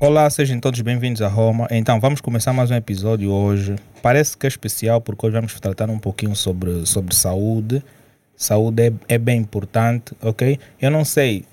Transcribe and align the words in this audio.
Olá, 0.00 0.28
sejam 0.30 0.58
todos 0.58 0.80
bem-vindos 0.80 1.22
a 1.22 1.28
Roma. 1.28 1.68
Então, 1.70 2.00
vamos 2.00 2.20
começar 2.20 2.52
mais 2.52 2.70
um 2.70 2.74
episódio 2.74 3.30
hoje. 3.30 3.76
Parece 4.02 4.36
que 4.36 4.46
é 4.46 4.48
especial 4.48 5.00
porque 5.00 5.26
hoje 5.26 5.36
vamos 5.36 5.58
tratar 5.60 5.88
um 5.90 5.98
pouquinho 5.98 6.34
sobre, 6.34 6.84
sobre 6.86 7.14
saúde. 7.14 7.82
Saúde 8.36 8.88
é, 8.88 8.92
é 9.14 9.18
bem 9.18 9.38
importante, 9.38 10.12
ok? 10.20 10.58
Eu 10.80 10.90
não 10.90 11.04
sei 11.04 11.44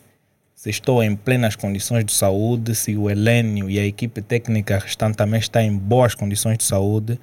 se 0.55 0.69
estou 0.69 1.03
em 1.03 1.15
plenas 1.15 1.55
condições 1.55 2.03
de 2.03 2.11
saúde, 2.11 2.75
se 2.75 2.97
o 2.97 3.09
Helênio 3.09 3.69
e 3.69 3.79
a 3.79 3.85
equipe 3.85 4.21
técnica 4.21 4.79
restante 4.79 5.15
também 5.15 5.39
está 5.39 5.61
em 5.61 5.77
boas 5.77 6.15
condições 6.15 6.57
de 6.57 6.63
saúde, 6.63 7.19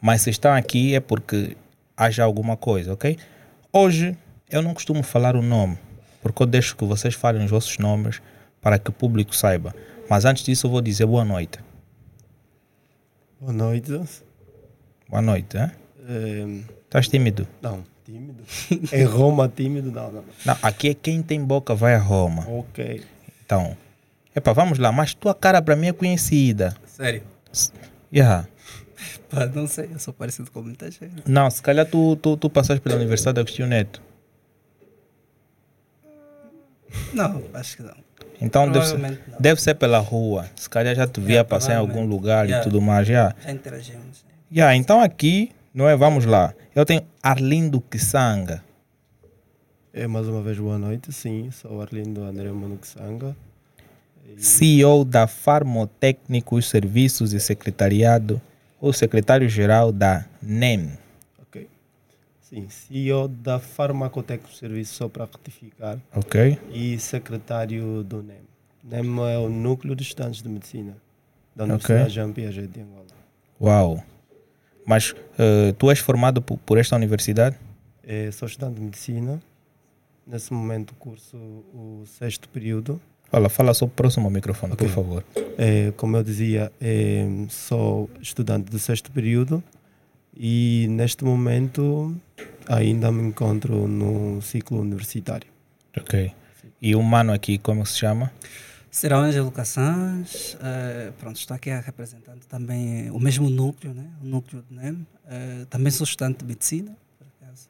mas 0.00 0.22
se 0.22 0.30
estão 0.30 0.52
aqui 0.52 0.94
é 0.94 1.00
porque 1.00 1.56
haja 1.96 2.24
alguma 2.24 2.56
coisa, 2.56 2.92
ok? 2.92 3.16
Hoje 3.72 4.16
eu 4.50 4.60
não 4.60 4.74
costumo 4.74 5.02
falar 5.02 5.34
o 5.34 5.40
nome, 5.40 5.78
porque 6.24 6.42
eu 6.42 6.46
deixo 6.46 6.74
que 6.74 6.86
vocês 6.86 7.14
falem 7.14 7.44
os 7.44 7.50
vossos 7.50 7.76
nomes 7.76 8.22
para 8.58 8.78
que 8.78 8.88
o 8.88 8.92
público 8.94 9.36
saiba. 9.36 9.74
Mas 10.08 10.24
antes 10.24 10.42
disso 10.42 10.66
eu 10.66 10.70
vou 10.70 10.80
dizer 10.80 11.04
boa 11.04 11.22
noite. 11.22 11.58
Boa 13.38 13.52
noite. 13.52 14.00
Boa 15.06 15.20
noite, 15.20 15.58
hein? 15.58 15.70
É, 16.08 16.62
Estás 16.84 17.08
tímido? 17.08 17.46
não, 17.60 17.84
tímido. 18.06 18.42
Em 18.90 19.04
Roma, 19.04 19.52
tímido, 19.54 19.92
não, 19.92 20.10
não. 20.10 20.24
não. 20.46 20.56
Aqui 20.62 20.88
é 20.88 20.94
quem 20.94 21.22
tem 21.22 21.44
boca 21.44 21.74
vai 21.74 21.94
a 21.94 21.98
Roma. 21.98 22.48
Ok. 22.48 23.02
Então, 23.44 23.76
epa, 24.34 24.54
vamos 24.54 24.78
lá, 24.78 24.90
mas 24.90 25.12
tua 25.12 25.34
cara 25.34 25.60
para 25.60 25.76
mim 25.76 25.88
é 25.88 25.92
conhecida. 25.92 26.74
Sério? 26.86 27.22
Yeah. 28.10 28.48
Pá, 29.28 29.44
não 29.44 29.66
sei, 29.66 29.90
eu 29.92 29.98
sou 29.98 30.14
parecido 30.14 30.50
com 30.50 30.62
muita 30.62 30.90
gente. 30.90 31.22
Não, 31.26 31.50
se 31.50 31.60
calhar 31.60 31.84
tu, 31.84 32.16
tu, 32.16 32.34
tu 32.38 32.48
passaste 32.48 32.80
pela 32.80 32.96
Universidade 32.96 33.40
Agostinho 33.40 33.68
Neto. 33.68 34.00
Não, 37.12 37.42
acho 37.54 37.76
que 37.76 37.82
não. 37.82 37.94
Então 38.40 38.70
deve 38.70 38.86
ser, 38.86 38.98
não. 38.98 39.16
deve 39.38 39.62
ser 39.62 39.74
pela 39.74 39.98
rua. 39.98 40.46
Se 40.56 40.68
calhar 40.68 40.94
já 40.94 41.06
te 41.06 41.20
via 41.20 41.34
Yeah, 41.36 41.48
passar 41.48 41.74
em 41.74 41.76
algum 41.76 42.04
lugar 42.04 42.44
Yeah. 42.46 42.60
e 42.60 42.68
tudo 42.68 42.80
mais. 42.82 43.06
Já. 43.06 43.34
Já 43.44 43.50
interagimos. 43.52 44.24
Yeah, 44.52 44.76
então 44.76 45.00
aqui, 45.00 45.50
não 45.72 45.88
é? 45.88 45.96
Vamos 45.96 46.24
lá. 46.24 46.52
Eu 46.74 46.84
tenho 46.84 47.02
Arlindo 47.22 47.80
Kisanga. 47.80 48.62
É, 49.92 50.06
mais 50.08 50.26
uma 50.26 50.42
vez, 50.42 50.58
boa 50.58 50.76
noite. 50.78 51.12
Sim, 51.12 51.50
sou 51.52 51.80
Arlindo 51.80 52.22
André 52.24 52.50
Manuxanga. 52.50 53.36
CEO 54.36 55.04
da 55.04 55.26
Farmotécnicos 55.28 56.68
Serviços 56.68 57.32
e 57.32 57.38
Secretariado, 57.38 58.40
ou 58.80 58.92
secretário-geral 58.92 59.92
da 59.92 60.24
NEM. 60.42 60.90
Sim, 62.54 62.68
CEO 62.68 63.26
da 63.26 63.58
Farmacotec 63.58 64.44
Serviço, 64.56 64.94
só 64.94 65.08
para 65.08 65.24
retificar, 65.24 65.98
Ok? 66.14 66.56
e 66.72 66.96
secretário 67.00 68.04
do 68.04 68.22
NEM. 68.22 68.36
NEM 68.84 69.18
é 69.28 69.38
o 69.38 69.48
Núcleo 69.48 69.96
de 69.96 70.02
Estudantes 70.04 70.40
de 70.40 70.48
Medicina 70.48 70.96
da 71.56 71.64
Universidade 71.64 72.10
Jean 72.10 72.32
Piaget 72.32 72.68
de 72.68 72.80
Angola. 72.80 73.06
Uau. 73.60 74.04
Mas 74.86 75.14
eh, 75.38 75.72
tu 75.78 75.90
és 75.90 75.98
formado 75.98 76.40
por, 76.42 76.58
por 76.58 76.78
esta 76.78 76.94
universidade? 76.94 77.56
É, 78.02 78.30
sou 78.30 78.46
estudante 78.46 78.74
de 78.76 78.82
Medicina. 78.82 79.42
Nesse 80.26 80.52
momento, 80.52 80.94
curso 80.94 81.36
o 81.36 82.04
sexto 82.06 82.48
período. 82.50 83.00
Fala, 83.30 83.48
fala 83.48 83.74
só 83.74 83.86
próximo 83.86 84.26
ao 84.26 84.30
microfone, 84.30 84.74
Ok. 84.74 84.86
por 84.86 84.94
favor. 84.94 85.24
É, 85.58 85.92
como 85.96 86.16
eu 86.16 86.22
dizia, 86.22 86.70
é, 86.80 87.26
sou 87.48 88.08
estudante 88.20 88.70
do 88.70 88.78
sexto 88.78 89.10
período 89.10 89.62
e 90.36 90.86
neste 90.90 91.24
momento 91.24 92.14
ainda 92.68 93.10
me 93.12 93.22
encontro 93.28 93.86
no 93.88 94.40
ciclo 94.42 94.80
universitário. 94.80 95.48
Ok. 95.96 96.32
E 96.80 96.94
o 96.94 97.02
mano 97.02 97.32
aqui, 97.32 97.58
como 97.58 97.84
se 97.86 97.98
chama? 97.98 98.30
Será 98.90 99.16
Ângelo 99.18 99.50
Cassans. 99.50 100.56
eh, 100.62 101.10
pronto, 101.18 101.36
estou 101.36 101.54
aqui 101.54 101.70
a 101.70 101.80
representar 101.80 102.36
também 102.48 103.10
o 103.10 103.18
mesmo 103.18 103.50
núcleo, 103.50 103.92
né? 103.92 104.04
o 104.22 104.26
núcleo 104.26 104.62
do 104.68 104.74
NEM. 104.74 105.06
Eh, 105.28 105.66
também 105.68 105.90
sou 105.90 106.04
estudante 106.04 106.38
de 106.40 106.44
medicina, 106.46 106.96
por 107.18 107.26
acaso. 107.40 107.68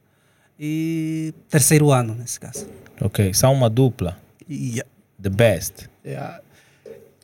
E 0.59 1.33
terceiro 1.49 1.91
ano, 1.93 2.15
nesse 2.15 2.39
caso. 2.39 2.67
Ok. 3.01 3.33
São 3.33 3.53
uma 3.53 3.71
dupla. 3.71 4.19
E, 4.49 4.83
The 5.21 5.31
best. 5.31 5.89
É, 6.05 6.17
a- 6.17 6.41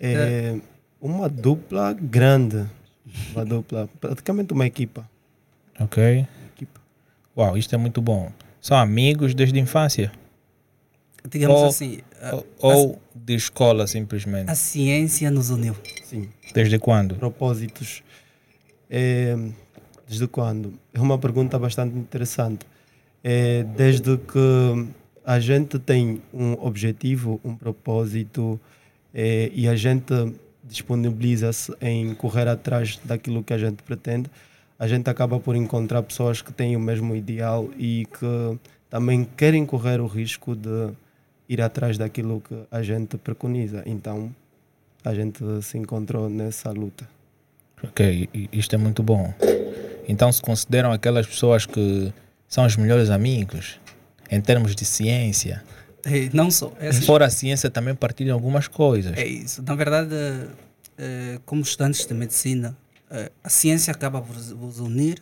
é 0.01 0.59
uma 1.01 1.29
dupla 1.29 1.93
grande, 1.93 2.67
uma 3.33 3.45
dupla, 3.45 3.89
praticamente 4.01 4.53
uma 4.55 4.67
equipa. 4.67 5.07
Ok. 5.79 6.27
Uau, 7.37 7.57
isto 7.57 7.75
é 7.75 7.79
muito 7.79 8.01
bom. 8.03 8.31
São 8.61 8.77
amigos 8.77 9.35
desde 9.35 9.59
a 9.59 9.63
infância? 9.63 10.13
digamos 11.29 11.61
Ou- 11.61 11.67
assim, 11.69 11.99
a, 12.21 12.35
Ou, 12.37 12.47
ou 12.61 13.03
de 13.15 13.35
escola, 13.35 13.87
simplesmente? 13.87 14.51
a 14.51 14.55
ciência 14.55 15.31
nos 15.31 15.51
uniu. 15.51 15.77
Sim, 16.05 16.29
Desde 16.55 16.79
quando? 16.79 17.15
propósitos. 17.17 18.03
É, 18.89 19.37
desde 20.09 20.27
quando? 20.27 20.75
É 20.95 21.01
uma 21.01 21.19
pergunta 21.19 21.59
bastante 21.59 21.97
interessante. 21.97 22.67
É, 23.23 23.63
desde 23.77 24.17
que 24.17 24.89
a 25.25 25.39
gente 25.39 25.79
tem 25.79 26.23
um 26.33 26.55
objetivo, 26.55 27.39
um 27.45 27.55
propósito 27.55 28.59
é, 29.15 29.51
e 29.55 29.69
a 29.69 29.77
gente 29.77 30.13
disponibiliza-se 30.65 31.73
em 31.83 32.15
correr 32.15 32.49
atrás 32.49 32.99
daquilo 33.05 33.45
que 33.45 33.53
a 33.53 33.59
gente 33.59 33.83
pretende, 33.83 34.31
a 34.81 34.89
gente 34.89 35.11
acaba 35.11 35.39
por 35.39 35.55
encontrar 35.55 36.03
pessoas 36.03 36.41
que 36.41 36.55
têm 36.55 36.75
o 36.75 36.81
mesmo 36.81 37.15
ideal 37.15 37.69
e 37.77 38.07
que 38.19 38.59
também 38.89 39.29
querem 39.37 39.67
correr 39.67 40.01
o 40.01 40.07
risco 40.07 40.57
de 40.57 40.89
ir 41.47 41.61
atrás 41.61 41.99
daquilo 41.99 42.41
que 42.41 42.55
a 42.71 42.83
gente 42.83 43.19
preconiza. 43.19 43.83
Então, 43.85 44.35
a 45.05 45.15
gente 45.15 45.45
se 45.61 45.77
encontrou 45.77 46.31
nessa 46.31 46.71
luta. 46.71 47.07
Ok, 47.85 48.27
isto 48.51 48.75
é 48.75 48.79
muito 48.79 49.03
bom. 49.03 49.35
Então 50.09 50.33
se 50.33 50.41
consideram 50.41 50.91
aquelas 50.93 51.27
pessoas 51.27 51.67
que 51.67 52.11
são 52.49 52.65
os 52.65 52.75
melhores 52.75 53.11
amigos 53.11 53.79
em 54.31 54.41
termos 54.41 54.75
de 54.75 54.87
ciência. 54.87 55.63
E 56.07 56.31
não 56.33 56.51
só. 56.51 56.73
Essas 56.81 57.05
Fora 57.05 57.27
a 57.27 57.31
ciência 57.31 57.71
também 57.71 57.95
partilham 57.95 58.35
algumas 58.35 58.67
coisas. 58.67 59.17
É 59.17 59.27
isso. 59.27 59.63
Na 59.63 59.75
verdade, 59.75 60.15
eh, 60.97 61.39
como 61.45 61.61
estudantes 61.61 62.07
de 62.07 62.15
medicina, 62.15 62.75
a 63.43 63.49
ciência 63.49 63.91
acaba 63.91 64.23
por 64.23 64.37
vos 64.37 64.79
unir 64.79 65.21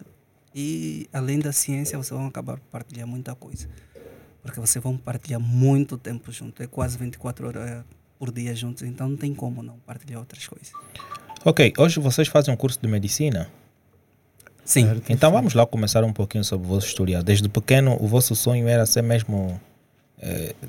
e, 0.54 1.09
além 1.12 1.38
da 1.38 1.53
ciência, 1.53 1.97
vocês 1.97 2.16
vão 2.16 2.26
acabar 2.26 2.59
por 2.59 2.66
partilhar 2.71 3.06
muita 3.06 3.34
coisa. 3.34 3.69
Porque 4.43 4.60
vocês 4.60 4.82
vão 4.82 4.97
partilhar 4.97 5.41
muito 5.41 5.97
tempo 5.97 6.31
juntos, 6.31 6.60
é 6.60 6.66
quase 6.66 6.98
24 6.98 7.48
horas 7.48 7.84
por 8.19 8.32
dia 8.32 8.54
juntos, 8.54 8.82
então 8.82 9.09
não 9.09 9.16
tem 9.16 9.34
como 9.34 9.62
não 9.62 9.78
partilhar 9.87 10.21
outras 10.21 10.47
coisas. 10.47 10.72
Ok, 11.44 11.72
hoje 11.78 12.00
vocês 12.00 12.28
fazem 12.28 12.53
um 12.53 12.56
curso 12.56 12.78
de 12.81 12.88
medicina. 12.88 13.50
Sim, 14.65 14.87
Certo? 14.87 15.10
Então 15.10 15.32
vamos 15.32 15.54
lá 15.54 15.66
começar 15.66 16.04
um 16.04 16.12
pouquinho 16.12 16.44
sobre 16.44 16.66
o 16.66 16.71
vosso 16.71 16.87
historial. 16.87 17.22
Desde 17.22 17.48
pequeno 17.48 17.97
o 18.00 18.06
vosso 18.06 18.37
sonho 18.37 18.69
era 18.69 18.84
ser 18.84 19.03
mesmo... 19.03 19.59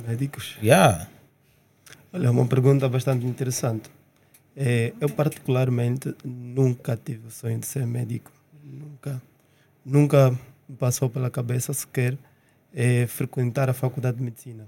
Médicos? 0.08 0.56
Yeah. 0.62 1.08
Olha, 2.14 2.28
é 2.28 2.30
uma 2.30 2.46
pergunta 2.46 2.88
bastante 2.88 3.26
interessante. 3.26 3.90
É, 4.62 4.92
eu, 5.00 5.08
particularmente, 5.08 6.14
nunca 6.22 6.98
tive 6.98 7.28
o 7.28 7.32
sonho 7.32 7.58
de 7.58 7.66
ser 7.66 7.88
médico. 7.88 8.30
Nunca. 8.62 9.22
Nunca 9.86 10.38
passou 10.78 11.10
pela 11.10 11.30
cabeça 11.30 11.72
sequer 11.72 12.18
é, 12.76 13.08
frequentar 13.08 13.70
a 13.70 13.74
faculdade 13.74 14.18
de 14.18 14.24
medicina. 14.24 14.68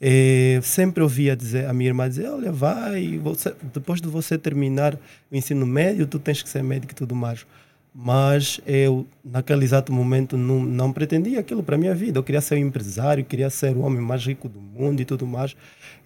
É, 0.00 0.58
sempre 0.62 1.02
ouvia 1.02 1.36
dizer, 1.36 1.66
a 1.66 1.74
minha 1.74 1.90
irmã 1.90 2.08
dizer, 2.08 2.30
olha, 2.30 2.50
vai, 2.50 3.18
você, 3.18 3.54
depois 3.74 4.00
de 4.00 4.08
você 4.08 4.38
terminar 4.38 4.98
o 5.30 5.36
ensino 5.36 5.66
médio, 5.66 6.06
tu 6.06 6.18
tens 6.18 6.42
que 6.42 6.48
ser 6.48 6.64
médico 6.64 6.94
e 6.94 6.96
tudo 6.96 7.14
mais. 7.14 7.44
Mas 7.94 8.58
eu, 8.66 9.06
naquele 9.22 9.64
exato 9.64 9.92
momento, 9.92 10.38
não, 10.38 10.60
não 10.60 10.90
pretendia 10.94 11.40
aquilo 11.40 11.62
para 11.62 11.74
a 11.74 11.78
minha 11.78 11.94
vida. 11.94 12.18
Eu 12.18 12.24
queria 12.24 12.40
ser 12.40 12.54
um 12.54 12.66
empresário, 12.66 13.22
queria 13.22 13.50
ser 13.50 13.76
o 13.76 13.80
homem 13.80 14.00
mais 14.00 14.24
rico 14.24 14.48
do 14.48 14.60
mundo 14.60 15.02
e 15.02 15.04
tudo 15.04 15.26
mais. 15.26 15.54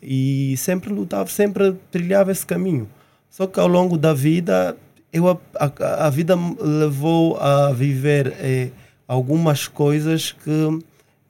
E 0.03 0.57
sempre 0.57 0.93
lutava, 0.93 1.31
sempre 1.31 1.77
trilhava 1.93 2.33
esse 2.33 2.45
caminho. 2.45 2.89
Só 3.35 3.49
que 3.49 3.59
ao 3.59 3.67
longo 3.67 3.99
da 3.99 4.15
vida, 4.15 4.77
eu, 5.13 5.29
a, 5.29 5.37
a, 5.59 6.07
a 6.07 6.11
vida 6.11 6.37
me 6.37 6.55
levou 6.61 7.37
a 7.41 7.73
viver 7.73 8.33
eh, 8.39 8.71
algumas 9.09 9.67
coisas 9.67 10.31
que 10.31 10.79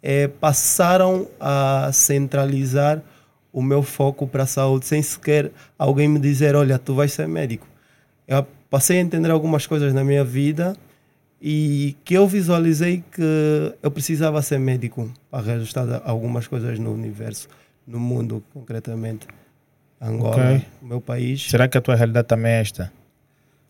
eh, 0.02 0.28
passaram 0.28 1.26
a 1.40 1.88
centralizar 1.94 3.02
o 3.50 3.62
meu 3.62 3.82
foco 3.82 4.26
para 4.26 4.42
a 4.42 4.46
saúde, 4.46 4.84
sem 4.84 5.00
sequer 5.00 5.50
alguém 5.78 6.06
me 6.06 6.18
dizer: 6.18 6.54
Olha, 6.54 6.78
tu 6.78 6.94
vais 6.94 7.10
ser 7.10 7.26
médico. 7.26 7.66
Eu 8.28 8.46
passei 8.68 8.98
a 8.98 9.00
entender 9.00 9.30
algumas 9.30 9.66
coisas 9.66 9.94
na 9.94 10.04
minha 10.04 10.22
vida 10.22 10.76
e 11.40 11.96
que 12.04 12.12
eu 12.12 12.28
visualizei 12.28 13.02
que 13.10 13.74
eu 13.82 13.90
precisava 13.90 14.42
ser 14.42 14.58
médico 14.58 15.10
para 15.30 15.54
ajustar 15.54 16.02
algumas 16.04 16.46
coisas 16.46 16.78
no 16.78 16.92
universo, 16.92 17.48
no 17.86 17.98
mundo, 17.98 18.44
concretamente. 18.52 19.26
Angola, 20.00 20.54
Ok. 20.54 20.66
o 20.82 20.86
meu 20.86 21.00
país. 21.00 21.42
Será 21.48 21.66
que 21.68 21.78
a 21.78 21.80
tua 21.80 21.94
realidade 21.94 22.28
também 22.28 22.52
é 22.52 22.60
esta? 22.60 22.92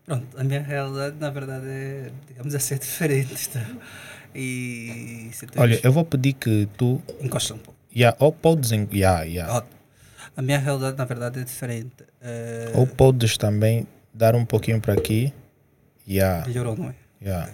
Pronto, 0.05 0.27
a 0.39 0.45
minha 0.45 0.61
realidade, 0.61 1.17
na 1.19 1.31
verdade, 1.31 1.67
é, 1.69 2.11
digamos 2.29 2.55
assim, 2.55 2.75
é 2.75 2.79
diferente. 2.79 3.49
Tá? 3.49 3.67
E 4.35 5.31
Olha, 5.57 5.81
eu 5.83 5.93
vou 5.93 6.05
pedir 6.05 6.33
que 6.35 6.69
tu. 6.77 7.01
encosta 7.21 7.55
um 7.55 7.59
pouco. 7.59 7.79
Yeah, 7.95 8.17
ou 8.21 8.33
podes. 8.33 8.73
en- 8.73 8.89
Yeah, 8.93 9.23
yeah. 9.23 9.65
A 10.37 10.43
minha 10.43 10.59
realidade, 10.59 10.99
na 10.99 11.05
verdade, 11.05 11.41
é 11.41 11.45
diferente. 11.45 12.05
É, 12.21 12.73
Ou 12.75 12.87
podes 12.89 13.37
também 13.39 13.87
dar 14.13 14.35
um 14.35 14.45
pouquinho 14.45 14.81
para 14.81 14.95
aqui. 14.95 15.33
Yeah, 16.09 16.45
melhorou, 16.49 16.77
não 16.77 16.89
é? 16.91 16.95
yeah. 17.23 17.51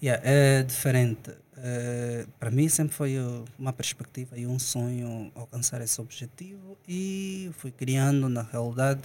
Yeah, 0.00 0.22
é 0.24 0.62
diferente. 0.62 1.32
É, 1.64 2.24
para 2.40 2.50
mim 2.50 2.68
sempre 2.68 2.92
foi 2.92 3.16
uma 3.56 3.72
perspectiva 3.72 4.36
e 4.36 4.48
um 4.48 4.58
sonho 4.58 5.30
alcançar 5.32 5.80
esse 5.80 6.00
objetivo 6.00 6.76
e 6.88 7.52
fui 7.56 7.70
criando 7.70 8.28
na 8.28 8.42
realidade 8.42 9.02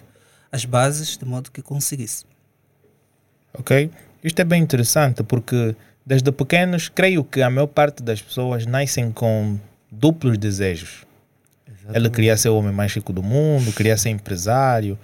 as 0.51 0.65
bases 0.65 1.15
de 1.17 1.23
modo 1.23 1.51
que 1.51 1.61
conseguisse. 1.61 2.25
Ok? 3.53 3.91
Isto 4.23 4.41
é 4.41 4.43
bem 4.43 4.63
interessante 4.63 5.21
porque 5.21 5.75
desde 6.03 6.31
pequenos 6.31 6.89
creio 6.89 7.23
que 7.23 7.43
a 7.43 7.49
maior 7.49 7.67
parte 7.67 8.01
das 8.01 8.23
pessoas 8.23 8.65
nascem 8.65 9.11
com 9.11 9.59
duplos 9.91 10.35
desejos. 10.35 11.05
Ele 11.93 12.09
queria 12.09 12.35
ser 12.35 12.49
o 12.49 12.57
homem 12.57 12.73
mais 12.73 12.91
rico 12.91 13.13
do 13.13 13.21
mundo, 13.21 13.71
queria 13.71 13.95
ser 13.95 14.09
empresário. 14.09 14.97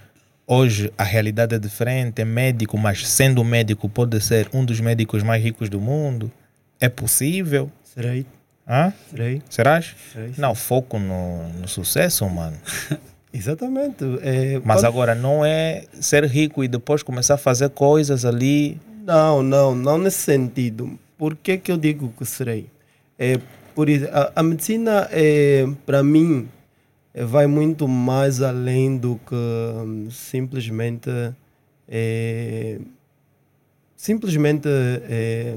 Hoje 0.44 0.92
a 0.98 1.04
realidade 1.04 1.54
é 1.54 1.58
diferente, 1.58 2.20
é 2.20 2.24
médico, 2.24 2.76
mas 2.76 3.08
sendo 3.08 3.44
médico 3.44 3.88
pode 3.88 4.20
ser 4.20 4.48
um 4.52 4.64
dos 4.64 4.80
médicos 4.80 5.22
mais 5.22 5.42
ricos 5.42 5.68
do 5.68 5.80
mundo. 5.80 6.32
É 6.84 6.88
possível? 6.90 7.70
Serei, 7.82 8.26
Hã? 8.68 8.92
serei, 9.10 9.40
Serás? 9.48 9.94
serei. 10.12 10.32
Não, 10.36 10.54
foco 10.54 10.98
no, 10.98 11.48
no 11.60 11.66
sucesso, 11.68 12.28
mano. 12.28 12.56
Exatamente. 13.32 14.04
É, 14.20 14.60
Mas 14.62 14.84
agora 14.84 15.14
não 15.14 15.42
é 15.44 15.84
ser 16.00 16.24
rico 16.26 16.62
e 16.62 16.68
depois 16.68 17.02
começar 17.02 17.34
a 17.34 17.38
fazer 17.38 17.70
coisas 17.70 18.24
ali. 18.26 18.78
Não, 19.02 19.42
não, 19.42 19.74
não 19.74 19.96
nesse 19.96 20.18
sentido. 20.18 20.98
Por 21.16 21.34
que, 21.36 21.56
que 21.56 21.72
eu 21.72 21.76
digo 21.78 22.12
que 22.18 22.24
serei? 22.26 22.66
É, 23.18 23.38
por, 23.74 23.88
isso- 23.88 24.08
a, 24.12 24.32
a 24.36 24.42
medicina, 24.42 25.08
é, 25.10 25.66
para 25.86 26.02
mim, 26.02 26.46
é, 27.14 27.24
vai 27.24 27.46
muito 27.46 27.88
mais 27.88 28.42
além 28.42 28.96
do 28.98 29.18
que 29.26 29.34
hum, 29.34 30.08
simplesmente. 30.10 31.08
é, 31.88 32.78
simplesmente. 33.96 34.68
é, 34.68 35.56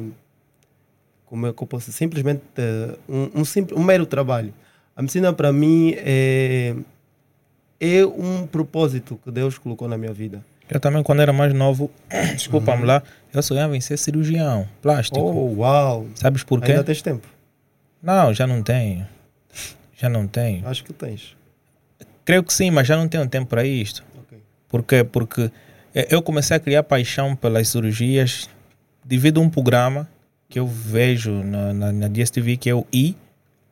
como 1.27 1.45
é 1.45 1.53
que 1.53 1.61
eu 1.61 1.67
posso 1.67 1.91
Simplesmente 1.91 2.41
é, 2.57 2.95
um, 3.07 3.41
um, 3.41 3.45
simples, 3.45 3.77
um 3.79 3.83
mero 3.83 4.05
trabalho. 4.05 4.53
A 4.95 5.01
medicina, 5.01 5.31
para 5.31 5.53
mim, 5.53 5.93
é, 5.97 6.75
é 7.79 8.05
um 8.05 8.47
propósito 8.47 9.19
que 9.23 9.29
Deus 9.29 9.57
colocou 9.57 9.87
na 9.87 9.97
minha 9.97 10.13
vida. 10.13 10.43
Eu 10.69 10.79
também, 10.79 11.03
quando 11.03 11.21
era 11.21 11.31
mais 11.31 11.53
novo, 11.53 11.91
desculpa-me 12.33 12.83
lá, 12.83 13.03
eu 13.33 13.43
sonhava 13.43 13.77
em 13.77 13.81
ser 13.81 13.97
cirurgião 13.97 14.67
plástico. 14.81 15.19
Oh, 15.19 15.59
uau! 15.59 16.07
Sabes 16.15 16.43
por 16.43 16.61
quê? 16.61 16.71
Ainda 16.71 16.83
tens 16.83 17.01
tempo? 17.01 17.27
Não, 18.01 18.33
já 18.33 18.47
não 18.47 18.63
tenho. 18.63 19.05
Já 19.95 20.09
não 20.09 20.27
tenho. 20.27 20.67
Acho 20.67 20.83
que 20.83 20.93
tens. 20.93 21.35
Creio 22.23 22.43
que 22.43 22.53
sim, 22.53 22.71
mas 22.71 22.87
já 22.87 22.97
não 22.97 23.07
tenho 23.07 23.27
tempo 23.27 23.47
para 23.47 23.65
isto. 23.65 24.03
Ok. 24.17 24.39
Por 24.67 24.83
quê? 24.83 25.03
Porque 25.03 25.51
eh, 25.93 26.07
eu 26.09 26.21
comecei 26.21 26.57
a 26.57 26.59
criar 26.59 26.83
paixão 26.83 27.35
pelas 27.35 27.69
cirurgias 27.69 28.49
devido 29.03 29.39
a 29.39 29.43
um 29.43 29.49
programa 29.49 30.07
que 30.49 30.59
eu 30.59 30.67
vejo 30.67 31.31
na, 31.43 31.73
na, 31.73 31.91
na 31.91 32.07
DSTV, 32.07 32.57
que 32.57 32.69
é 32.69 32.75
o 32.75 32.85
I. 32.93 33.15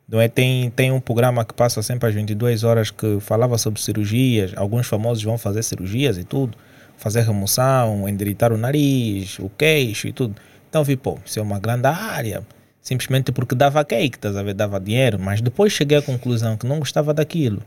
Não 0.08 0.20
é? 0.20 0.28
tem, 0.28 0.70
tem 0.70 0.92
um 0.92 1.00
programa 1.00 1.44
que 1.44 1.52
passa 1.52 1.82
sempre 1.82 2.08
às 2.08 2.14
22 2.14 2.62
horas 2.62 2.90
que 2.90 3.18
falava 3.20 3.58
sobre 3.58 3.80
cirurgias. 3.80 4.52
Alguns 4.56 4.86
famosos 4.86 5.22
vão 5.22 5.36
fazer 5.36 5.62
cirurgias 5.62 6.16
e 6.16 6.24
tudo. 6.24 6.56
Fazer 6.96 7.22
remoção, 7.22 8.08
endireitar 8.08 8.52
o 8.52 8.56
nariz, 8.56 9.38
o 9.38 9.50
queixo 9.50 10.06
e 10.06 10.12
tudo. 10.12 10.36
Então 10.68 10.84
vi, 10.84 10.96
pô, 10.96 11.18
isso 11.24 11.38
é 11.38 11.42
uma 11.42 11.58
grande 11.58 11.88
área. 11.88 12.42
Simplesmente 12.80 13.32
porque 13.32 13.54
dava 13.54 13.84
cake, 13.84 14.16
estás 14.16 14.36
a 14.36 14.42
ver? 14.42 14.54
Dava 14.54 14.78
dinheiro. 14.78 15.18
Mas 15.18 15.40
depois 15.40 15.72
cheguei 15.72 15.98
à 15.98 16.02
conclusão 16.02 16.56
que 16.56 16.66
não 16.66 16.78
gostava 16.78 17.12
daquilo. 17.12 17.62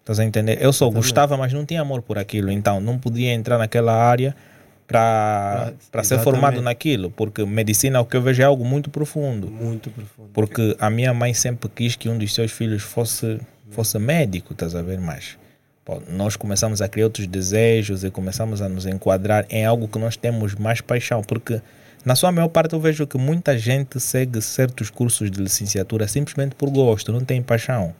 Estás 0.00 0.20
a 0.20 0.24
entender? 0.24 0.58
Eu 0.60 0.72
só 0.72 0.88
gostava, 0.90 1.36
mas 1.36 1.52
não 1.52 1.64
tinha 1.64 1.80
amor 1.80 2.02
por 2.02 2.18
aquilo. 2.18 2.50
Então 2.50 2.80
não 2.80 2.98
podia 2.98 3.32
entrar 3.32 3.58
naquela 3.58 3.94
área 3.94 4.36
para 4.86 5.72
ser 6.04 6.18
formado 6.20 6.62
naquilo. 6.62 7.10
Porque 7.10 7.44
medicina, 7.44 8.00
o 8.00 8.04
que 8.04 8.16
eu 8.16 8.22
vejo 8.22 8.42
é 8.42 8.44
algo 8.44 8.64
muito 8.64 8.90
profundo. 8.90 9.50
Muito 9.50 9.90
profundo. 9.90 10.30
Porque 10.32 10.76
a 10.78 10.88
minha 10.88 11.12
mãe 11.12 11.34
sempre 11.34 11.68
quis 11.68 11.96
que 11.96 12.08
um 12.08 12.16
dos 12.16 12.32
seus 12.32 12.52
filhos 12.52 12.82
fosse, 12.82 13.40
fosse 13.70 13.98
médico, 13.98 14.52
estás 14.52 14.74
a 14.74 14.82
ver? 14.82 15.00
Mas 15.00 15.36
pô, 15.84 16.00
nós 16.08 16.36
começamos 16.36 16.80
a 16.80 16.88
criar 16.88 17.06
outros 17.06 17.26
desejos 17.26 18.04
e 18.04 18.10
começamos 18.10 18.62
a 18.62 18.68
nos 18.68 18.86
enquadrar 18.86 19.46
em 19.50 19.64
algo 19.64 19.88
que 19.88 19.98
nós 19.98 20.16
temos 20.16 20.54
mais 20.54 20.80
paixão. 20.80 21.22
Porque 21.22 21.60
na 22.04 22.14
sua 22.14 22.30
maior 22.30 22.48
parte 22.48 22.72
eu 22.72 22.80
vejo 22.80 23.06
que 23.06 23.18
muita 23.18 23.58
gente 23.58 23.98
segue 23.98 24.40
certos 24.40 24.90
cursos 24.90 25.30
de 25.30 25.40
licenciatura 25.40 26.06
simplesmente 26.06 26.54
por 26.54 26.70
gosto, 26.70 27.12
não 27.12 27.24
tem 27.24 27.42
paixão. 27.42 27.92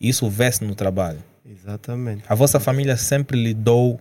Isso 0.00 0.28
vê-se 0.28 0.64
no 0.64 0.74
trabalho. 0.74 1.18
Exatamente. 1.46 2.24
A 2.26 2.34
vossa 2.34 2.58
família 2.58 2.96
sempre 2.96 3.42
lidou 3.42 4.00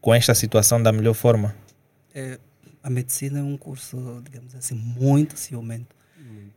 com 0.00 0.14
esta 0.14 0.34
situação 0.34 0.82
da 0.82 0.92
melhor 0.92 1.14
forma? 1.14 1.54
É, 2.14 2.38
a 2.82 2.90
medicina 2.90 3.38
é 3.38 3.42
um 3.42 3.56
curso, 3.56 4.22
digamos 4.24 4.54
assim, 4.54 4.74
muito 4.74 5.36
ciumento. 5.38 5.98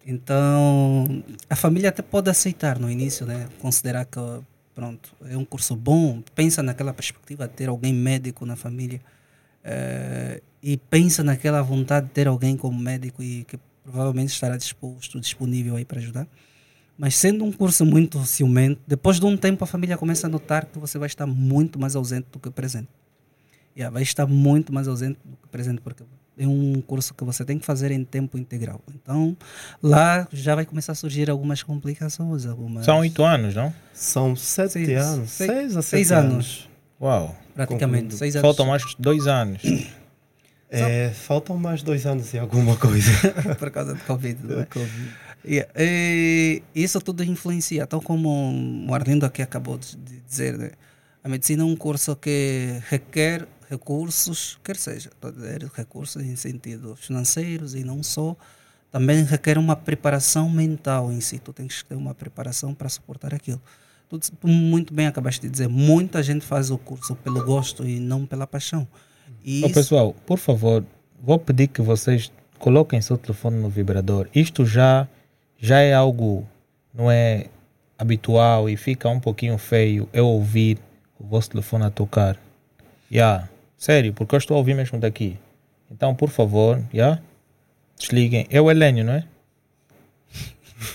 Então, 0.05 1.23
a 1.49 1.55
família 1.55 1.89
até 1.89 2.01
pode 2.01 2.29
aceitar 2.29 2.79
no 2.79 2.89
início, 2.89 3.25
né? 3.25 3.47
Considerar 3.59 4.05
que, 4.05 4.19
pronto, 4.73 5.15
é 5.25 5.37
um 5.37 5.45
curso 5.45 5.75
bom. 5.75 6.21
Pensa 6.33 6.63
naquela 6.63 6.93
perspectiva 6.93 7.47
de 7.47 7.53
ter 7.53 7.69
alguém 7.69 7.93
médico 7.93 8.45
na 8.45 8.55
família. 8.55 8.99
eh, 9.63 10.41
e 10.63 10.77
pensa 10.77 11.23
naquela 11.23 11.61
vontade 11.61 12.07
de 12.07 12.13
ter 12.13 12.27
alguém 12.27 12.57
como 12.57 12.79
médico 12.79 13.21
e 13.23 13.43
que 13.45 13.59
provavelmente 13.83 14.29
estará 14.29 14.57
disposto, 14.57 15.19
disponível 15.19 15.75
aí 15.75 15.85
para 15.85 15.99
ajudar. 15.99 16.27
Mas 16.97 17.15
sendo 17.15 17.43
um 17.45 17.51
curso 17.51 17.85
muito 17.85 18.23
ciumento, 18.25 18.81
depois 18.87 19.19
de 19.19 19.25
um 19.25 19.35
tempo 19.37 19.63
a 19.63 19.67
família 19.67 19.97
começa 19.97 20.27
a 20.27 20.29
notar 20.29 20.65
que 20.65 20.77
você 20.79 20.97
vai 20.99 21.07
estar 21.07 21.25
muito 21.27 21.79
mais 21.79 21.95
ausente 21.95 22.27
do 22.31 22.39
que 22.39 22.49
presente. 22.51 22.89
Yeah, 23.75 23.93
vai 23.93 24.03
estar 24.03 24.25
muito 24.27 24.73
mais 24.73 24.87
ausente 24.87 25.17
do 25.23 25.37
que 25.37 25.47
presente, 25.49 25.79
porque 25.81 26.03
é 26.37 26.47
um 26.47 26.81
curso 26.81 27.13
que 27.13 27.23
você 27.23 27.45
tem 27.45 27.57
que 27.59 27.65
fazer 27.65 27.91
em 27.91 28.03
tempo 28.03 28.37
integral. 28.37 28.81
Então, 28.93 29.35
lá 29.81 30.27
já 30.31 30.55
vai 30.55 30.65
começar 30.65 30.91
a 30.91 30.95
surgir 30.95 31.29
algumas 31.29 31.63
complicações. 31.63 32.45
Algumas, 32.45 32.85
São 32.85 32.99
oito 32.99 33.23
anos, 33.23 33.55
não? 33.55 33.73
São 33.93 34.35
sete 34.35 34.73
Seis- 34.73 34.89
anos. 35.01 35.29
seis- 35.31 35.51
seis 35.51 35.77
a 35.77 35.81
seis 35.81 36.07
sete 36.07 36.17
anos. 36.19 36.33
anos. 36.33 36.69
Uau. 37.01 37.35
Praticamente. 37.55 38.15
Seis 38.15 38.35
anos. 38.35 38.45
Faltam 38.47 38.65
mais 38.65 38.83
dois 38.99 39.27
anos. 39.27 39.61
É, 40.69 41.09
faltam 41.09 41.57
mais 41.57 41.83
dois 41.83 42.05
anos 42.05 42.33
e 42.33 42.39
alguma 42.39 42.77
coisa. 42.77 43.11
por 43.59 43.69
causa 43.71 43.93
do 43.93 43.99
Covid. 44.03 44.39
não 44.43 44.61
é? 44.61 44.65
Covid. 44.65 45.11
Yeah, 45.43 45.71
e 45.77 46.61
isso 46.75 47.01
tudo 47.01 47.23
influencia, 47.23 47.87
tal 47.87 47.99
como 47.99 48.85
o 48.87 48.93
Arlindo 48.93 49.25
aqui 49.25 49.41
acabou 49.41 49.77
de 49.77 49.97
de 49.97 50.19
dizer, 50.21 50.57
né? 50.57 50.71
a 51.23 51.27
medicina 51.27 51.63
é 51.63 51.65
um 51.65 51.75
curso 51.75 52.15
que 52.15 52.79
requer 52.89 53.47
recursos, 53.71 54.59
quer 54.63 54.75
seja, 54.75 55.09
recursos 55.73 56.21
em 56.21 56.35
sentido 56.35 56.95
financeiros 56.95 57.73
e 57.73 57.83
não 57.83 58.03
só, 58.03 58.35
também 58.91 59.23
requer 59.23 59.57
uma 59.57 59.75
preparação 59.75 60.49
mental 60.49 61.11
em 61.11 61.21
si, 61.21 61.39
tu 61.39 61.53
tens 61.53 61.81
que 61.81 61.87
ter 61.89 61.95
uma 61.95 62.13
preparação 62.13 62.73
para 62.73 62.89
suportar 62.89 63.33
aquilo. 63.33 63.61
Tu, 64.09 64.19
muito 64.43 64.93
bem 64.93 65.07
acabaste 65.07 65.39
de 65.41 65.49
dizer, 65.49 65.69
muita 65.69 66.21
gente 66.21 66.45
faz 66.45 66.69
o 66.69 66.77
curso 66.77 67.15
pelo 67.15 67.43
gosto 67.45 67.87
e 67.87 67.97
não 67.99 68.25
pela 68.25 68.45
paixão. 68.45 68.85
E 69.43 69.63
Ô, 69.63 69.67
isso- 69.67 69.73
pessoal, 69.73 70.13
por 70.25 70.37
favor, 70.37 70.83
vou 71.21 71.39
pedir 71.39 71.67
que 71.67 71.81
vocês 71.81 72.29
coloquem 72.59 72.99
seu 73.01 73.17
telefone 73.17 73.57
no 73.57 73.69
vibrador. 73.69 74.27
Isto 74.35 74.65
já, 74.65 75.07
já 75.57 75.79
é 75.79 75.93
algo, 75.93 76.45
não 76.93 77.09
é 77.09 77.45
habitual 77.97 78.69
e 78.69 78.75
fica 78.75 79.07
um 79.07 79.19
pouquinho 79.21 79.57
feio 79.57 80.09
eu 80.11 80.27
ouvir 80.27 80.77
o 81.17 81.25
vosso 81.25 81.51
telefone 81.51 81.85
a 81.85 81.89
tocar. 81.89 82.37
Yeah, 83.09 83.47
sério, 83.81 84.13
porque 84.13 84.35
eu 84.35 84.37
estou 84.37 84.53
a 84.55 84.57
ouvir 84.59 84.75
mesmo 84.75 84.99
daqui. 84.99 85.37
Então, 85.89 86.13
por 86.15 86.29
favor, 86.29 86.81
yeah, 86.93 87.19
desliguem. 87.99 88.45
É 88.51 88.61
o 88.61 88.69
Helênio, 88.69 89.03
não 89.03 89.13
é? 89.13 89.25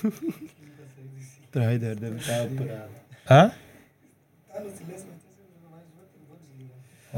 Trader 1.51 1.97
deve 1.97 2.17
estar 2.17 2.43
operado. 2.45 2.91
Hã? 3.29 3.51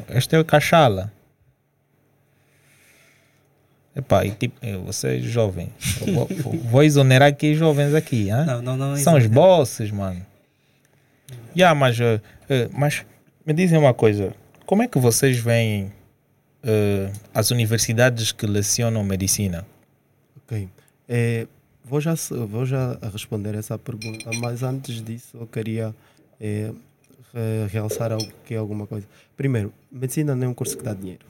Este 0.08 0.36
é 0.36 0.38
o 0.38 0.44
Cachala. 0.44 1.12
Epá, 3.94 4.24
e 4.24 4.30
tipo, 4.30 4.56
eh, 4.64 4.76
você 4.76 5.16
é 5.16 5.18
jovem. 5.18 5.70
Vou, 6.14 6.26
vou- 6.26 6.52
vou 6.60 6.82
exonerar 6.82 7.28
aqui 7.28 7.54
jovens 7.54 7.92
aqui, 7.94 8.30
hã? 8.30 8.44
não, 8.44 8.62
não, 8.62 8.76
não, 8.76 8.96
São 8.96 9.16
os 9.16 9.26
bosses, 9.26 9.90
mano. 9.90 10.24
Yeah, 11.56 11.74
mas, 11.78 11.98
eh, 12.00 12.20
mas 12.72 13.04
me 13.44 13.52
dizem 13.52 13.76
uma 13.78 13.92
coisa. 13.92 14.32
Como 14.68 14.82
é 14.82 14.86
que 14.86 14.98
vocês 14.98 15.38
veem 15.38 15.90
eh, 16.62 17.10
as 17.32 17.50
universidades 17.50 18.32
que 18.32 18.46
lecionam 18.46 19.02
medicina? 19.02 19.66
Ok. 20.44 20.68
É, 21.08 21.46
vou, 21.82 22.02
já, 22.02 22.14
vou 22.46 22.66
já 22.66 22.98
responder 23.10 23.54
essa 23.54 23.78
pergunta, 23.78 24.28
mas 24.42 24.62
antes 24.62 25.02
disso 25.02 25.38
eu 25.40 25.46
queria 25.46 25.94
é, 26.38 26.70
re- 27.32 27.66
realçar 27.70 28.12
algo, 28.12 28.28
que 28.44 28.52
é 28.52 28.58
alguma 28.58 28.86
coisa. 28.86 29.06
Primeiro, 29.34 29.72
medicina 29.90 30.36
não 30.36 30.48
é 30.48 30.50
um 30.50 30.54
curso 30.54 30.76
que 30.76 30.84
dá 30.84 30.92
dinheiro. 30.92 31.24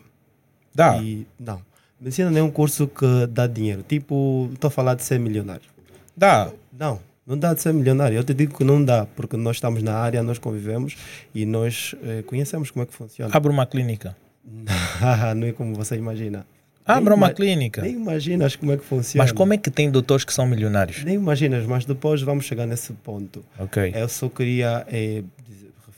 Dá. 0.75 1.01
E, 1.01 1.25
não. 1.39 1.63
Medicina 2.01 2.33
não 2.33 2.39
é 2.39 2.43
um 2.43 2.51
curso 2.51 2.89
que 2.89 3.07
dá 3.29 3.47
dinheiro. 3.47 3.85
Tipo, 3.87 4.51
estou 4.53 4.67
a 4.67 4.71
falar 4.73 4.95
de 4.97 5.05
ser 5.05 5.21
milionário. 5.21 5.71
Dá. 6.17 6.51
Não, 6.77 6.99
Não 7.29 7.37
dá 7.37 7.53
de 7.53 7.61
ser 7.61 7.75
milionário. 7.75 8.17
Eu 8.17 8.25
te 8.25 8.33
digo 8.33 8.57
que 8.57 8.65
não 8.65 8.83
dá, 8.83 9.05
porque 9.05 9.37
nós 9.37 9.57
estamos 9.57 9.83
na 9.83 9.93
área, 9.93 10.23
nós 10.23 10.39
convivemos 10.39 10.97
e 11.35 11.45
nós 11.45 11.95
eh, 12.03 12.23
conhecemos 12.23 12.71
como 12.71 12.85
é 12.85 12.87
que 12.87 12.95
funciona. 12.95 13.31
Abre 13.37 13.53
uma 13.53 13.67
clínica. 13.67 14.17
não 15.37 15.47
é 15.47 15.53
como 15.53 15.75
você 15.75 15.97
imagina. 15.97 16.47
Abra 16.87 17.15
uma 17.15 17.31
clínica. 17.31 17.83
Nem 17.83 17.97
imaginas 17.97 18.57
como 18.57 18.73
é 18.73 18.79
que 18.79 18.85
funciona. 18.85 19.23
Mas 19.23 19.31
como 19.31 19.53
é 19.53 19.59
que 19.59 19.71
tem 19.71 19.91
doutores 19.91 20.25
que 20.25 20.33
são 20.33 20.47
milionários? 20.47 21.05
Nem 21.05 21.17
imaginas, 21.17 21.67
mas 21.67 21.85
depois 21.85 22.23
vamos 22.23 22.47
chegar 22.47 22.67
nesse 22.67 22.95
ponto. 22.95 23.45
Ok. 23.59 23.93
Eu 23.95 24.09
só 24.09 24.27
queria 24.31 24.87
eh, 24.89 25.23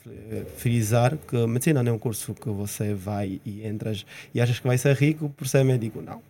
eh, 0.05 0.43
frisar 0.57 1.15
que 1.15 1.47
medicina 1.47 1.81
não 1.81 1.93
é 1.93 1.95
um 1.95 1.97
curso 1.97 2.33
que 2.33 2.49
você 2.49 2.93
vai 2.93 3.39
e 3.45 3.65
entras 3.65 4.05
e 4.35 4.41
achas 4.41 4.59
que 4.59 4.67
vai 4.67 4.77
ser 4.77 4.97
rico 4.97 5.29
por 5.29 5.47
ser 5.47 5.63
médico. 5.63 6.01
Não. 6.01 6.21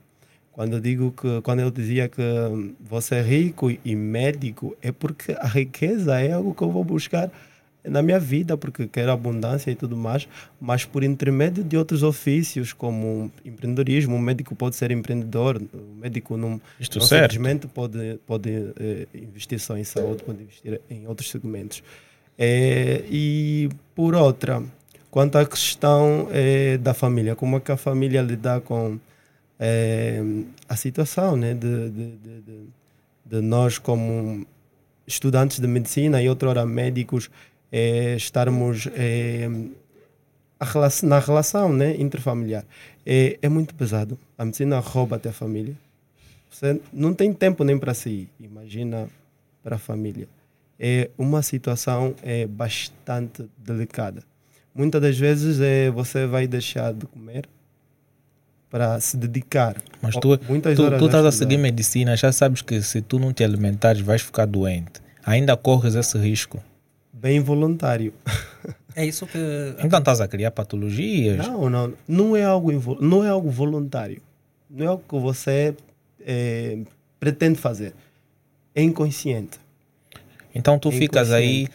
Quando 0.52 0.74
eu 0.74 0.80
digo 0.80 1.12
que, 1.12 1.42
quando 1.42 1.60
eu 1.60 1.72
dizia 1.72 2.10
que 2.10 2.22
hum, 2.22 2.74
você 2.80 3.16
é 3.16 3.22
rico 3.22 3.72
e 3.72 3.96
médico, 3.96 4.76
é 4.82 4.92
porque 4.92 5.32
a 5.40 5.48
riqueza 5.48 6.20
é 6.20 6.34
algo 6.34 6.54
que 6.54 6.62
eu 6.62 6.70
vou 6.70 6.84
buscar 6.84 7.32
na 7.84 8.02
minha 8.02 8.20
vida, 8.20 8.56
porque 8.56 8.88
quero 8.88 9.12
abundância 9.12 9.72
e 9.72 9.76
tudo 9.76 9.98
mais, 9.98 10.28
mas 10.60 10.86
por 10.86 11.04
intermédio 11.04 11.64
de 11.64 11.76
outros 11.76 12.04
ofícios, 12.04 12.74
como 12.74 13.32
empreendedorismo, 13.44 14.16
um 14.16 14.20
médico 14.20 14.56
pode 14.56 14.76
ser 14.76 14.92
empreendedor, 14.92 15.60
o 15.74 15.96
médico 16.00 16.38
não, 16.38 16.62
Isto 16.80 17.02
certo. 17.02 17.40
pode, 17.74 18.20
pode 18.28 18.50
eh, 18.80 19.08
investir 19.16 19.60
só 19.60 19.76
em 19.78 19.84
saúde, 19.84 20.24
pode 20.24 20.44
investir 20.44 20.80
em 20.90 21.08
outros 21.08 21.32
segmentos. 21.32 21.82
Eh, 22.38 23.04
e 23.10 23.70
por 23.96 24.14
outra, 24.14 24.64
quanto 25.10 25.38
à 25.38 25.46
questão 25.46 26.28
eh, 26.32 26.78
da 26.78 26.94
família, 26.94 27.36
como 27.36 27.58
é 27.58 27.60
que 27.60 27.72
a 27.72 27.78
família 27.78 28.22
lidar 28.22 28.62
com 28.62 29.00
eh, 29.62 30.22
a 30.68 30.76
situação 30.76 31.38
né, 31.38 31.54
de, 31.54 31.90
de, 31.90 32.08
de, 32.18 32.42
de- 33.26 33.42
nós 33.42 33.78
como 33.78 34.46
estudantes 35.08 35.60
de 35.60 35.68
medicina 35.68 36.22
e 36.22 36.28
outrora 36.28 36.66
médicos 36.66 37.30
eh, 37.72 38.16
estarmos 38.18 38.88
eh, 38.94 39.48
a 40.60 40.66
relação, 40.66 41.10
na 41.10 41.20
relação 41.20 41.74
né, 41.74 41.96
interfamiliar. 41.98 42.66
É, 43.06 43.38
é 43.42 43.50
muito 43.50 43.74
pesado. 43.76 44.18
A 44.38 44.44
medicina 44.46 44.80
rouba 44.80 45.16
até 45.16 45.30
a 45.30 45.34
família. 45.34 45.76
Você 46.50 46.82
não 46.92 47.14
tem 47.14 47.32
tempo 47.34 47.64
nem 47.64 47.78
para 47.80 47.94
si. 47.94 48.28
Imagina 48.40 49.08
para 49.64 49.78
a 49.78 49.80
família. 49.80 50.28
É 50.80 51.10
uma 51.18 51.42
situação 51.42 52.14
é, 52.24 52.46
bastante 52.48 53.48
delicada. 53.58 54.24
Muitas 54.74 55.02
das 55.02 55.18
vezes 55.18 55.60
é, 55.62 55.90
você 55.90 56.26
vai 56.26 56.48
deixar 56.48 56.94
de 56.94 57.06
comer 57.06 57.48
para 58.72 59.00
se 59.02 59.18
dedicar. 59.18 59.76
Mas 60.02 60.16
tu, 60.16 60.40
muitas 60.48 60.76
tu, 60.78 60.84
horas 60.84 60.98
tu 61.00 61.06
estás 61.06 61.26
a 61.26 61.32
seguir 61.32 61.58
medicina, 61.58 62.16
já 62.16 62.32
sabes 62.32 62.62
que 62.62 62.82
se 62.82 63.02
tu 63.02 63.20
não 63.20 63.34
te 63.34 63.44
alimentares 63.44 64.02
vais 64.02 64.22
ficar 64.22 64.46
doente. 64.48 65.02
Ainda 65.24 65.56
corres 65.58 65.94
esse 65.94 66.18
risco. 66.18 66.64
Bem 67.14 67.40
voluntário. 67.40 68.14
É 68.94 69.06
isso 69.06 69.26
que. 69.26 69.38
Então 69.82 70.00
estás 70.00 70.20
a 70.20 70.28
criar 70.28 70.52
patologias. 70.52 71.38
Não, 71.48 71.70
não. 71.70 71.94
Não 72.06 72.36
é 72.36 72.44
algo, 72.44 72.74
invo- 72.74 72.98
não 73.00 73.24
é 73.24 73.30
algo 73.30 73.50
voluntário. 73.50 74.22
Não 74.70 74.84
é 74.86 74.90
algo 74.90 75.02
que 75.08 75.18
você 75.18 75.74
é, 76.26 76.78
pretende 77.18 77.58
fazer. 77.58 77.94
É 78.76 78.82
inconsciente. 78.84 79.58
Então 80.54 80.78
tu 80.78 80.90
É 80.90 80.92
ficas 80.92 81.32
aí, 81.32 81.70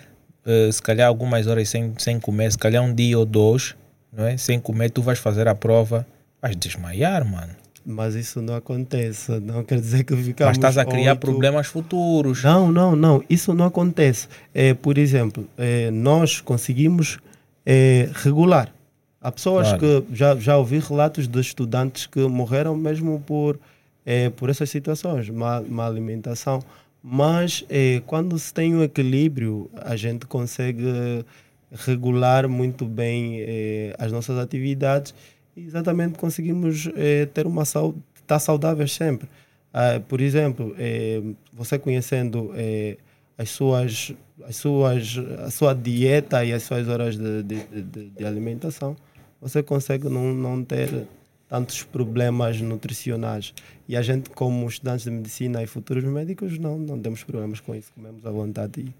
eh, 0.45 0.71
se 0.71 0.83
calhar 0.83 1.09
algumas 1.09 1.47
horas 1.47 1.71
sem, 1.71 1.95
sem 1.97 2.21
comer, 2.21 2.53
se 2.53 2.59
calhar 2.59 2.83
um 2.85 2.95
dia 2.95 3.19
ou 3.19 3.25
dois, 3.25 3.75
não 4.13 4.27
é? 4.27 4.37
Sem 4.37 4.61
comer, 4.61 4.91
tu 4.91 5.01
vais 5.01 5.19
fazer 5.19 5.49
a 5.49 5.55
prova, 5.55 6.07
vais 6.47 6.57
desmaiar, 6.57 7.25
mano. 7.25 7.53
Mas 7.85 8.15
isso 8.15 8.41
não 8.43 8.55
acontece. 8.57 9.31
Não 9.41 9.63
quer 9.63 9.79
dizer 9.81 10.03
que 10.05 10.17
ficamos. 10.17 10.51
Mas 10.51 10.57
estás 10.57 10.79
a 10.79 10.85
criar 10.85 11.13
oito- 11.13 11.21
problemas 11.21 11.67
futuros. 11.69 12.43
Não, 12.43 12.71
não, 12.73 12.97
não. 12.97 13.23
Isso 13.31 13.55
não 13.55 13.67
acontece. 13.67 14.27
É, 14.53 14.75
por 14.75 14.99
exemplo, 14.99 15.47
é, 15.57 15.91
nós 15.91 16.41
conseguimos 16.41 17.19
é, 17.65 18.09
regular. 18.15 18.73
Há 19.21 19.31
pessoas 19.31 19.69
Claro. 19.73 20.03
que 20.03 20.15
já, 20.17 20.35
já 20.37 20.57
ouvi 20.57 20.79
relatos 20.81 21.27
de 21.29 21.41
estudantes 21.41 22.07
que 22.07 22.21
morreram 22.21 22.77
mesmo 22.77 23.23
por, 23.27 23.59
é, 24.05 24.31
por 24.31 24.51
essas 24.51 24.69
situações, 24.71 25.29
má, 25.31 25.61
má 25.63 25.87
alimentação. 25.87 26.61
Mas 27.03 27.65
é, 27.69 28.03
quando 28.07 28.37
se 28.39 28.53
tem 28.53 28.75
um 28.75 28.83
equilíbrio, 28.83 29.71
a 29.77 29.95
gente 29.97 30.27
consegue 30.27 31.25
regular 31.73 32.49
muito 32.49 32.85
bem 32.85 33.41
é, 33.41 33.95
as 33.99 34.11
nossas 34.13 34.39
atividades 34.39 35.15
exatamente 35.57 36.19
conseguimos 36.19 36.89
é, 36.97 37.27
ter 37.27 37.47
uma 37.47 37.65
saúde, 37.65 37.99
estar 38.21 38.39
saudáveis 38.39 38.93
sempre. 38.93 39.29
Ah, 39.73 40.01
por 40.09 40.21
exemplo, 40.21 40.75
eh, 40.79 41.21
você 41.53 41.79
conhecendo 41.79 42.51
eh, 42.55 42.97
as 43.37 43.51
suas, 43.51 44.13
as 44.49 44.57
suas, 44.57 45.19
a 45.45 45.51
sua 45.51 45.75
dieta 45.75 46.43
e 46.45 46.53
as 46.53 46.63
suas 46.63 46.89
horas 46.89 47.17
de, 47.19 47.43
de, 47.43 47.63
de- 47.83 48.11
de- 48.11 48.25
alimentação, 48.25 48.97
você 49.41 49.63
consegue 49.63 50.09
não, 50.09 50.33
não 50.33 50.65
ter 50.65 51.07
tantos 51.47 51.83
problemas 51.83 52.59
nutricionais. 52.61 53.53
E 53.87 53.95
a 53.97 54.01
gente, 54.03 54.31
como 54.31 54.67
estudantes 54.67 55.05
de 55.05 55.11
medicina 55.11 55.63
e 55.63 55.67
futuros 55.67 56.05
médicos, 56.05 56.59
não, 56.59 56.79
não 56.79 56.99
temos 56.99 57.23
problemas 57.23 57.61
com 57.61 57.75
isso, 57.75 57.93
comemos 57.95 58.25
à 58.25 58.31
vontade. 58.31 58.95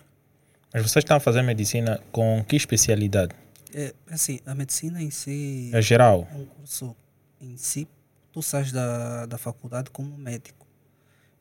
Mas 0.75 0.83
vocês 0.83 1.03
estão 1.03 1.17
a 1.17 1.21
fazer 1.21 1.41
medicina 1.43 2.01
com 2.13 2.45
que 2.47 2.55
especialidade? 2.55 3.35
É, 3.75 3.93
assim, 4.11 4.41
a 4.47 4.55
medicina 4.55 5.03
em 5.03 5.11
si 5.11 5.71
É 5.73 5.83
geral? 5.83 6.27
é 6.33 6.35
um 6.37 6.47
curso 6.47 6.95
em 7.41 7.57
si. 7.57 7.87
Tu 8.33 8.43
sais 8.43 8.71
da, 8.73 9.27
da 9.27 9.39
faculdade 9.39 9.91
como 9.91 10.17
médico. 10.17 10.67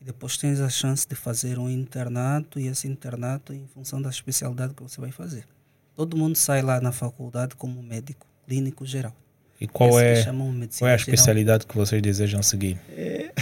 E 0.01 0.05
depois 0.05 0.37
tens 0.37 0.59
a 0.59 0.69
chance 0.69 1.07
de 1.07 1.15
fazer 1.15 1.57
um 1.59 1.69
internato 1.69 2.59
e 2.59 2.67
esse 2.67 2.87
internato 2.87 3.53
em 3.53 3.65
função 3.67 4.01
da 4.01 4.09
especialidade 4.09 4.73
que 4.73 4.81
você 4.83 4.99
vai 5.01 5.11
fazer. 5.11 5.45
Todo 5.95 6.17
mundo 6.17 6.35
sai 6.35 6.61
lá 6.61 6.79
na 6.81 6.91
faculdade 6.91 7.55
como 7.55 7.81
médico 7.81 8.25
clínico 8.45 8.85
geral. 8.85 9.15
E 9.59 9.67
qual 9.67 9.89
Esse 10.01 10.27
é, 10.29 10.33
qual 10.33 10.89
é 10.89 10.93
a 10.93 10.97
geral. 10.97 10.97
especialidade 10.97 11.65
que 11.65 11.75
vocês 11.75 12.01
desejam 12.01 12.43
seguir? 12.43 12.79
É, 12.89 13.33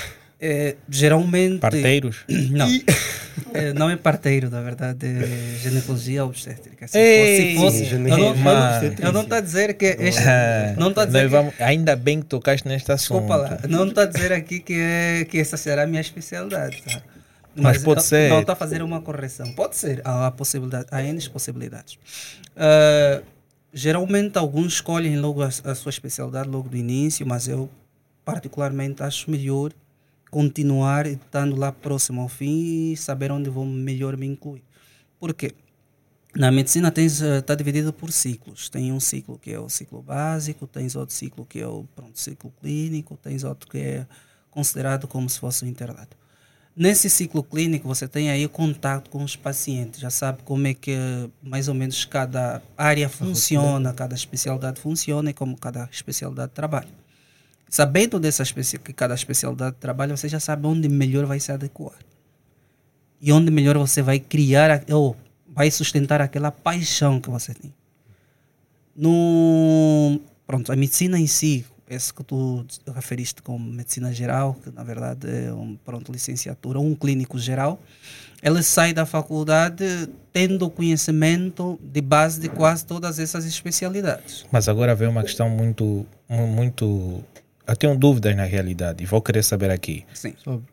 geralmente. 0.90 1.60
Parteiros? 1.60 2.18
Não. 2.52 2.68
É, 3.52 3.72
não 3.74 3.88
é 3.90 3.96
parteiro, 3.96 4.50
na 4.50 4.62
verdade, 4.62 5.06
é 5.08 5.58
ginecologia 5.60 6.24
obstétrica. 6.25 6.88
Se 6.88 6.98
Ei, 6.98 7.56
fosse, 7.56 7.78
se 7.78 7.84
fosse 7.84 7.84
eu 9.02 9.12
não 9.12 9.22
estou 9.22 9.38
a 9.38 9.42
dizer 9.42 9.74
que 9.75 9.86
este, 9.86 10.22
Ah, 10.22 10.74
não 10.78 10.90
a 11.04 11.06
dizer 11.06 11.22
nós 11.22 11.22
que, 11.24 11.28
vamos- 11.28 11.54
ainda 11.62 11.96
bem 11.96 12.20
que 12.20 12.25
tocaste 12.28 12.68
neste 12.68 12.92
assunto. 12.92 13.22
desculpa 13.28 13.36
lá, 13.36 13.60
não 13.68 13.88
estou 13.88 14.04
a 14.04 14.06
dizer 14.08 14.32
aqui 14.34 14.60
que 14.60 14.74
é, 14.75 15.25
que 15.25 15.38
essa 15.40 15.56
será 15.58 15.84
a 15.84 15.88
minha 15.88 16.02
especialidade, 16.02 16.82
tá? 16.84 17.02
Mas 17.56 17.84
pode 17.84 18.00
eu- 18.00 18.04
ser. 18.04 18.30
Não 18.30 18.40
estou 18.40 18.54
a 18.54 18.56
fazer 18.56 18.82
uma 18.84 19.02
correção. 19.02 19.52
Pode 19.54 19.75
ser, 19.75 20.02
há 20.04 20.30
possibilidade, 20.32 20.88
há 20.92 21.04
N 21.04 21.30
possibilidades. 21.30 21.98
Ah, 22.56 23.22
geralmente 23.74 24.38
alguns 24.38 24.74
escolhem 24.74 25.18
logo 25.18 25.42
a, 25.44 25.48
a 25.48 25.75
sua 25.75 25.90
especialidade 25.92 26.50
logo 26.50 26.70
do 26.70 26.78
início, 26.78 27.25
mas 27.25 27.48
eu 27.48 27.70
particularmente 28.25 29.02
acho 29.04 29.30
melhor 29.30 29.72
continuar 30.34 31.06
estando 31.06 31.56
lá 31.56 31.72
próximo 31.72 32.22
ao 32.22 32.28
fim 32.28 32.92
e 32.92 32.98
saber 32.98 33.32
onde 33.32 33.52
vou 33.52 33.68
melhor 33.68 34.18
me 34.18 34.25
incluir. 34.25 34.63
Por 35.20 35.32
quê? 35.32 35.54
Na 36.36 36.52
medicina 36.52 36.92
está 36.98 37.54
dividido 37.54 37.94
por 37.94 38.12
ciclos. 38.12 38.68
Tem 38.68 38.92
um 38.92 39.00
ciclo 39.00 39.38
que 39.38 39.54
é 39.54 39.60
o 39.60 39.70
ciclo 39.70 40.02
básico, 40.02 40.66
tens 40.66 40.96
outro 40.96 41.13
ciclo 41.13 41.46
que 41.46 41.60
é 41.60 41.68
o 41.68 41.86
pronto, 41.96 42.20
ciclo 42.20 42.52
clínico, 42.60 43.16
tens 43.16 43.44
outro 43.44 43.70
que 43.70 43.78
é 43.78 44.08
considerado 44.50 45.08
como 45.08 45.30
se 45.30 45.40
fosse 45.40 45.63
um 45.63 45.68
internato. 45.68 46.18
Nesse 46.75 47.12
ciclo 47.12 47.44
clínico, 47.44 47.88
você 47.88 48.08
tem 48.08 48.32
aí 48.32 48.48
contato 48.48 49.12
com 49.12 49.24
os 49.24 49.36
pacientes, 49.36 50.00
já 50.00 50.10
sabe 50.10 50.42
como 50.42 50.66
é 50.66 50.74
que 50.74 50.98
mais 51.44 51.68
ou 51.68 51.75
menos 51.75 52.04
cada 52.06 52.60
área 52.75 53.08
funciona, 53.08 53.94
cada 53.94 54.16
especialidade 54.16 54.82
funciona 54.82 55.30
e 55.30 55.34
como 55.34 55.56
cada 55.56 55.88
especialidade 55.92 56.52
trabalha. 56.54 57.02
Sabendo 57.74 58.20
dessa 58.20 58.44
especi 58.44 58.77
que 58.77 58.94
cada 58.94 59.15
especialidade 59.15 59.77
trabalha, 59.80 60.15
você 60.15 60.30
já 60.30 60.39
sabe 60.39 60.68
onde 60.68 60.88
melhor 60.88 61.25
vai 61.25 61.39
se 61.39 61.51
adequar. 61.51 61.96
E 63.20 63.32
onde 63.32 63.50
melhor 63.50 63.75
você 63.80 64.00
vai 64.03 64.20
criar 64.20 64.84
ou 64.92 65.15
vai 65.48 65.72
sustentar 65.72 66.22
aquela 66.22 66.51
paixão 66.51 67.20
que 67.20 67.32
você 67.32 67.51
tem. 67.51 67.74
No, 68.96 70.20
pronto, 70.46 70.72
a 70.72 70.75
medicina 70.75 71.20
em 71.20 71.25
si, 71.25 71.65
esse 71.89 72.13
que 72.13 72.24
tu 72.24 72.63
referiste 72.94 73.42
como 73.42 73.68
medicina 73.72 74.13
geral, 74.13 74.53
que 74.63 74.70
na 74.70 74.84
verdade 74.84 75.27
é 75.48 75.51
um 75.51 75.75
pronto 75.75 76.12
licenciatura, 76.12 76.80
um 76.80 76.94
clínico 76.94 77.39
geral, 77.39 77.82
ele 78.44 78.62
sai 78.62 78.94
da 78.94 79.03
faculdade 79.08 80.08
tendo 80.32 80.70
conhecimento 80.70 81.80
de 81.82 82.01
base 82.01 82.39
de 82.39 82.50
quase 82.50 82.86
todas 82.86 83.18
essas 83.18 83.46
especialidades. 83.46 84.46
Mas 84.51 84.70
agora 84.70 84.94
vem 84.94 85.08
uma 85.08 85.24
questão 85.24 85.50
muito, 85.50 86.06
mu- 86.30 86.46
muito. 86.46 87.24
Eu 87.67 87.75
tenho 87.75 87.98
dúvidas 87.98 88.36
na 88.36 88.43
realidade 88.43 89.03
e 89.03 89.05
vou 89.05 89.22
querer 89.22 89.43
saber 89.43 89.70
aqui. 89.72 90.05
Sim. 90.13 90.34
sobre, 90.43 90.65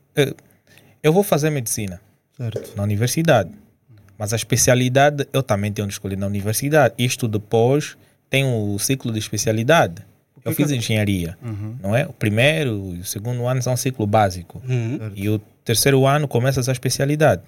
Eu 1.03 1.13
vou 1.13 1.23
fazer 1.23 1.51
medicina 1.51 2.01
certo? 2.37 2.77
na 2.77 2.83
universidade, 2.83 3.51
mas 4.19 4.33
a 4.33 4.37
especialidade 4.37 5.27
eu 5.33 5.43
também 5.43 5.73
tenho 5.73 5.87
de 5.87 5.95
escolher 5.95 6.17
na 6.19 6.27
universidade. 6.27 6.95
Isto 6.99 7.27
depois 7.29 7.97
tem 8.29 8.45
o 8.45 8.79
ciclo 8.79 9.13
de 9.13 9.19
especialidade. 9.19 10.03
Eu 10.45 10.53
fiz 10.53 10.71
engenharia, 10.71 11.37
Uhum. 11.43 11.77
não 11.83 11.95
é? 11.95 12.07
O 12.07 12.13
primeiro 12.15 12.95
e 12.97 13.01
o 13.01 13.05
segundo 13.05 13.47
ano 13.47 13.61
são 13.63 13.77
ciclo 13.77 14.07
básico. 14.07 14.63
Uhum. 14.67 15.13
E 15.15 15.29
o 15.29 15.39
terceiro 15.65 16.07
ano 16.07 16.27
começa 16.27 16.61
a 16.69 16.73
especialidade. 16.73 17.43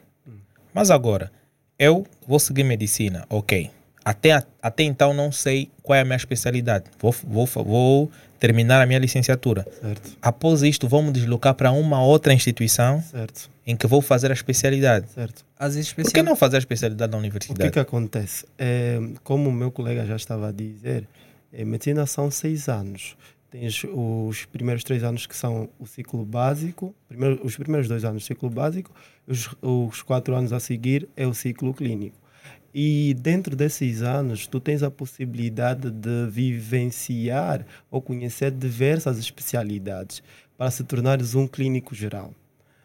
Mas 0.75 0.91
agora, 0.91 1.33
eu 1.79 2.07
vou 2.29 2.39
seguir 2.39 2.65
medicina, 2.65 3.25
ok. 3.31 3.71
Até, 4.05 4.43
até 4.61 4.83
então 4.83 5.15
não 5.15 5.31
sei 5.31 5.71
qual 5.83 5.97
é 5.97 6.01
a 6.01 6.05
minha 6.05 6.17
especialidade. 6.17 6.87
Vou, 6.99 7.13
vou, 7.25 7.47
vou 7.47 8.11
terminar 8.39 8.83
a 8.83 8.87
minha 8.87 8.99
licenciatura. 8.99 9.65
Certo, 9.81 10.17
Após 10.21 10.63
isto, 10.63 10.89
vou 10.89 11.03
me 11.03 11.13
deslocar 11.13 11.55
para 11.55 11.71
uma 11.71 12.03
outra 12.05 12.33
instituição 12.33 13.01
certo, 13.01 13.49
em 13.65 13.77
que 13.77 13.87
vou 13.87 14.03
fazer 14.03 14.31
a 14.31 14.35
especialidade. 14.35 15.09
certo. 15.11 15.45
As 15.57 15.75
Por 15.75 15.75
que 15.75 15.81
especial... 16.03 16.25
não 16.25 16.35
fazer 16.35 16.57
a 16.57 16.59
especialidade 16.59 17.13
na 17.13 17.19
O 17.19 17.21
que, 17.21 17.27
universidade? 17.29 17.71
que 17.71 17.79
acontece? 17.79 18.45
É, 18.59 18.99
como 19.23 19.49
o 19.49 19.53
meu 19.53 19.71
colega 19.71 20.05
já 20.05 20.17
estava 20.17 20.49
a 20.49 20.53
dizer, 20.53 21.07
é, 21.53 21.65
medicina 21.65 22.05
são 22.07 22.31
seis 22.31 22.69
anos. 22.69 23.17
Tens 23.49 23.85
os 23.93 24.47
primeiros 24.47 24.83
três 24.83 25.05
anos 25.05 25.27
que 25.27 25.37
são 25.37 25.69
o 25.79 25.87
ciclo 25.87 26.25
básico, 26.25 26.95
primeiro, 27.07 27.39
os 27.45 27.55
primeiros 27.55 27.87
dois 27.87 28.03
anos 28.03 28.25
ciclo 28.25 28.49
básico, 28.51 28.91
os, 29.27 29.51
os 29.61 30.03
quatro 30.03 30.35
anos 30.35 30.53
a 30.53 30.59
seguir 30.59 31.07
é 31.15 31.27
o 31.27 31.35
ciclo 31.35 31.73
clínico. 31.75 32.17
E 32.75 33.15
dentro 33.15 33.55
desses 33.55 34.03
anos, 34.03 34.47
tu 34.47 34.59
tens 34.59 34.83
a 34.83 34.91
possibilidade 34.91 35.91
de 35.91 36.27
vivenciar 36.31 37.67
ou 37.91 38.01
conhecer 38.01 38.51
diversas 38.51 39.19
especialidades 39.19 40.23
para 40.57 40.71
se 40.71 40.83
tornares 40.83 41.35
um 41.35 41.47
clínico 41.47 41.95
geral. 41.95 42.33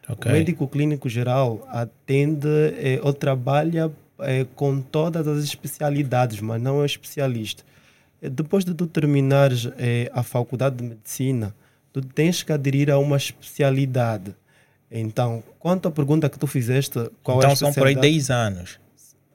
Ok. 0.06 0.30
O 0.30 0.34
médico 0.34 0.68
clínico 0.68 1.08
geral 1.08 1.66
atende 1.70 2.48
eh, 2.48 3.00
ou 3.02 3.12
trabalha 3.12 3.90
eh, 4.20 4.46
com 4.54 4.80
todas 4.80 5.26
as 5.28 5.44
especialidades, 5.44 6.40
mas 6.40 6.60
não 6.60 6.82
é 6.82 6.86
especialista. 6.86 7.62
Eh, 8.20 8.28
Depois 8.28 8.64
de 8.64 8.74
tu 8.74 8.86
terminares 8.86 9.68
eh, 9.78 10.10
a 10.12 10.22
faculdade 10.22 10.76
de 10.76 10.84
medicina, 10.84 11.54
tu 11.92 12.02
tens 12.02 12.42
que 12.42 12.52
aderir 12.52 12.90
a 12.90 12.98
uma 12.98 13.16
especialidade. 13.16 14.34
Então, 14.90 15.42
quanto 15.58 15.88
à 15.88 15.90
pergunta 15.90 16.28
que 16.28 16.38
tu 16.38 16.46
fizeste, 16.46 17.10
qual 17.22 17.42
é 17.42 17.46
a 17.46 17.52
então 17.52 17.56
são 17.56 17.72
por 17.72 17.86
aí 17.86 17.92
especialidade? 17.94 18.12
10 18.12 18.30
anos. 18.30 18.80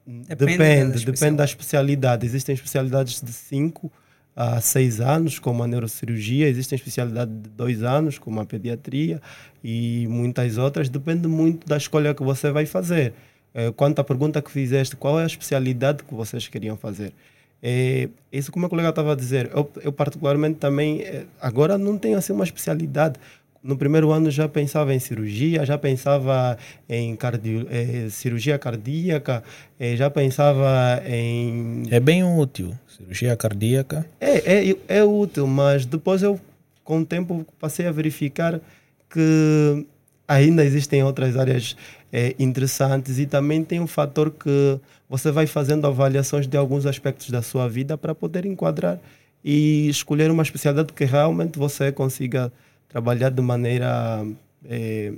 Depende 0.05 0.57
Depende, 0.57 1.05
da 1.05 1.11
depende, 1.11 1.37
da 1.37 1.45
especialidade. 1.45 2.25
Existem 2.25 2.53
especialidades 2.53 3.21
de 3.21 3.31
5 3.31 3.91
a 4.35 4.59
6 4.59 4.99
anos, 4.99 5.39
como 5.39 5.63
a 5.63 5.67
neurocirurgia, 5.67 6.47
existem 6.49 6.75
especialidades 6.75 7.33
de 7.33 7.49
2 7.49 7.83
anos, 7.83 8.17
como 8.17 8.39
a 8.39 8.45
pediatria 8.45 9.21
e 9.63 10.07
muitas 10.09 10.57
outras. 10.57 10.89
Depende 10.89 11.27
muito 11.27 11.67
da 11.67 11.77
escolha 11.77 12.13
que 12.13 12.23
você 12.23 12.51
vai 12.51 12.65
fazer. 12.65 13.13
Eh, 13.53 13.71
Quanto 13.71 13.99
à 13.99 14.03
pergunta 14.03 14.41
que 14.41 14.51
fizeste, 14.51 14.95
qual 14.95 15.19
é 15.19 15.23
a 15.23 15.27
especialidade 15.27 16.03
que 16.03 16.13
vocês 16.13 16.47
queriam 16.47 16.75
fazer? 16.75 17.13
É, 17.61 18.09
isso 18.31 18.51
como 18.51 18.63
meu 18.63 18.69
colega 18.69 18.89
estava 18.89 19.13
a 19.13 19.15
dizer, 19.15 19.49
eu, 19.53 19.71
eu 19.81 19.93
particularmente 19.93 20.59
também, 20.59 21.01
eh, 21.01 21.25
agora 21.39 21.77
não 21.77 21.97
tenho 21.97 22.17
assim 22.17 22.33
uma 22.33 22.43
especialidade. 22.43 23.17
No 23.63 23.77
primeiro 23.77 24.11
ano 24.11 24.29
já 24.29 24.49
pensava 24.49 24.93
em 24.93 24.99
cirurgia, 24.99 25.65
já 25.65 25.77
pensava 25.77 26.57
em 26.89 27.15
cardio, 27.15 27.65
eh, 27.71 28.09
cirurgia 28.09 28.59
cardíaca, 28.59 29.41
eh, 29.79 29.95
já 29.95 30.09
pensava 30.09 31.01
em... 31.07 31.83
É 31.89 31.97
bem 31.97 32.25
útil. 32.25 32.73
Cirurgia 32.85 33.37
cardíaca. 33.37 34.05
É, 34.19 34.69
é, 34.69 34.75
é 34.89 35.03
útil, 35.05 35.47
mas 35.47 35.85
depois 35.85 36.21
eu, 36.21 36.37
com 36.83 36.99
o 36.99 37.05
tempo, 37.05 37.45
passei 37.57 37.87
a 37.87 37.91
verificar 37.91 38.59
que 39.09 39.85
ainda 40.27 40.65
existem 40.65 41.01
outras 41.01 41.37
áreas 41.37 41.77
eh, 42.11 42.35
interessantes 42.37 43.17
e 43.17 43.25
também 43.25 43.63
tem 43.63 43.79
um 43.79 43.87
fator 43.87 44.29
que 44.29 44.77
você 45.07 45.31
vai 45.31 45.47
fazendo 45.47 45.87
avaliações 45.87 46.47
de 46.47 46.57
alguns 46.57 46.85
aspectos 46.85 47.29
da 47.29 47.41
sua 47.41 47.69
vida 47.69 47.97
para 47.97 48.13
poder 48.13 48.45
enquadrar 48.45 48.99
e 49.41 49.87
escolher 49.87 50.29
uma 50.31 50.43
especialidade 50.43 50.91
que 50.91 51.05
realmente 51.05 51.57
você 51.57 51.93
consiga 51.93 52.51
trabalhar 52.93 53.31
de 53.31 53.41
maneira 53.41 54.23
eh, 54.69 55.13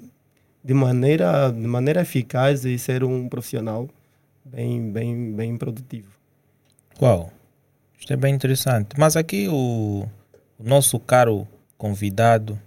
de 0.63 0.73
maneira 0.73 1.51
de 1.51 1.67
maneira 1.67 2.01
eficaz 2.01 2.63
e 2.63 2.79
ser 2.79 3.03
um 3.03 3.27
profissional 3.27 3.89
bem 4.45 4.91
bem 4.91 5.33
bem 5.33 5.57
produtivo. 5.57 6.09
Uau. 7.01 7.29
Isto 7.99 8.13
é 8.13 8.15
bem 8.15 8.33
interessante. 8.33 8.95
Mas 8.97 9.17
aqui 9.17 9.49
o, 9.49 10.07
o 10.57 10.63
nosso 10.63 10.97
caro 10.99 11.45
convidado 11.77 12.57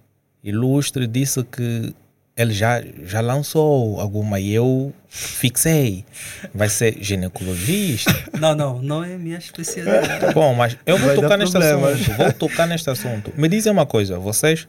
ilustre 0.45 1.07
disse 1.07 1.43
que 1.43 1.95
ele 2.37 2.53
já, 2.53 2.83
já 3.03 3.21
lançou 3.21 3.99
alguma 4.01 4.39
e 4.39 4.53
eu 4.53 4.93
fixei. 5.09 6.05
Vai 6.55 6.69
ser 6.69 6.97
ginecologista. 7.03 8.13
Não, 8.39 8.55
não, 8.55 8.81
não 8.81 9.03
é 9.03 9.19
minha 9.19 9.39
especialidade. 9.39 10.33
Bom, 10.33 10.55
mas 10.55 10.77
eu 10.87 10.97
vou 10.97 11.09
Vai 11.09 11.17
tocar 11.17 11.37
neste 11.37 11.57
assunto. 11.57 12.13
Vou 12.17 12.33
tocar 12.33 12.67
neste 12.69 12.91
assunto. 12.91 13.33
Me 13.37 13.49
dizem 13.49 13.73
uma 13.73 13.85
coisa, 13.85 14.17
vocês, 14.17 14.69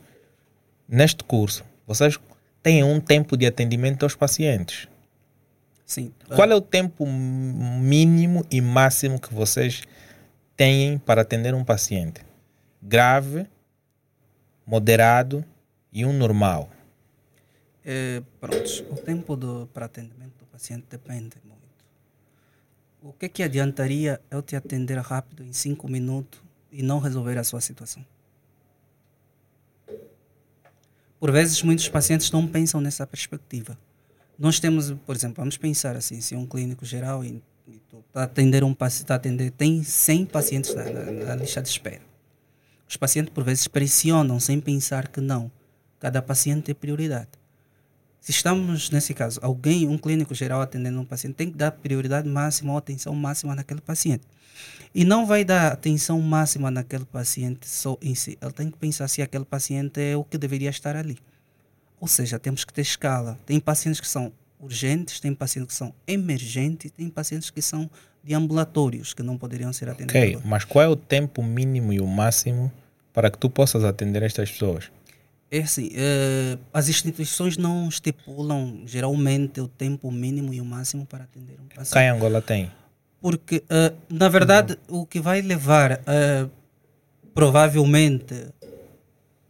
neste 0.89 1.23
curso, 1.23 1.63
vocês 1.86 2.19
têm 2.63 2.84
um 2.84 2.99
tempo 2.99 3.38
de 3.38 3.45
atendimento 3.45 4.04
aos 4.04 4.15
pacientes. 4.15 4.88
Sim. 5.86 6.12
Qual 6.36 6.49
é 6.49 6.56
o 6.56 6.62
tempo 6.62 7.06
mínimo 7.06 8.45
e 8.52 8.60
máximo 8.62 9.19
que 9.19 9.34
vocês 9.34 9.84
têm 10.58 10.97
para 10.99 11.21
atender 11.21 11.54
um 11.54 11.63
paciente? 11.63 12.21
Grave, 12.82 13.47
moderado 14.65 15.43
e 15.91 16.06
um 16.06 16.13
normal. 16.13 16.69
É, 17.84 18.21
pronto, 18.39 18.86
o 18.91 18.95
tempo 18.97 19.36
do, 19.36 19.67
para 19.73 19.86
atendimento 19.86 20.34
do 20.38 20.45
paciente 20.45 20.86
depende 20.89 21.38
muito. 21.43 21.60
O 23.02 23.13
que 23.13 23.30
que 23.30 23.41
adiantaria 23.41 24.21
eu 24.30 24.41
te 24.41 24.56
atender 24.56 24.97
rápido 24.99 25.43
em 25.43 25.54
cinco 25.54 25.88
minutos 25.88 26.39
e 26.71 26.84
não 26.84 26.99
resolver 26.99 27.38
a 27.38 27.43
sua 27.43 27.62
situação? 27.62 28.06
Por 31.20 31.32
vezes, 31.32 31.62
muitos 31.62 31.90
pacientes 31.90 32.32
não 32.32 32.48
pensam 32.48 32.80
nessa 32.80 33.06
perspectiva. 33.06 33.78
Nós 34.38 34.60
temos, 34.60 34.92
por 35.06 35.16
exemplo, 35.16 35.38
vamos 35.38 35.58
pensar 35.58 35.96
assim, 35.98 36.22
se 36.22 36.36
um 36.36 36.46
clínico 36.46 36.86
geral 36.86 37.26
e, 37.26 37.44
e 37.68 37.80
tu 37.90 38.04
tá 38.14 38.24
atender 38.24 38.64
um 38.64 38.74
paciente, 38.74 39.06
tá 39.08 39.16
atender, 39.16 39.52
tem 39.52 39.84
100 39.84 40.26
pacientes 40.28 40.74
na, 40.74 40.86
na, 40.86 41.12
na 41.12 41.36
lista 41.36 41.62
de 41.62 41.68
espera. 41.68 42.02
Os 42.88 42.96
pacientes, 42.96 43.34
por 43.34 43.44
vezes, 43.44 43.68
pressionam 43.68 44.40
sem 44.40 44.60
pensar 44.62 45.10
que 45.10 45.20
não. 45.20 45.52
Cada 46.00 46.22
paciente 46.22 46.72
é 46.72 46.74
prioridade. 46.74 47.28
Se 48.30 48.34
estamos, 48.34 48.92
nesse 48.92 49.12
caso, 49.12 49.39
alguém, 49.42 49.88
um 49.88 49.98
clínico 49.98 50.36
geral 50.36 50.62
atendendo 50.62 51.00
um 51.00 51.04
paciente, 51.04 51.34
tem 51.34 51.50
que 51.50 51.58
dar 51.58 51.72
prioridade 51.72 52.30
máxima 52.30 52.74
ou 52.74 52.78
atenção 52.78 53.15
máxima 53.15 53.56
naquele 53.56 53.82
paciente. 53.82 54.22
E 54.94 55.04
não 55.04 55.26
vai 55.26 55.44
dar 55.44 55.72
atenção 55.72 56.22
máxima 56.22 56.70
naquele 56.70 57.06
paciente 57.06 57.68
só 57.68 57.98
em 58.00 58.13
si. 58.13 58.38
Ele 58.39 58.52
tem 58.52 58.70
que 58.70 58.78
pensar 58.78 59.08
se 59.08 59.24
aquele 59.24 59.46
paciente 59.46 60.00
é 60.00 60.15
o 60.15 60.24
que 60.24 60.38
deveria 60.38 60.70
estar 60.70 60.96
ali. 60.96 61.18
Ou 62.00 62.08
seja, 62.08 62.38
temos 62.38 62.63
que 62.63 62.72
ter 62.72 62.84
escala. 62.84 63.36
Tem 63.48 63.60
pacientes 63.60 64.00
que 64.00 64.08
são 64.08 64.32
urgentes, 64.60 65.20
tem 65.20 65.34
pacientes 65.34 65.74
que 65.74 65.80
são 65.80 65.92
emergentes, 66.06 66.92
tem 66.92 67.10
pacientes 67.10 67.50
que 67.50 67.63
são 67.63 67.89
de 68.24 68.36
ambulatórios, 68.36 69.12
que 69.12 69.24
não 69.24 69.39
poderiam 69.39 69.74
ser 69.74 69.89
atendidos. 69.89 70.36
Ok, 70.36 70.39
mas 70.46 70.63
qual 70.63 70.86
é 70.86 70.88
o 70.88 70.96
tempo 70.96 71.42
mínimo 71.42 71.92
e 71.92 72.00
o 72.00 72.06
máximo 72.06 72.72
para 73.12 73.32
que 73.32 73.39
tu 73.39 73.50
possas 73.50 73.84
atender 73.84 74.22
estas 74.22 74.52
pessoas? 74.52 74.92
É 75.52 75.60
assim, 75.60 75.90
eh, 75.96 76.58
as 76.72 76.90
instituições 76.90 77.58
não 77.58 77.90
estipulam 77.90 78.84
geralmente 78.86 79.60
o 79.60 79.68
tempo 79.68 80.12
mínimo 80.12 80.54
e 80.54 80.62
o 80.62 80.66
máximo 80.66 81.08
para 81.08 81.24
atender 81.24 81.60
um 81.60 81.68
paciente. 81.68 81.94
Cá 81.94 82.04
em 82.04 82.10
Angola 82.10 82.40
tem. 82.40 82.72
Porque, 83.20 83.64
eh, 83.68 83.94
na 84.08 84.30
verdade, 84.30 84.78
o 84.88 85.08
que 85.08 85.20
vai 85.20 85.42
levar, 85.42 86.02
eh, 86.06 86.48
provavelmente, 87.34 88.48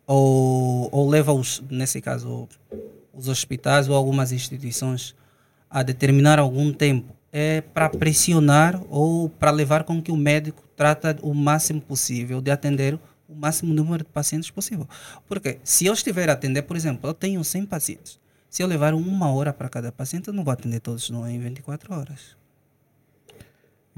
ou, 0.08 0.88
ou 0.90 1.10
leva, 1.10 1.34
os, 1.34 1.62
nesse 1.70 2.02
caso, 2.02 2.48
os 3.14 3.28
hospitais 3.28 3.90
ou 3.90 3.96
algumas 3.96 4.32
instituições 4.32 5.14
a 5.70 5.84
determinar 5.84 6.40
algum 6.40 6.72
tempo 6.72 7.14
é 7.32 7.62
para 7.62 7.90
pressionar 7.90 8.82
ou 8.90 9.30
para 9.30 9.52
levar 9.52 9.84
com 9.84 10.02
que 10.02 10.12
o 10.12 10.18
médico 10.18 10.64
trata 10.76 11.18
o 11.22 11.34
máximo 11.34 11.82
possível 11.82 12.42
de 12.42 12.50
atender 12.50 12.98
o 13.30 13.36
máximo 13.36 13.74
número 13.74 14.04
de 14.04 14.10
pacientes 14.10 14.50
possível. 14.50 14.88
Porque 15.28 15.60
se 15.64 15.86
eu 15.86 15.94
estiver 15.94 16.30
a 16.30 16.34
atender, 16.34 16.64
por 16.64 16.76
exemplo, 16.76 17.10
eu 17.10 17.14
tenho 17.14 17.44
100 17.44 17.66
pacientes. 17.68 18.20
Se 18.50 18.64
eu 18.64 18.68
levar 18.68 18.94
uma 18.96 19.32
hora 19.32 19.54
para 19.54 19.70
cada 19.70 19.92
paciente, 19.92 20.28
eu 20.28 20.34
não 20.34 20.44
vou 20.44 20.52
atender 20.52 20.80
todos 20.80 21.10
não, 21.10 21.30
em 21.30 21.40
24 21.40 21.94
horas. 21.94 22.40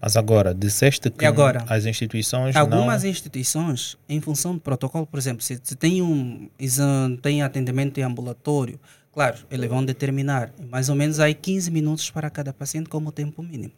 Mas 0.01 0.17
agora, 0.17 0.53
disseste 0.53 1.11
que 1.11 1.25
agora? 1.25 1.63
as 1.69 1.85
instituições 1.85 2.55
Algumas 2.55 3.03
não... 3.03 3.09
instituições, 3.09 3.97
em 4.09 4.19
função 4.19 4.55
do 4.55 4.59
protocolo, 4.59 5.05
por 5.05 5.19
exemplo, 5.19 5.43
se, 5.43 5.59
se 5.63 5.75
tem 5.75 6.01
um 6.01 6.49
exame, 6.57 7.17
tem 7.17 7.43
atendimento 7.43 7.99
em 7.99 8.03
ambulatório, 8.03 8.79
claro, 9.13 9.37
eles 9.49 9.69
vão 9.69 9.85
determinar 9.85 10.51
mais 10.69 10.89
ou 10.89 10.95
menos 10.95 11.19
aí 11.19 11.35
15 11.35 11.69
minutos 11.69 12.09
para 12.09 12.31
cada 12.31 12.51
paciente 12.51 12.89
como 12.89 13.11
tempo 13.11 13.43
mínimo. 13.43 13.73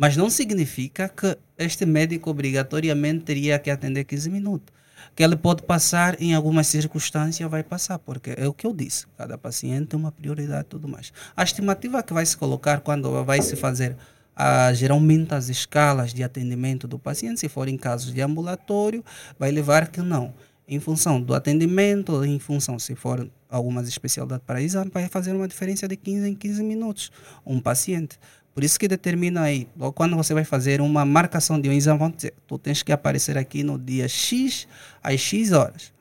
Mas 0.00 0.16
não 0.16 0.30
significa 0.30 1.10
que 1.10 1.36
este 1.58 1.84
médico 1.84 2.30
obrigatoriamente 2.30 3.22
teria 3.22 3.58
que 3.58 3.68
atender 3.68 4.04
15 4.04 4.30
minutos. 4.30 4.74
Que 5.14 5.22
ele 5.22 5.36
pode 5.36 5.62
passar 5.62 6.16
em 6.22 6.32
algumas 6.32 6.68
circunstâncias, 6.68 7.50
vai 7.50 7.62
passar, 7.62 7.98
porque 7.98 8.32
é 8.34 8.48
o 8.48 8.54
que 8.54 8.66
eu 8.66 8.72
disse, 8.72 9.06
cada 9.18 9.36
paciente 9.36 9.88
tem 9.88 10.00
uma 10.00 10.10
prioridade 10.10 10.62
e 10.62 10.70
tudo 10.70 10.88
mais. 10.88 11.12
A 11.36 11.42
estimativa 11.42 12.02
que 12.02 12.14
vai 12.14 12.24
se 12.24 12.34
colocar 12.34 12.80
quando 12.80 13.22
vai 13.24 13.42
se 13.42 13.56
fazer 13.56 13.94
ah, 14.34 14.72
geralmente 14.72 15.34
as 15.34 15.50
escalas 15.50 16.14
de 16.14 16.22
atendimento 16.22 16.88
do 16.88 16.98
paciente, 16.98 17.38
se 17.38 17.50
forem 17.50 17.76
casos 17.76 18.10
de 18.14 18.22
ambulatório, 18.22 19.04
vai 19.38 19.50
levar 19.50 19.88
que 19.88 20.00
não. 20.00 20.32
em 20.66 20.80
função 20.80 21.20
do 21.20 21.34
atendimento, 21.34 22.24
em 22.24 22.38
função 22.38 22.78
se 22.78 22.94
for 22.94 23.28
alguma 23.50 23.82
especialidade 23.82 24.44
para 24.46 24.62
exame, 24.62 24.90
vai 24.94 25.08
fazer 25.08 25.32
uma 25.32 25.48
diferença 25.48 25.88
de 25.88 25.96
15 25.96 26.28
em 26.28 26.34
15 26.34 26.62
minutos 26.62 27.10
um 27.44 27.60
paciente. 27.60 28.18
Por 28.54 28.64
isso 28.64 28.78
que 28.78 28.88
determina 28.88 29.42
aí, 29.42 29.68
logo 29.76 29.92
quando 29.92 30.16
você 30.16 30.34
vai 30.34 30.44
fazer 30.44 30.80
uma 30.80 31.04
marcação 31.04 31.60
de 31.60 31.68
um 31.68 31.72
exame, 31.72 31.98
vamos 31.98 32.16
dizer, 32.16 32.34
tu 32.46 32.58
tens 32.58 32.82
que 32.82 32.92
aparecer 32.92 33.38
aqui 33.38 33.62
no 33.62 33.78
dia 33.78 34.08
X 34.08 34.66
às 35.02 35.20
X 35.20 35.52
horas. 35.52 35.92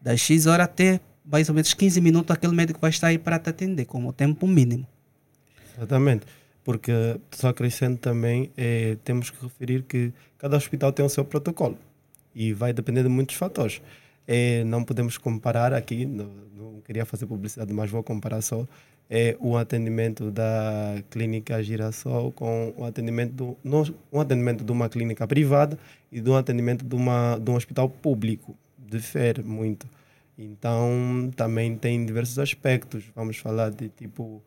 Das 0.00 0.20
X 0.20 0.46
horas 0.46 0.64
até 0.64 1.00
mais 1.24 1.48
ou 1.48 1.54
menos 1.54 1.72
15 1.72 2.00
minutos, 2.00 2.34
aquele 2.34 2.54
médico 2.54 2.80
vai 2.80 2.90
estar 2.90 3.08
aí 3.08 3.18
para 3.18 3.38
te 3.38 3.50
atender, 3.50 3.84
como 3.84 4.12
tempo 4.12 4.46
mínimo. 4.46 4.86
Exatamente. 5.76 6.26
Porque, 6.64 6.92
só 7.30 7.48
acrescento 7.48 7.98
também, 8.00 8.50
é, 8.56 8.96
temos 9.04 9.30
que 9.30 9.42
referir 9.42 9.82
que 9.84 10.12
cada 10.36 10.56
hospital 10.56 10.92
tem 10.92 11.04
o 11.04 11.08
seu 11.08 11.24
protocolo 11.24 11.78
e 12.34 12.52
vai 12.52 12.72
depender 12.72 13.02
de 13.02 13.08
muitos 13.08 13.36
fatores. 13.36 13.80
É, 14.26 14.62
não 14.64 14.84
podemos 14.84 15.16
comparar 15.16 15.72
aqui, 15.72 16.04
não, 16.04 16.30
não, 16.56 16.80
queria 16.80 17.04
fazer 17.04 17.26
publicidade, 17.26 17.72
mas 17.72 17.90
vou 17.90 18.02
comparar 18.02 18.42
só 18.42 18.66
é, 19.10 19.36
o 19.40 19.56
atendimento 19.56 20.30
da 20.30 21.02
clínica 21.10 21.60
Girassol 21.60 22.30
com 22.30 22.72
o 22.76 22.84
atendimento, 22.84 23.32
do, 23.32 23.56
no, 23.64 23.92
um 24.12 24.20
atendimento 24.20 24.62
de 24.62 24.70
uma 24.70 24.88
clínica 24.88 25.26
privada 25.26 25.76
e 26.12 26.20
de 26.20 26.30
um 26.30 26.36
atendimento 26.36 26.84
de, 26.84 26.94
uma, 26.94 27.36
de 27.36 27.50
um 27.50 27.56
hospital 27.56 27.88
público. 27.88 28.56
Difere 28.78 29.42
muito. 29.42 29.88
Então, 30.38 31.30
também 31.34 31.76
tem 31.76 32.06
diversos 32.06 32.38
aspectos. 32.38 33.04
Vamos 33.14 33.36
falar 33.36 33.70
de 33.70 33.88
tipo. 33.88 34.40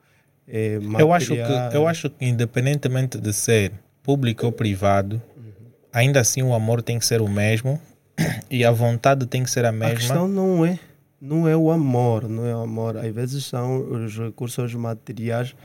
É, 0.47 0.79
eu, 0.99 1.13
acho 1.13 1.33
que, 1.33 1.75
eu 1.75 1.87
acho 1.87 2.09
que, 2.09 2.25
independentemente 2.25 3.17
de 3.17 3.31
ser 3.31 3.71
público 4.01 4.45
ou 4.45 4.51
privado, 4.51 5.21
uhum. 5.37 5.51
ainda 5.91 6.19
assim 6.19 6.41
o 6.41 6.53
amor 6.53 6.81
tem 6.81 6.99
que 6.99 7.05
ser 7.05 7.21
o 7.21 7.29
mesmo 7.29 7.79
e 8.49 8.65
a 8.65 8.71
vontade 8.71 9.25
tem 9.25 9.43
que 9.43 9.51
ser 9.51 9.65
a 9.65 9.71
mesma. 9.71 9.93
A 9.93 9.97
questão 9.97 10.27
não 10.27 10.65
é, 10.65 10.79
não 11.23 11.47
é 11.47 11.55
o 11.55 11.71
amor, 11.71 12.27
não 12.27 12.45
é 12.45 12.53
o 12.53 12.59
amor. 12.59 12.97
Às 12.97 13.13
vezes 13.13 13.45
são 13.45 13.79
os 13.89 14.17
recursos 14.17 14.75
materiais 14.75 15.55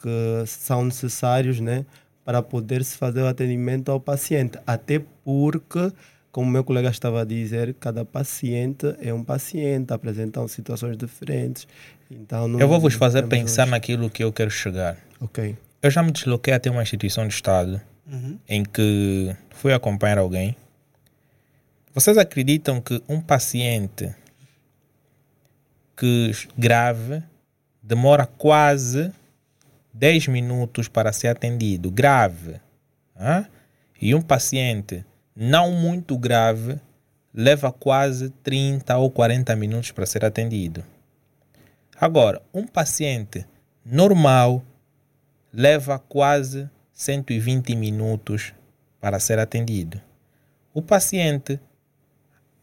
que 0.00 0.46
são 0.46 0.84
necessários, 0.84 1.58
né, 1.58 1.84
para 2.24 2.40
poder 2.40 2.84
se 2.84 2.96
fazer 2.96 3.22
o 3.22 3.26
atendimento 3.26 3.90
ao 3.90 3.98
paciente. 3.98 4.58
Até 4.64 5.02
porque, 5.24 5.92
como 6.30 6.48
meu 6.48 6.62
colega 6.62 6.88
estava 6.88 7.22
a 7.22 7.24
dizer, 7.24 7.74
cada 7.80 8.04
paciente 8.04 8.94
é 9.00 9.12
um 9.12 9.24
paciente, 9.24 9.92
apresentam 9.92 10.46
situações 10.46 10.96
diferentes. 10.96 11.66
Então, 12.08 12.58
eu 12.60 12.68
vou 12.68 12.78
vos 12.78 12.94
fazer 12.94 13.26
pensar 13.26 13.64
hoje. 13.64 13.70
naquilo 13.72 14.08
que 14.08 14.22
eu 14.22 14.32
quero 14.32 14.50
chegar. 14.50 14.96
Ok. 15.20 15.56
Eu 15.82 15.90
já 15.90 16.00
me 16.00 16.12
desloquei 16.12 16.54
até 16.54 16.70
uma 16.70 16.82
instituição 16.82 17.26
de 17.26 17.34
Estado 17.34 17.80
uhum. 18.06 18.38
em 18.48 18.62
que 18.62 19.34
fui 19.50 19.72
acompanhar 19.72 20.18
alguém 20.18 20.56
vocês 21.98 22.16
acreditam 22.16 22.80
que 22.80 23.02
um 23.08 23.20
paciente 23.20 24.14
que 25.98 26.30
grave 26.56 27.24
demora 27.82 28.24
quase 28.24 29.12
10 29.92 30.28
minutos 30.28 30.86
para 30.86 31.12
ser 31.12 31.28
atendido? 31.28 31.90
Grave. 31.90 32.60
Hein? 33.18 33.44
E 34.00 34.14
um 34.14 34.22
paciente 34.22 35.04
não 35.34 35.72
muito 35.72 36.16
grave 36.16 36.80
leva 37.34 37.72
quase 37.72 38.30
30 38.44 38.96
ou 38.96 39.10
40 39.10 39.56
minutos 39.56 39.90
para 39.90 40.06
ser 40.06 40.24
atendido. 40.24 40.84
Agora, 42.00 42.40
um 42.54 42.64
paciente 42.64 43.44
normal 43.84 44.62
leva 45.52 45.98
quase 45.98 46.70
120 46.92 47.74
minutos 47.74 48.54
para 49.00 49.18
ser 49.18 49.40
atendido. 49.40 50.00
O 50.72 50.80
paciente 50.80 51.58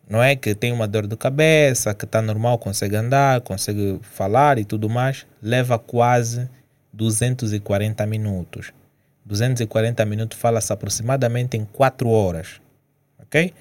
não 0.08 0.22
é 0.22 0.36
que 0.36 0.54
tem 0.54 0.72
uma 0.72 0.88
dor 0.88 1.08
de 1.08 1.18
cabeça, 1.18 1.94
que 1.94 2.06
está 2.06 2.22
normal, 2.22 2.60
consegue 2.60 2.96
andar, 2.96 3.42
consegue 3.42 4.00
falar 4.04 4.60
e 4.60 4.66
tudo 4.66 4.88
mais, 4.88 5.26
leva 5.42 5.80
quase 5.80 6.48
240 6.94 8.06
minutos. 8.06 8.72
240 9.26 10.06
minutos 10.06 10.38
fala-se 10.38 10.72
aproximadamente 10.72 11.58
em 11.58 11.66
4 11.66 12.08
horas. 12.08 12.62
Ok? 13.20 13.52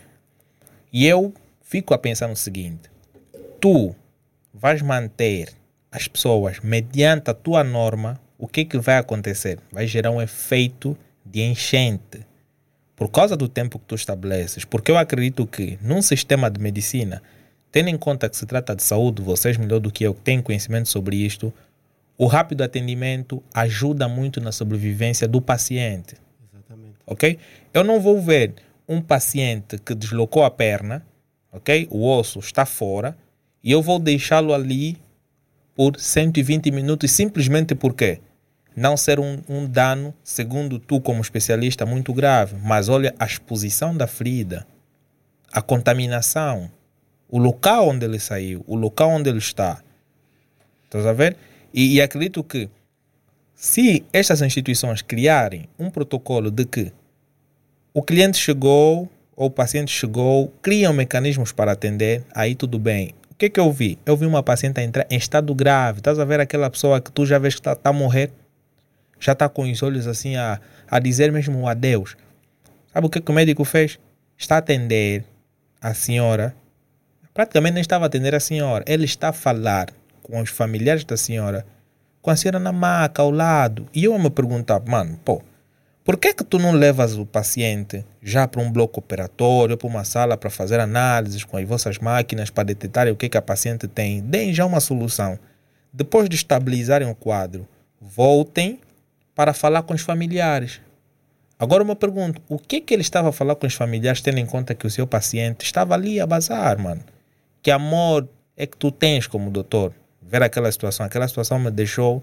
E 0.93 1.07
eu 1.07 1.33
fico 1.63 1.95
a 1.95 1.99
pensar 1.99 2.29
no 2.29 2.37
seguinte: 2.37 2.91
tu 3.59 3.95
vais 4.53 4.83
manter 4.83 5.49
as 5.91 6.07
pessoas 6.07 6.61
mediante 6.61 7.31
a 7.31 7.35
tua 7.35 7.65
norma, 7.65 8.21
o 8.37 8.47
que, 8.47 8.65
que 8.65 8.79
vai 8.79 8.99
acontecer? 8.99 9.59
Vai 9.73 9.87
gerar 9.87 10.11
um 10.11 10.21
efeito 10.21 10.97
de 11.25 11.41
enchente 11.41 12.27
por 12.97 13.11
causa 13.11 13.37
do 13.37 13.49
tempo 13.49 13.79
que 13.79 13.87
tu 13.87 13.95
estabeleces, 13.95 14.65
porque 14.65 14.91
eu 14.91 14.97
acredito 14.97 15.47
que 15.47 15.79
num 15.83 16.01
sistema 16.01 16.51
de 16.51 16.61
medicina, 16.61 17.23
tendo 17.73 17.89
em 17.89 17.97
conta 17.97 18.29
que 18.29 18.37
se 18.37 18.47
trata 18.47 18.75
de 18.75 18.83
saúde, 18.83 19.21
vocês 19.23 19.57
melhor 19.57 19.81
do 19.81 19.91
que 19.91 20.05
eu 20.05 20.15
têm 20.15 20.41
conhecimento 20.41 20.89
sobre 20.89 21.17
isto, 21.17 21.53
o 22.17 22.27
rápido 22.27 22.63
atendimento 22.63 23.43
ajuda 23.53 24.09
muito 24.09 24.41
na 24.41 24.53
sobrevivência 24.53 25.27
do 25.27 25.41
paciente. 25.41 26.15
Exatamente. 26.53 26.95
Ok? 27.07 27.39
Eu 27.73 27.83
não 27.83 28.01
vou 28.01 28.21
ver 28.21 28.55
um 28.89 29.03
paciente 29.03 29.79
que 29.79 29.95
deslocou 29.95 30.45
a 30.45 30.51
perna, 30.51 31.05
ok? 31.51 31.89
O 31.91 32.07
osso 32.07 32.39
está 32.39 32.65
fora, 32.65 33.17
e 33.63 33.73
eu 33.73 33.83
vou 33.83 33.99
deixá-lo 33.99 34.53
ali 34.53 34.97
por 35.75 35.99
120 35.99 36.71
minutos 36.71 37.11
simplesmente 37.11 37.75
porque 37.75 38.21
não 38.77 38.97
ser 38.97 39.21
um, 39.21 39.41
um 39.49 39.67
dano, 39.67 40.15
segundo 40.23 40.79
tu 40.79 41.01
como 41.01 41.21
especialista, 41.21 41.87
muito 41.87 42.13
grave. 42.13 42.57
Mas 42.63 42.89
olha 42.89 43.15
a 43.19 43.25
exposição 43.25 43.97
da 43.97 44.07
ferida, 44.07 44.67
a 45.53 45.63
contaminação, 45.63 46.71
o 47.29 47.39
local 47.39 47.89
onde 47.89 48.05
ele 48.05 48.19
saiu, 48.19 48.65
o 48.67 48.75
local 48.75 49.11
onde 49.11 49.31
ele 49.31 49.39
está. 49.39 49.83
Estás 50.85 51.07
a 51.07 51.13
ver? 51.13 51.37
E, 51.73 51.95
e 51.95 52.01
acredito 52.01 52.43
que 52.43 52.69
se 53.55 54.05
estas 54.13 54.43
instituições 54.43 55.03
criarem 55.03 55.69
um 55.79 55.91
protocolo 55.91 56.51
de 56.51 56.65
que 56.65 56.93
o 57.93 58.03
cliente 58.03 58.39
chegou 58.39 59.09
ou 59.37 59.47
o 59.47 59.51
paciente 59.51 59.91
chegou, 59.91 60.53
criam 60.63 60.93
mecanismos 60.93 61.53
para 61.53 61.73
atender, 61.73 62.25
aí 62.35 62.55
tudo 62.55 62.79
bem. 62.79 63.15
O 63.31 63.35
que, 63.37 63.51
que 63.51 63.59
eu 63.59 63.73
vi? 63.73 63.99
Eu 64.07 64.17
vi 64.17 64.27
uma 64.27 64.43
paciente 64.43 64.81
entrar 64.81 65.07
em 65.11 65.17
estado 65.17 65.53
grave. 65.55 65.99
Estás 65.99 66.21
a 66.21 66.25
ver 66.25 66.39
aquela 66.39 66.71
pessoa 66.71 67.01
que 67.01 67.11
tu 67.11 67.27
já 67.27 67.39
vês 67.39 67.55
que 67.55 67.61
está 67.61 67.75
tá 67.75 67.91
a 67.91 67.93
morrer? 67.93 68.31
Já 69.19 69.33
está 69.33 69.49
com 69.49 69.71
os 69.71 69.83
olhos 69.83 70.07
assim 70.07 70.37
a, 70.37 70.61
a 70.89 70.99
dizer 70.99 71.33
mesmo 71.33 71.67
adeus. 71.69 72.17
Sabe 72.93 73.07
o 73.07 73.11
que, 73.11 73.21
que 73.21 73.31
o 73.31 73.35
médico 73.35 73.65
fez? 73.65 73.99
Está 74.37 74.57
a 74.57 74.59
atender 74.59 75.25
a 75.81 75.95
senhora. 75.95 76.55
Praticamente 77.33 77.75
nem 77.75 77.81
estava 77.81 78.05
a 78.05 78.07
atender 78.07 78.35
a 78.35 78.41
senhora. 78.41 78.85
Ele 78.87 79.05
está 79.05 79.31
a 79.31 79.33
falar 79.33 79.89
com 80.23 80.41
os 80.41 80.51
familiares 80.51 81.05
da 81.05 81.17
senhora, 81.17 81.67
com 82.23 82.31
a 82.31 82.37
senhora 82.37 82.59
na 82.59 82.73
maca 82.73 83.23
ao 83.23 83.31
lado. 83.31 83.89
E 83.93 84.05
eu 84.05 84.19
me 84.19 84.31
perguntar, 84.31 84.81
mano, 84.87 85.19
pô, 85.25 85.43
por 86.05 86.19
que 86.19 86.35
que 86.35 86.45
tu 86.45 86.59
não 86.59 86.73
levas 86.73 87.17
o 87.17 87.25
paciente 87.25 88.05
já 88.23 88.47
para 88.47 88.61
um 88.61 88.71
bloco 88.71 89.01
operatório, 89.01 89.77
para 89.77 89.89
uma 89.89 90.05
sala 90.05 90.37
para 90.37 90.51
fazer 90.51 90.79
análises 90.79 91.45
com 91.45 91.57
as 91.57 91.67
vossas 91.67 91.99
máquinas 91.99 92.51
para 92.51 92.65
detectar 92.65 93.09
o 93.09 93.17
que 93.17 93.29
que 93.29 93.39
a 93.39 93.43
paciente 93.43 93.89
tem? 93.89 94.21
Deem 94.21 94.53
já 94.53 94.67
uma 94.67 94.81
solução. 94.81 95.39
Depois 95.91 96.29
de 96.29 96.37
estabilizarem 96.37 97.09
o 97.09 97.15
quadro, 97.15 97.67
voltem 98.01 98.81
para 99.35 99.53
falar 99.53 99.83
com 99.83 99.95
os 99.95 100.03
familiares. 100.03 100.81
Agora 101.59 101.83
eu 101.83 101.87
me 101.87 101.95
pergunto, 101.95 102.43
o 102.49 102.59
que 102.59 102.81
que 102.81 102.93
ele 102.93 103.03
estava 103.03 103.29
a 103.29 103.33
falar 103.33 103.55
com 103.55 103.67
os 103.67 103.75
familiares, 103.75 104.21
tendo 104.21 104.39
em 104.39 104.47
conta 104.47 104.75
que 104.75 104.87
o 104.87 104.91
seu 104.91 105.07
paciente 105.07 105.65
estava 105.65 105.95
ali 105.95 106.21
a 106.21 106.27
bazar, 106.27 106.79
mano? 106.79 107.03
Que 107.63 107.71
amor 107.71 108.29
é 108.57 108.67
que 108.67 108.77
tu 108.77 108.91
tens 108.91 109.27
como 109.27 109.51
doutor? 109.51 109.93
Ver 110.21 110.43
aquela 110.43 110.71
situação, 110.71 111.07
aquela 111.07 111.27
situação 111.29 111.59
me 111.59 111.71
deixou 111.71 112.23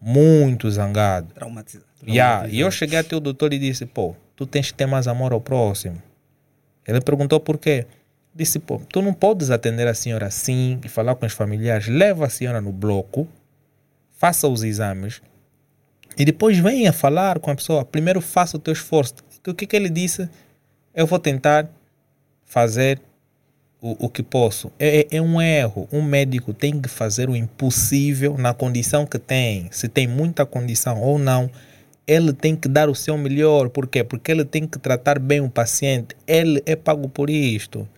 muito 0.00 0.70
zangado. 0.70 1.32
Traumatizado. 1.34 1.86
Yeah. 2.06 2.48
E 2.48 2.60
eu 2.60 2.70
cheguei 2.70 2.98
até 2.98 3.14
o 3.14 3.20
doutor 3.20 3.52
e 3.52 3.58
disse, 3.58 3.86
pô, 3.86 4.16
tu 4.34 4.46
tens 4.46 4.70
que 4.70 4.76
ter 4.76 4.86
mais 4.86 5.06
amor 5.06 5.32
ao 5.32 5.40
próximo. 5.40 6.02
Ele 6.86 7.00
perguntou 7.00 7.38
por 7.38 7.58
quê. 7.58 7.86
Disse, 8.34 8.58
pô, 8.58 8.80
tu 8.88 9.02
não 9.02 9.12
podes 9.12 9.50
atender 9.50 9.86
a 9.86 9.94
senhora 9.94 10.26
assim 10.26 10.80
e 10.84 10.88
falar 10.88 11.14
com 11.14 11.26
os 11.26 11.32
familiares. 11.32 11.86
Leva 11.88 12.26
a 12.26 12.30
senhora 12.30 12.60
no 12.60 12.72
bloco, 12.72 13.28
faça 14.12 14.48
os 14.48 14.62
exames, 14.62 15.20
e 16.16 16.24
depois 16.24 16.58
venha 16.58 16.92
falar 16.92 17.38
com 17.38 17.50
a 17.50 17.54
pessoa. 17.54 17.84
Primeiro 17.84 18.20
faça 18.20 18.56
o 18.56 18.60
teu 18.60 18.72
esforço. 18.72 19.14
O 19.46 19.54
que, 19.54 19.66
que 19.66 19.76
ele 19.76 19.88
disse? 19.88 20.28
Eu 20.94 21.06
vou 21.06 21.18
tentar 21.18 21.68
fazer 22.44 23.00
o, 23.80 24.06
o 24.06 24.08
que 24.08 24.22
posso. 24.22 24.70
É, 24.78 25.00
é, 25.00 25.16
é 25.16 25.22
um 25.22 25.40
erro. 25.40 25.88
Um 25.92 26.02
médico 26.02 26.54
tem 26.54 26.80
que 26.80 26.88
fazer 26.88 27.28
o 27.28 27.36
impossível 27.36 28.36
na 28.38 28.54
condição 28.54 29.04
que 29.04 29.18
tem. 29.18 29.68
Se 29.72 29.88
tem 29.88 30.06
muita 30.06 30.46
condição 30.46 31.00
ou 31.00 31.18
não, 31.18 31.50
ele 32.06 32.32
tem 32.32 32.54
que 32.54 32.68
dar 32.68 32.88
o 32.88 32.94
seu 32.94 33.16
melhor. 33.18 33.68
Por 33.68 33.86
quê? 33.86 34.04
Porque 34.04 34.30
ele 34.30 34.44
tem 34.44 34.66
que 34.66 34.78
tratar 34.78 35.18
bem 35.18 35.40
o 35.40 35.50
paciente. 35.50 36.14
Ele 36.26 36.62
é 36.64 36.76
pago 36.76 37.08
por 37.08 37.28
isto. 37.28 37.88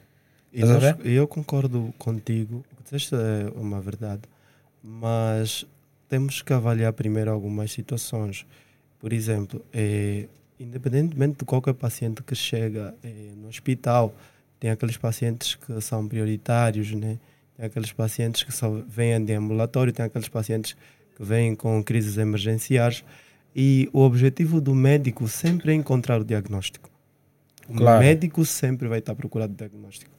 E 0.53 0.65
nós, 0.65 0.83
eu 1.05 1.27
concordo 1.27 1.93
contigo. 1.99 2.65
Isso 2.93 3.17
é 3.17 3.51
uma 3.57 3.81
verdade. 3.81 4.23
Mas 4.83 5.67
temos 6.09 6.43
que 6.43 6.53
avaliar 6.53 6.93
primeiro 6.93 7.31
algumas 7.31 7.73
situações. 7.73 8.47
Por 8.99 9.13
exemplo, 9.13 9.65
é, 9.73 10.27
independentemente 10.59 11.39
de 11.39 11.45
qualquer 11.45 11.75
paciente 11.75 12.23
que 12.23 12.35
chega 12.35 12.95
é, 13.03 13.33
no 13.37 13.49
hospital, 13.49 14.15
tem 14.59 14.71
aqueles 14.71 14.97
pacientes 14.97 15.55
que 15.55 15.81
são 15.81 16.07
prioritários, 16.09 16.93
né? 16.93 17.19
tem 17.57 17.67
aqueles 17.67 17.93
pacientes 17.93 18.43
que 18.43 18.53
só 18.53 18.71
vêm 18.89 19.25
de 19.25 19.33
ambulatório, 19.35 19.93
tem 19.93 20.07
aqueles 20.07 20.29
pacientes 20.29 20.77
que 21.17 21.23
vêm 21.23 21.55
com 21.55 21.83
crises 21.83 22.17
emergenciais. 22.17 23.05
E 23.55 23.89
o 23.93 24.01
objetivo 24.01 24.61
do 24.61 24.75
médico 24.75 25.29
sempre 25.29 25.73
é 25.73 25.75
encontrar 25.75 26.21
o 26.21 26.25
diagnóstico. 26.25 26.91
O 27.69 27.75
Claro. 27.75 28.01
médico 28.03 28.45
sempre 28.45 28.89
vai 28.89 28.99
estar 28.99 29.15
procurando 29.15 29.55
diagnóstico. 29.57 30.11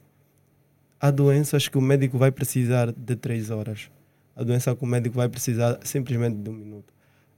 Há 0.98 1.10
doenças 1.10 1.68
que 1.68 1.76
o 1.76 1.80
médico 1.80 2.16
vai 2.16 2.32
precisar 2.32 2.90
de 2.92 3.16
três 3.16 3.50
horas. 3.50 3.90
Há 4.36 4.44
doença 4.44 4.76
que 4.76 4.84
o 4.84 4.86
médico 4.86 5.16
vai 5.16 5.28
precisar 5.28 5.78
simplesmente 5.82 6.36
de 6.36 6.50
um 6.50 6.52
minuto. 6.52 6.92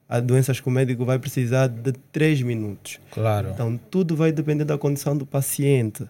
Há 0.09 0.21
doenças 0.21 0.59
que 0.59 0.67
o 0.67 0.71
médico 0.71 1.05
vai 1.05 1.19
precisar 1.19 1.69
de 1.69 1.93
três 2.11 2.43
minutos. 2.43 2.99
Claro. 3.13 3.51
Então, 3.51 3.79
tudo 3.91 4.17
vai 4.17 4.33
depender 4.33 4.65
da 4.65 4.77
condição 4.77 5.17
do 5.17 5.25
paciente 5.25 6.05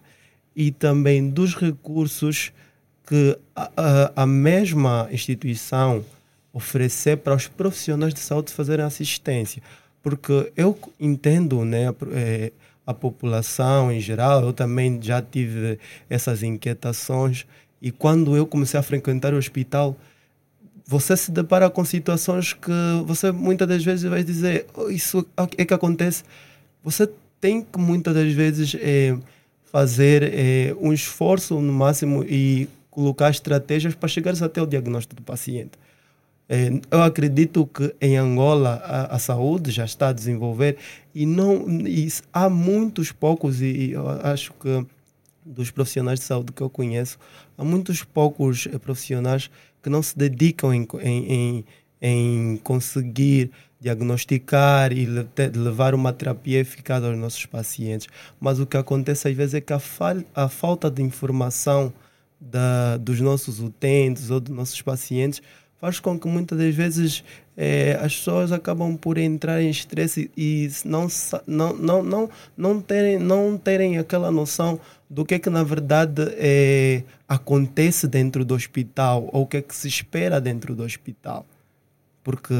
e 0.55 0.71
também 0.71 1.29
dos 1.29 1.55
recursos 1.55 2.51
que 3.05 3.37
a, 3.55 3.71
a, 3.75 4.23
a 4.23 4.25
mesma 4.25 5.07
instituição 5.11 6.03
oferecer 6.51 7.17
para 7.17 7.35
os 7.35 7.47
profissionais 7.47 8.13
de 8.13 8.19
saúde 8.19 8.51
fazerem 8.51 8.85
assistência. 8.85 9.61
Porque 10.01 10.51
eu 10.55 10.77
entendo 10.99 11.63
né, 11.63 11.89
a, 11.89 11.95
eh, 12.13 12.51
a 12.85 12.93
população 12.93 13.91
em 13.91 13.99
geral, 13.99 14.43
eu 14.43 14.53
também 14.53 14.99
já 15.01 15.21
tive 15.21 15.77
essas 16.09 16.41
inquietações 16.41 17.45
e 17.81 17.91
quando 17.91 18.35
eu 18.35 18.45
comecei 18.45 18.79
a 18.79 18.83
frequentar 18.83 19.33
o 19.33 19.37
hospital, 19.37 19.95
você 20.89 21.15
se 21.15 21.29
depara 21.31 21.69
com 21.69 21.85
situações 21.85 22.53
que 22.53 22.71
você 23.05 23.31
muitas 23.31 23.67
das 23.67 23.83
vezes 23.83 24.09
vai 24.09 24.23
dizer 24.23 24.65
"Oh, 24.73 24.89
isso 24.89 25.23
é 25.55 25.63
que 25.63 25.73
acontece 25.73 26.23
você 26.83 27.07
tem 27.39 27.61
que 27.61 27.77
muitas 27.79 28.15
das 28.15 28.33
vezes 28.33 28.75
eh, 28.79 29.15
fazer 29.71 30.23
eh, 30.23 30.75
um 30.81 30.91
esforço 30.91 31.61
no 31.61 31.71
máximo 31.71 32.23
e 32.23 32.67
colocar 32.89 33.29
estratégias 33.29 33.93
para 33.93 34.09
chegar 34.09 34.33
até 34.43 34.59
o 34.61 34.65
diagnóstico 34.65 35.15
do 35.15 35.21
paciente. 35.21 35.73
Eh, 36.49 36.81
eu 36.89 37.03
acredito 37.03 37.67
que 37.67 37.93
em 38.01 38.17
Angola 38.17 38.81
a, 38.83 39.15
a 39.15 39.19
saúde 39.19 39.69
já 39.69 39.85
está 39.85 40.09
a 40.09 40.13
desenvolver 40.13 40.77
e 41.13 41.23
não 41.23 41.69
e 41.85 42.11
há 42.33 42.49
muitos 42.49 43.11
poucos 43.11 43.61
e, 43.61 43.91
e 43.91 43.93
acho 44.23 44.53
que 44.53 44.85
dos 45.45 45.69
profissionais 45.71 46.19
de 46.19 46.25
saúde 46.25 46.51
que 46.51 46.61
eu 46.61 46.69
conheço 46.69 47.17
há 47.57 47.63
muitos 47.63 48.03
poucos 48.03 48.67
profissionais 48.81 49.49
que 49.81 49.89
não 49.89 50.01
se 50.01 50.17
dedicam 50.17 50.73
em, 50.73 50.87
em, 51.01 51.33
em, 51.33 51.65
em 52.01 52.57
conseguir 52.57 53.51
diagnosticar 53.79 54.91
e 54.91 55.05
levar 55.55 55.95
uma 55.95 56.11
terapia 56.11 56.59
eficaz 56.59 57.03
aos 57.03 57.17
nossos 57.17 57.45
pacientes. 57.45 58.07
Mas 58.39 58.59
o 58.59 58.65
que 58.65 58.75
acontece 58.75 59.27
às 59.27 59.35
vezes 59.35 59.53
é 59.53 59.61
que 59.61 59.71
a, 59.71 59.79
fal 59.79 60.17
a 60.35 60.49
falta 60.49 60.91
de 60.91 61.01
informação 61.01 61.93
da, 62.39 62.97
dos 62.97 63.19
nossos 63.19 63.59
utentes 63.59 64.29
ou 64.29 64.39
dos 64.39 64.55
nossos 64.55 64.81
pacientes 64.81 65.41
faz 65.79 65.99
com 65.99 66.19
que 66.19 66.27
muitas 66.27 66.57
das 66.57 66.75
vezes 66.75 67.23
eh, 67.61 67.99
as 68.01 68.15
pessoas 68.15 68.51
acabam 68.53 68.95
por 68.95 69.17
entrar 69.17 69.61
em 69.61 69.69
estresse 69.69 70.31
e 70.37 70.69
não, 70.85 71.07
não, 71.45 71.73
não, 71.75 72.01
não, 72.03 72.29
não, 72.57 72.81
terem, 72.81 73.19
não 73.19 73.57
terem 73.57 73.97
aquela 73.97 74.31
noção 74.31 74.79
do 75.09 75.25
que 75.25 75.33
é 75.35 75.39
que 75.39 75.49
na 75.49 75.63
verdade 75.63 76.21
eh, 76.37 77.03
acontece 77.27 78.07
dentro 78.07 78.45
do 78.45 78.53
hospital 78.55 79.29
ou 79.33 79.41
o 79.43 79.45
que 79.47 79.57
é 79.57 79.61
que 79.61 79.75
se 79.75 79.87
espera 79.89 80.39
dentro 80.39 80.73
do 80.73 80.83
hospital. 80.83 81.45
Porque 82.23 82.53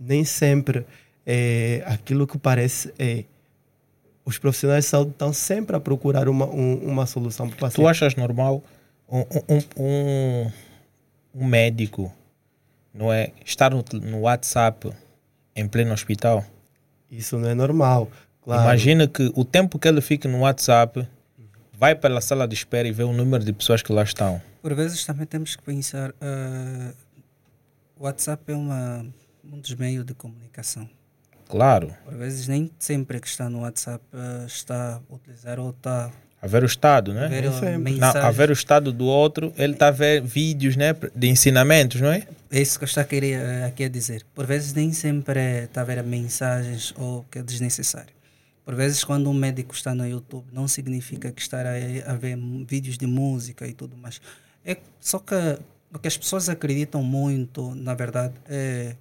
nem 0.00 0.24
sempre 0.24 0.84
é 1.24 1.82
aquilo 1.86 2.26
que 2.26 2.36
parece 2.38 2.92
é. 2.98 3.24
Os 4.24 4.38
profissionais 4.38 4.84
de 4.86 4.90
saúde 4.90 5.10
estão 5.10 5.32
sempre 5.34 5.76
a 5.76 5.80
procurar 5.80 6.28
uma, 6.28 6.46
um- 6.46 6.78
uma 6.88 7.04
solução 7.06 7.46
para 7.46 7.56
o 7.56 7.60
paciente. 7.60 7.76
Tu 7.84 7.86
achas 7.88 8.14
normal 8.16 8.62
um, 9.08 9.20
um, 9.20 9.60
um, 9.76 10.50
um 11.34 11.46
médico 11.46 12.10
não 12.94 13.12
é, 13.12 13.32
estar 13.44 13.72
no, 13.72 13.84
no 14.00 14.20
WhatsApp 14.20 14.92
em 15.56 15.66
pleno 15.66 15.92
hospital? 15.92 16.44
Isso 17.10 17.38
não 17.38 17.48
é 17.48 17.54
normal. 17.54 18.08
Claro. 18.42 18.62
Imagina 18.62 19.08
que 19.08 19.32
o 19.34 19.44
tempo 19.44 19.78
que 19.78 19.88
ele 19.88 20.00
fica 20.00 20.28
no 20.28 20.40
WhatsApp 20.40 21.06
vai 21.72 21.94
pela 21.94 22.20
sala 22.20 22.46
de 22.46 22.54
espera 22.54 22.86
e 22.86 22.92
vê 22.92 23.02
o 23.02 23.12
número 23.12 23.44
de 23.44 23.52
pessoas 23.52 23.82
que 23.82 23.92
lá 23.92 24.02
estão. 24.02 24.40
Por 24.62 24.74
vezes 24.74 25.04
também 25.04 25.26
temos 25.26 25.56
que 25.56 25.62
pensar, 25.62 26.14
o 27.96 28.04
WhatsApp 28.04 28.52
é 28.52 28.56
uma, 28.56 29.04
um 29.44 29.58
dos 29.58 29.74
meios 29.74 30.04
de 30.04 30.14
comunicação. 30.14 30.88
Claro, 31.48 31.94
Por 32.04 32.14
vezes 32.14 32.48
nem 32.48 32.70
sempre 32.78 33.20
que 33.20 33.28
está 33.28 33.50
no 33.50 33.60
WhatsApp 33.60 34.02
ah, 34.12 34.44
está 34.46 35.00
a 35.08 35.14
utilizar 35.14 35.60
ou 35.60 35.70
está 35.70 36.10
a 36.44 36.46
ver 36.46 36.62
o 36.62 36.66
estado, 36.66 37.10
a 37.12 37.14
né? 37.14 37.28
ver 37.28 37.40
Nem 37.40 37.48
a 37.48 37.52
sempre. 38.12 38.20
Não, 38.20 38.32
ver 38.34 38.50
o 38.50 38.52
estado 38.52 38.92
do 38.92 39.06
outro, 39.06 39.50
ele 39.56 39.72
está 39.72 39.88
a 39.88 39.90
ver 39.90 40.20
vídeos 40.20 40.76
né, 40.76 40.94
de 41.16 41.26
ensinamentos, 41.26 42.02
não 42.02 42.12
é? 42.12 42.28
É 42.50 42.60
isso 42.60 42.78
que 42.78 42.84
eu 42.84 42.86
estou 42.86 43.00
a 43.00 43.04
querer, 43.04 43.40
eh, 43.40 43.64
aqui 43.64 43.84
a 43.84 43.88
dizer. 43.88 44.26
Por 44.34 44.44
vezes 44.44 44.74
nem 44.74 44.92
sempre 44.92 45.40
é, 45.40 45.64
está 45.64 45.80
a 45.80 45.84
ver 45.84 46.02
mensagens 46.02 46.92
ou 46.98 47.24
que 47.30 47.38
é 47.38 47.42
desnecessário. 47.42 48.12
Por 48.62 48.74
vezes 48.74 49.02
quando 49.02 49.30
um 49.30 49.32
médico 49.32 49.74
está 49.74 49.94
no 49.94 50.06
YouTube 50.06 50.44
não 50.52 50.68
significa 50.68 51.32
que 51.32 51.40
estará 51.40 51.70
a, 51.70 52.12
a 52.12 52.14
ver 52.14 52.36
vídeos 52.68 52.98
de 52.98 53.06
música 53.06 53.66
e 53.66 53.72
tudo 53.72 53.96
mais. 53.96 54.20
É 54.66 54.76
só 55.00 55.18
que 55.18 55.34
o 55.94 55.98
que 55.98 56.08
as 56.08 56.16
pessoas 56.18 56.50
acreditam 56.50 57.02
muito, 57.02 57.74
na 57.74 57.94
verdade, 57.94 58.34
é, 58.46 58.96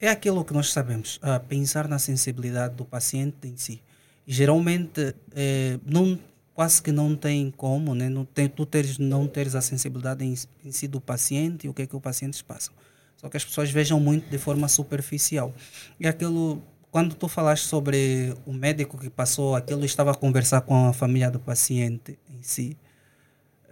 é 0.00 0.08
aquilo 0.08 0.44
que 0.44 0.52
nós 0.52 0.72
sabemos, 0.72 1.20
a 1.22 1.38
pensar 1.38 1.86
na 1.86 2.00
sensibilidade 2.00 2.74
do 2.74 2.84
paciente 2.84 3.46
em 3.46 3.56
si. 3.56 3.80
E 4.26 4.32
geralmente 4.32 5.14
eh, 5.36 5.78
não, 5.86 6.18
quase 6.58 6.82
que 6.82 6.90
não 6.90 7.14
tem 7.14 7.52
como, 7.52 7.94
né? 7.94 8.08
não 8.08 8.24
tem, 8.24 8.48
tu 8.48 8.66
teres, 8.66 8.98
não 8.98 9.28
teres 9.28 9.54
a 9.54 9.60
sensibilidade 9.60 10.24
em, 10.24 10.34
em 10.64 10.72
si 10.72 10.88
do 10.88 11.00
paciente 11.00 11.68
e 11.68 11.70
o 11.70 11.72
que 11.72 11.82
é 11.82 11.86
que 11.86 11.94
o 11.94 12.00
paciente 12.00 12.42
passa. 12.42 12.72
Só 13.16 13.28
que 13.28 13.36
as 13.36 13.44
pessoas 13.44 13.70
vejam 13.70 14.00
muito 14.00 14.28
de 14.28 14.38
forma 14.38 14.66
superficial. 14.66 15.54
E 16.00 16.08
aquilo, 16.08 16.60
quando 16.90 17.14
tu 17.14 17.28
falaste 17.28 17.62
sobre 17.62 18.34
o 18.44 18.52
médico 18.52 18.98
que 18.98 19.08
passou 19.08 19.54
aquilo, 19.54 19.84
estava 19.84 20.10
a 20.10 20.14
conversar 20.16 20.62
com 20.62 20.88
a 20.88 20.92
família 20.92 21.30
do 21.30 21.38
paciente 21.38 22.18
em 22.28 22.42
si. 22.42 22.76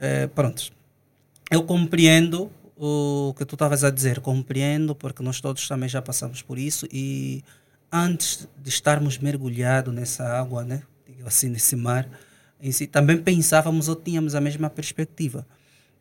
Eh, 0.01 0.29
pronto, 0.29 0.70
eu 1.51 1.64
compreendo 1.64 2.53
o 2.77 3.35
que 3.37 3.44
tu 3.44 3.57
estavas 3.57 3.83
a 3.83 3.90
dizer, 3.90 4.20
compreendo, 4.20 4.94
porque 4.94 5.25
nós 5.25 5.40
todos 5.40 5.66
também 5.66 5.88
já 5.88 6.01
passamos 6.01 6.40
por 6.40 6.57
isso 6.57 6.87
e 6.92 7.42
antes 7.90 8.49
de 8.57 8.68
estarmos 8.68 9.18
mergulhados 9.18 9.92
nessa 9.92 10.25
água, 10.38 10.62
né, 10.62 10.85
assim, 11.25 11.49
nesse 11.49 11.75
mar, 11.75 12.09
em 12.66 12.72
si, 12.72 12.87
também 12.87 13.18
pensávamos 13.18 13.88
ou 13.88 13.96
tínhamos 13.96 14.35
a 14.35 14.40
mesma 14.40 14.68
perspectiva, 14.68 15.46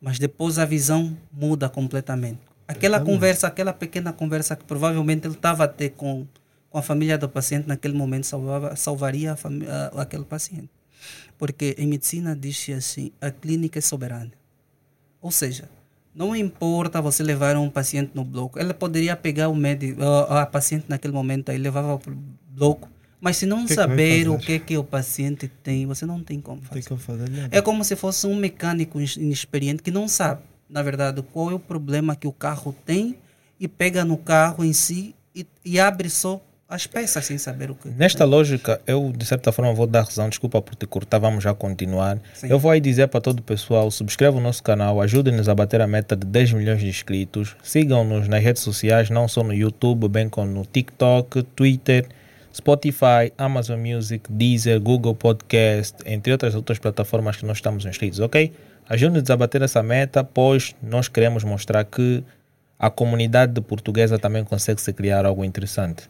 mas 0.01 0.19
depois 0.19 0.57
a 0.59 0.65
visão 0.65 1.17
muda 1.31 1.69
completamente. 1.69 2.39
Aquela 2.67 2.99
conversa, 2.99 3.47
aquela 3.47 3.71
pequena 3.71 4.11
conversa 4.11 4.55
que 4.55 4.63
provavelmente 4.63 5.27
ele 5.27 5.35
estava 5.35 5.65
a 5.65 5.67
ter 5.67 5.91
com, 5.91 6.25
com 6.69 6.77
a 6.77 6.81
família 6.81 7.17
do 7.17 7.29
paciente 7.29 7.67
naquele 7.67 7.93
momento 7.93 8.25
salvava, 8.25 8.75
salvaria 8.75 9.35
a 9.93 10.01
aquele 10.01 10.25
paciente. 10.25 10.69
Porque 11.37 11.75
em 11.77 11.85
medicina 11.85 12.35
diz-se 12.35 12.73
assim, 12.73 13.11
a 13.21 13.29
clínica 13.29 13.77
é 13.77 13.81
soberana. 13.81 14.31
Ou 15.21 15.31
seja, 15.31 15.69
não 16.13 16.35
importa 16.35 17.01
você 17.01 17.21
levar 17.21 17.55
um 17.57 17.69
paciente 17.69 18.11
no 18.15 18.23
bloco, 18.23 18.57
ela 18.57 18.73
poderia 18.73 19.15
pegar 19.15 19.49
o 19.49 19.55
médico, 19.55 20.01
a, 20.01 20.41
a 20.41 20.45
paciente 20.45 20.85
naquele 20.87 21.13
momento 21.13 21.49
aí 21.49 21.57
levava 21.57 21.99
para 21.99 22.13
o 22.13 22.17
bloco, 22.49 22.89
mas 23.19 23.37
se 23.37 23.45
não 23.45 23.63
que 23.63 23.69
que 23.69 23.73
saber 23.75 24.27
o 24.27 24.33
fazer? 24.33 24.45
que 24.45 24.53
é 24.53 24.59
que 24.59 24.77
o 24.77 24.83
paciente 24.83 25.47
tem, 25.63 25.85
você 25.85 26.05
não 26.05 26.23
tem 26.23 26.39
como 26.39 26.61
fazer. 26.61 26.81
tem 26.81 26.83
como 26.83 26.99
fazer. 26.99 27.29
É 27.51 27.61
como 27.61 27.83
se 27.83 27.95
fosse 27.95 28.27
um 28.27 28.35
mecânico 28.35 28.99
inexperiente 28.99 29.81
que 29.81 29.91
não 29.91 30.07
sabe, 30.07 30.41
na 30.69 30.81
verdade, 30.81 31.21
qual 31.33 31.51
é 31.51 31.53
o 31.53 31.59
problema 31.59 32.15
que 32.15 32.27
o 32.27 32.31
carro 32.31 32.75
tem 32.85 33.17
e 33.59 33.67
pega 33.67 34.03
no 34.03 34.17
carro 34.17 34.63
em 34.63 34.73
si 34.73 35.15
e, 35.33 35.45
e 35.63 35.79
abre 35.79 36.09
só 36.09 36.41
as 36.67 36.87
peças 36.87 37.23
sem 37.25 37.37
saber 37.37 37.69
o 37.69 37.75
que. 37.75 37.89
Nesta 37.89 38.25
lógica, 38.25 38.81
eu 38.87 39.11
de 39.15 39.25
certa 39.25 39.51
forma 39.51 39.73
vou 39.73 39.85
dar 39.85 40.03
razão, 40.03 40.27
desculpa 40.27 40.61
por 40.61 40.75
te 40.75 40.87
cortar, 40.87 41.19
vamos 41.19 41.43
já 41.43 41.53
continuar. 41.53 42.19
Sim. 42.33 42.47
Eu 42.49 42.57
vou 42.57 42.71
aí 42.71 42.79
dizer 42.79 43.07
para 43.07 43.21
todo 43.21 43.39
o 43.39 43.43
pessoal, 43.43 43.89
subscreva 43.91 44.37
o 44.37 44.41
nosso 44.41 44.63
canal, 44.63 44.99
ajudem-nos 45.01 45.47
a 45.47 45.53
bater 45.53 45.79
a 45.79 45.87
meta 45.87 46.15
de 46.15 46.25
10 46.25 46.53
milhões 46.53 46.79
de 46.79 46.87
inscritos, 46.87 47.55
sigam-nos 47.63 48.27
nas 48.27 48.43
redes 48.43 48.63
sociais, 48.63 49.09
não 49.09 49.27
só 49.27 49.43
no 49.43 49.53
YouTube, 49.53 50.07
bem 50.07 50.27
como 50.27 50.51
no 50.51 50.65
TikTok, 50.65 51.43
Twitter, 51.55 52.07
Spotify, 52.55 53.33
Amazon 53.37 53.79
Music, 53.79 54.31
Deezer, 54.31 54.79
Google 54.79 55.13
Podcast, 55.13 55.97
entre 56.05 56.31
outras 56.31 56.55
outras 56.55 56.79
plataformas 56.79 57.35
que 57.35 57.45
nós 57.45 57.57
estamos 57.57 57.85
inscritos, 57.85 58.21
ok? 58.21 58.53
Ajude-nos 58.87 59.29
a 59.29 59.35
bater 59.35 59.61
essa 59.61 59.83
meta, 59.83 60.23
pois 60.23 60.73
nós 60.81 61.09
queremos 61.09 61.43
mostrar 61.43 61.83
que 61.83 62.23
a 62.79 62.89
comunidade 62.89 63.59
portuguesa 63.59 64.17
também 64.17 64.45
consegue 64.45 64.79
se 64.79 64.93
criar 64.93 65.25
algo 65.25 65.43
interessante. 65.43 66.09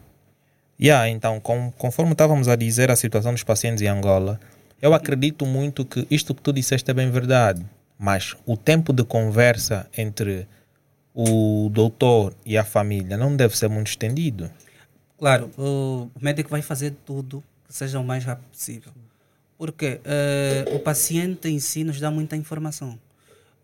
Yeah, 0.80 1.08
então, 1.08 1.40
com, 1.40 1.72
conforme 1.76 2.12
estávamos 2.12 2.46
a 2.46 2.54
dizer 2.54 2.92
a 2.92 2.96
situação 2.96 3.32
dos 3.32 3.42
pacientes 3.42 3.82
em 3.82 3.88
Angola, 3.88 4.38
eu 4.80 4.94
acredito 4.94 5.44
muito 5.44 5.84
que 5.84 6.06
isto 6.08 6.32
que 6.32 6.42
tu 6.42 6.52
disseste 6.52 6.88
é 6.88 6.94
bem 6.94 7.10
verdade, 7.10 7.66
mas 7.98 8.36
o 8.46 8.56
tempo 8.56 8.92
de 8.92 9.02
conversa 9.02 9.88
entre 9.98 10.46
o 11.12 11.68
doutor 11.72 12.34
e 12.44 12.56
a 12.56 12.62
família 12.62 13.16
não 13.16 13.34
deve 13.34 13.56
ser 13.58 13.68
muito 13.68 13.88
estendido. 13.88 14.48
Claro, 15.18 15.50
o 15.56 16.10
médico 16.20 16.50
vai 16.50 16.62
fazer 16.62 16.94
tudo 17.04 17.42
que 17.66 17.74
seja 17.74 17.98
o 17.98 18.04
mais 18.04 18.24
rápido 18.24 18.48
possível. 18.50 18.92
Porque 19.56 20.00
eh, 20.04 20.64
o 20.74 20.78
paciente 20.80 21.48
em 21.48 21.58
si 21.58 21.82
nos 21.82 21.98
dá 21.98 22.10
muita 22.10 22.36
informação. 22.36 22.98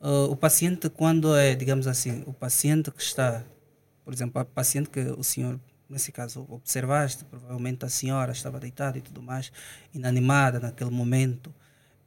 Uh, 0.02 0.24
o 0.32 0.34
paciente, 0.34 0.90
quando 0.90 1.36
é, 1.36 1.54
digamos 1.54 1.86
assim, 1.86 2.24
o 2.26 2.32
paciente 2.32 2.90
que 2.90 3.00
está, 3.00 3.44
por 4.04 4.12
exemplo, 4.12 4.42
o 4.42 4.44
paciente 4.44 4.90
que 4.90 4.98
o 4.98 5.22
senhor, 5.22 5.60
nesse 5.88 6.10
caso, 6.10 6.44
observaste, 6.48 7.24
provavelmente 7.24 7.84
a 7.84 7.88
senhora 7.88 8.32
estava 8.32 8.58
deitada 8.58 8.98
e 8.98 9.00
tudo 9.00 9.22
mais, 9.22 9.52
inanimada 9.94 10.58
naquele 10.58 10.90
momento, 10.90 11.54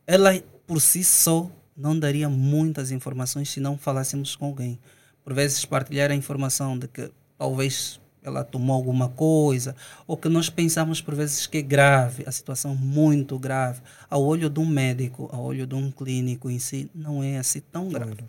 ela 0.06 0.38
por 0.68 0.82
si 0.82 1.06
só 1.06 1.50
não 1.76 1.98
daria 1.98 2.28
muitas 2.28 2.92
informações 2.92 3.50
se 3.50 3.62
não 3.62 3.78
falássemos 3.78 4.36
com 4.36 4.48
alguém. 4.48 4.78
Por 5.24 5.34
vezes, 5.34 5.64
partilhar 5.64 6.12
a 6.12 6.16
informação 6.16 6.78
de 6.78 6.90
que 6.90 7.10
talvez 7.38 8.02
ela 8.26 8.44
tomou 8.44 8.76
alguma 8.76 9.10
coisa, 9.10 9.76
ou 10.08 10.18
que 10.18 10.28
nós 10.28 10.50
pensamos 10.50 11.02
por 11.02 11.16
vezes 11.16 11.46
que 11.46 11.60
é 11.60 11.62
grave, 11.62 12.24
a 12.26 12.32
situação 12.32 12.76
muito 12.76 13.38
grave, 13.38 13.82
ao 14.10 14.24
olho 14.24 14.50
de 14.50 14.60
um 14.60 14.66
médico, 14.66 15.30
ao 15.32 15.44
olho 15.44 15.68
de 15.68 15.76
um 15.76 15.92
clínico 15.92 16.50
em 16.50 16.60
si, 16.60 16.90
não 16.94 17.24
é 17.24 17.38
assim 17.38 17.62
tão 17.72 17.90
grave. 17.90 18.24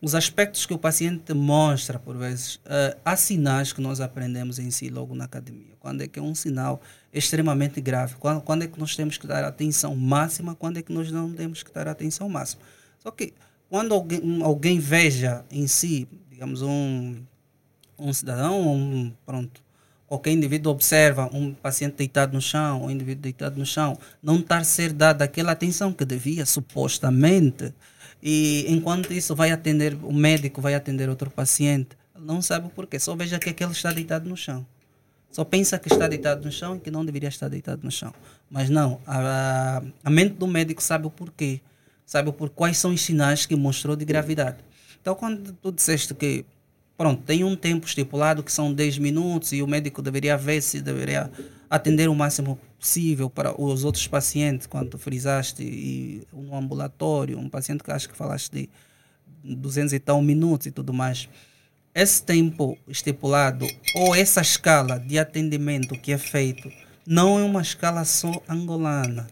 Os 0.00 0.14
aspectos 0.14 0.66
que 0.66 0.74
o 0.74 0.78
paciente 0.78 1.32
mostra, 1.32 1.98
por 1.98 2.16
vezes, 2.16 2.56
uh, 2.56 2.94
há 3.04 3.16
sinais 3.16 3.72
que 3.72 3.80
nós 3.80 4.00
aprendemos 4.00 4.58
em 4.58 4.70
si 4.70 4.90
logo 4.90 5.14
na 5.14 5.24
academia. 5.24 5.74
Quando 5.80 6.02
é 6.02 6.06
que 6.06 6.18
é 6.18 6.22
um 6.22 6.34
sinal 6.34 6.82
extremamente 7.12 7.80
grave, 7.80 8.14
quando, 8.18 8.42
quando 8.42 8.64
é 8.64 8.66
que 8.66 8.78
nós 8.78 8.94
temos 8.94 9.16
que 9.16 9.26
dar 9.26 9.44
atenção 9.44 9.96
máxima, 9.96 10.54
quando 10.54 10.78
é 10.78 10.82
que 10.82 10.92
nós 10.92 11.10
não 11.10 11.32
temos 11.32 11.62
que 11.62 11.72
dar 11.72 11.88
atenção 11.88 12.28
máxima. 12.28 12.60
Só 12.98 13.10
que 13.10 13.32
quando 13.70 13.94
alguém, 13.94 14.42
alguém 14.42 14.78
veja 14.78 15.44
em 15.50 15.66
si, 15.66 16.06
digamos, 16.30 16.60
um 16.60 17.16
um 17.98 18.12
cidadão, 18.12 18.60
um, 18.74 19.12
pronto, 19.24 19.62
qualquer 20.06 20.32
indivíduo 20.32 20.72
observa 20.72 21.28
um 21.32 21.52
paciente 21.52 21.96
deitado 21.96 22.32
no 22.32 22.40
chão, 22.40 22.84
um 22.84 22.90
indivíduo 22.90 23.22
deitado 23.22 23.58
no 23.58 23.66
chão, 23.66 23.98
não 24.22 24.38
estar 24.38 24.64
ser 24.64 24.92
dada 24.92 25.24
aquela 25.24 25.52
atenção 25.52 25.92
que 25.92 26.04
devia, 26.04 26.46
supostamente, 26.46 27.72
e 28.22 28.64
enquanto 28.68 29.12
isso 29.12 29.34
vai 29.34 29.50
atender, 29.50 29.96
o 30.02 30.12
médico 30.12 30.60
vai 30.60 30.74
atender 30.74 31.08
outro 31.08 31.30
paciente, 31.30 31.96
não 32.18 32.40
sabe 32.40 32.66
o 32.66 32.70
porquê, 32.70 32.98
só 32.98 33.14
veja 33.14 33.38
que 33.38 33.50
aquele 33.50 33.72
está 33.72 33.92
deitado 33.92 34.28
no 34.28 34.36
chão. 34.36 34.66
Só 35.30 35.44
pensa 35.44 35.80
que 35.80 35.92
está 35.92 36.06
deitado 36.06 36.44
no 36.44 36.52
chão 36.52 36.76
e 36.76 36.80
que 36.80 36.92
não 36.92 37.04
deveria 37.04 37.28
estar 37.28 37.48
deitado 37.48 37.82
no 37.82 37.90
chão. 37.90 38.14
Mas 38.48 38.70
não, 38.70 39.00
a, 39.04 39.82
a 40.04 40.08
mente 40.08 40.34
do 40.34 40.46
médico 40.46 40.80
sabe 40.80 41.08
o 41.08 41.10
porquê, 41.10 41.60
sabe 42.06 42.30
por 42.30 42.50
quais 42.50 42.78
são 42.78 42.92
os 42.92 43.00
sinais 43.00 43.44
que 43.44 43.56
mostrou 43.56 43.96
de 43.96 44.04
gravidade. 44.04 44.58
Então, 45.00 45.14
quando 45.16 45.52
tu 45.54 45.72
disseste 45.72 46.14
que 46.14 46.44
pronto, 46.96 47.22
tem 47.22 47.44
um 47.44 47.56
tempo 47.56 47.86
estipulado 47.86 48.42
que 48.42 48.52
são 48.52 48.72
10 48.72 48.98
minutos 48.98 49.52
e 49.52 49.62
o 49.62 49.66
médico 49.66 50.02
deveria 50.02 50.36
ver 50.36 50.60
se 50.60 50.80
deveria 50.80 51.30
atender 51.68 52.08
o 52.08 52.14
máximo 52.14 52.58
possível 52.78 53.28
para 53.28 53.60
os 53.60 53.84
outros 53.84 54.06
pacientes, 54.06 54.66
quando 54.66 54.98
frisaste, 54.98 55.62
e 55.62 56.26
no 56.32 56.54
ambulatório, 56.54 57.38
um 57.38 57.48
paciente 57.48 57.82
que 57.82 57.90
acho 57.90 58.08
que 58.08 58.16
falaste 58.16 58.50
de 58.52 58.68
200 59.56 59.92
e 59.92 59.98
tal 59.98 60.22
minutos 60.22 60.66
e 60.66 60.70
tudo 60.70 60.92
mais. 60.92 61.28
Esse 61.94 62.22
tempo 62.22 62.76
estipulado 62.88 63.66
ou 63.94 64.14
essa 64.14 64.40
escala 64.40 64.98
de 64.98 65.18
atendimento 65.18 65.98
que 65.98 66.12
é 66.12 66.18
feito 66.18 66.70
não 67.06 67.38
é 67.38 67.42
uma 67.42 67.62
escala 67.62 68.04
só 68.04 68.42
angolana 68.48 69.26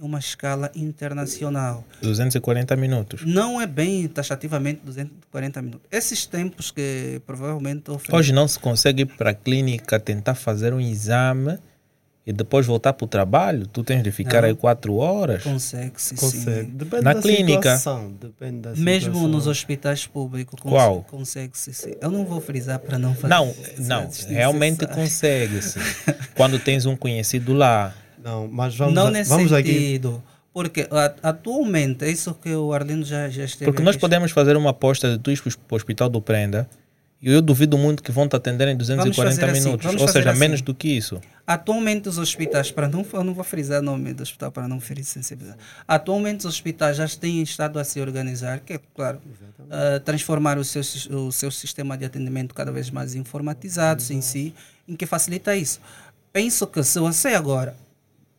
uma 0.00 0.18
escala 0.18 0.70
internacional. 0.74 1.84
240 2.02 2.74
minutos. 2.76 3.22
Não 3.24 3.60
é 3.60 3.66
bem 3.66 4.08
taxativamente 4.08 4.80
240 4.84 5.62
minutos. 5.62 5.86
Esses 5.90 6.26
tempos 6.26 6.70
que 6.70 7.20
provavelmente 7.26 7.90
oferecem... 7.90 8.18
Hoje 8.18 8.32
não 8.32 8.48
se 8.48 8.58
consegue 8.58 9.02
ir 9.02 9.06
para 9.06 9.30
a 9.30 9.34
clínica 9.34 10.00
tentar 10.00 10.34
fazer 10.34 10.72
um 10.72 10.80
exame 10.80 11.58
e 12.26 12.32
depois 12.32 12.66
voltar 12.66 12.92
para 12.92 13.04
o 13.04 13.08
trabalho? 13.08 13.66
Tu 13.66 13.82
tens 13.82 14.02
de 14.02 14.10
ficar 14.10 14.42
não. 14.42 14.48
aí 14.48 14.54
quatro 14.54 14.96
horas? 14.96 15.42
Consegue-se, 15.42 16.14
consegue. 16.14 16.66
sim. 16.66 16.70
Depende 16.72 17.02
Na 17.02 17.12
da 17.12 17.20
clínica. 17.20 17.76
Situação. 17.76 18.12
Depende 18.12 18.58
da 18.60 18.70
Mesmo 18.70 19.14
situação. 19.14 19.28
nos 19.28 19.46
hospitais 19.46 20.06
públicos. 20.06 20.60
Cons 20.60 20.70
Qual? 20.70 21.02
Consegue-se, 21.04 21.74
sim. 21.74 21.94
Eu 22.00 22.10
não 22.10 22.24
vou 22.24 22.40
frisar 22.40 22.78
para 22.78 22.98
não 22.98 23.14
fazer... 23.14 23.28
Não, 23.28 23.54
não. 23.78 24.10
Realmente 24.28 24.86
consegue-se. 24.86 25.78
Quando 26.36 26.58
tens 26.58 26.86
um 26.86 26.96
conhecido 26.96 27.52
lá 27.52 27.94
não, 28.22 28.48
mas 28.48 28.76
vamos, 28.76 28.94
não 28.94 29.10
nesse 29.10 29.30
vamos 29.30 29.50
sentido. 29.50 30.08
Aqui. 30.08 30.40
Porque 30.52 30.88
atualmente, 31.22 32.04
é 32.04 32.10
isso 32.10 32.34
que 32.34 32.52
o 32.52 32.72
Arlindo 32.72 33.04
já, 33.04 33.28
já 33.28 33.44
esteve 33.44 33.70
Porque 33.70 33.82
nós 33.82 33.96
podemos 33.96 34.32
fazer 34.32 34.56
uma 34.56 34.70
aposta 34.70 35.16
de 35.16 35.18
tu 35.18 35.32
para 35.68 35.74
o 35.74 35.76
Hospital 35.76 36.08
do 36.08 36.20
Prenda 36.20 36.68
e 37.22 37.30
eu 37.30 37.42
duvido 37.42 37.76
muito 37.76 38.02
que 38.02 38.10
vão 38.10 38.26
te 38.26 38.34
atender 38.34 38.66
em 38.68 38.76
240 38.76 39.44
assim, 39.44 39.60
minutos, 39.62 39.86
assim, 39.86 40.00
ou 40.00 40.08
seja, 40.08 40.30
assim. 40.30 40.40
menos 40.40 40.62
do 40.62 40.74
que 40.74 40.88
isso. 40.88 41.20
Atualmente 41.46 42.08
os 42.08 42.16
hospitais, 42.16 42.70
para 42.70 42.88
não, 42.88 43.06
eu 43.12 43.22
não 43.22 43.34
vou 43.34 43.44
frisar 43.44 43.80
o 43.80 43.82
nome 43.82 44.14
do 44.14 44.22
hospital 44.22 44.50
para 44.50 44.66
não 44.66 44.80
ferir 44.80 45.04
sensibilidade. 45.04 45.58
Atualmente 45.86 46.40
os 46.40 46.46
hospitais 46.46 46.96
já 46.96 47.06
têm 47.06 47.42
estado 47.42 47.78
a 47.78 47.84
se 47.84 48.00
organizar, 48.00 48.60
que 48.60 48.72
é 48.72 48.80
claro, 48.94 49.20
uh, 49.60 50.00
transformar 50.00 50.56
o 50.56 50.64
seu, 50.64 50.80
o 51.10 51.30
seu 51.30 51.50
sistema 51.50 51.96
de 51.96 52.06
atendimento 52.06 52.54
cada 52.54 52.72
vez 52.72 52.90
mais 52.90 53.14
informatizado 53.14 54.02
em 54.10 54.22
si, 54.22 54.54
em 54.88 54.96
que 54.96 55.04
facilita 55.04 55.54
isso. 55.54 55.78
Penso 56.32 56.66
que 56.66 56.82
se 56.82 56.98
você 56.98 57.28
agora 57.28 57.76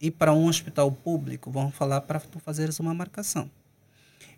ir 0.02 0.12
para 0.12 0.34
um 0.34 0.48
hospital 0.48 0.92
público, 0.92 1.52
vão 1.52 1.72
falar 1.72 2.02
para 2.02 2.20
tu 2.20 2.40
fazeres 2.40 2.80
uma 2.80 2.94
marcação. 2.94 3.50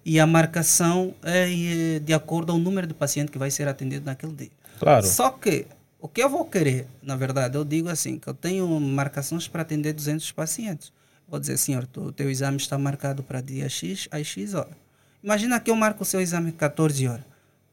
E 0.05 0.19
a 0.19 0.27
marcação 0.27 1.15
é 1.23 1.99
de 1.99 2.13
acordo 2.13 2.51
ao 2.51 2.57
número 2.57 2.85
de 2.85 2.93
pacientes 2.93 3.31
que 3.31 3.37
vai 3.37 3.49
ser 3.49 3.67
atendido 3.67 4.05
naquele 4.05 4.33
dia. 4.33 4.51
Claro. 4.77 5.05
Só 5.05 5.29
que 5.29 5.65
o 5.99 6.09
que 6.09 6.21
eu 6.21 6.29
vou 6.29 6.43
querer, 6.43 6.85
na 7.01 7.15
verdade, 7.15 7.57
eu 7.57 7.63
digo 7.63 7.87
assim, 7.87 8.19
que 8.19 8.27
eu 8.27 8.33
tenho 8.33 8.67
marcações 8.79 9.47
para 9.47 9.61
atender 9.61 9.93
200 9.93 10.29
pacientes. 10.33 10.91
Vou 11.25 11.39
dizer, 11.39 11.57
senhor, 11.57 11.87
o 11.95 12.11
teu 12.11 12.29
exame 12.29 12.57
está 12.57 12.77
marcado 12.77 13.23
para 13.23 13.39
dia 13.39 13.69
X 13.69 14.09
às 14.11 14.27
X 14.27 14.53
horas. 14.53 14.75
Imagina 15.23 15.57
que 15.61 15.71
eu 15.71 15.75
marco 15.75 16.03
o 16.03 16.05
seu 16.05 16.19
exame 16.19 16.51
14 16.51 17.07
horas. 17.07 17.23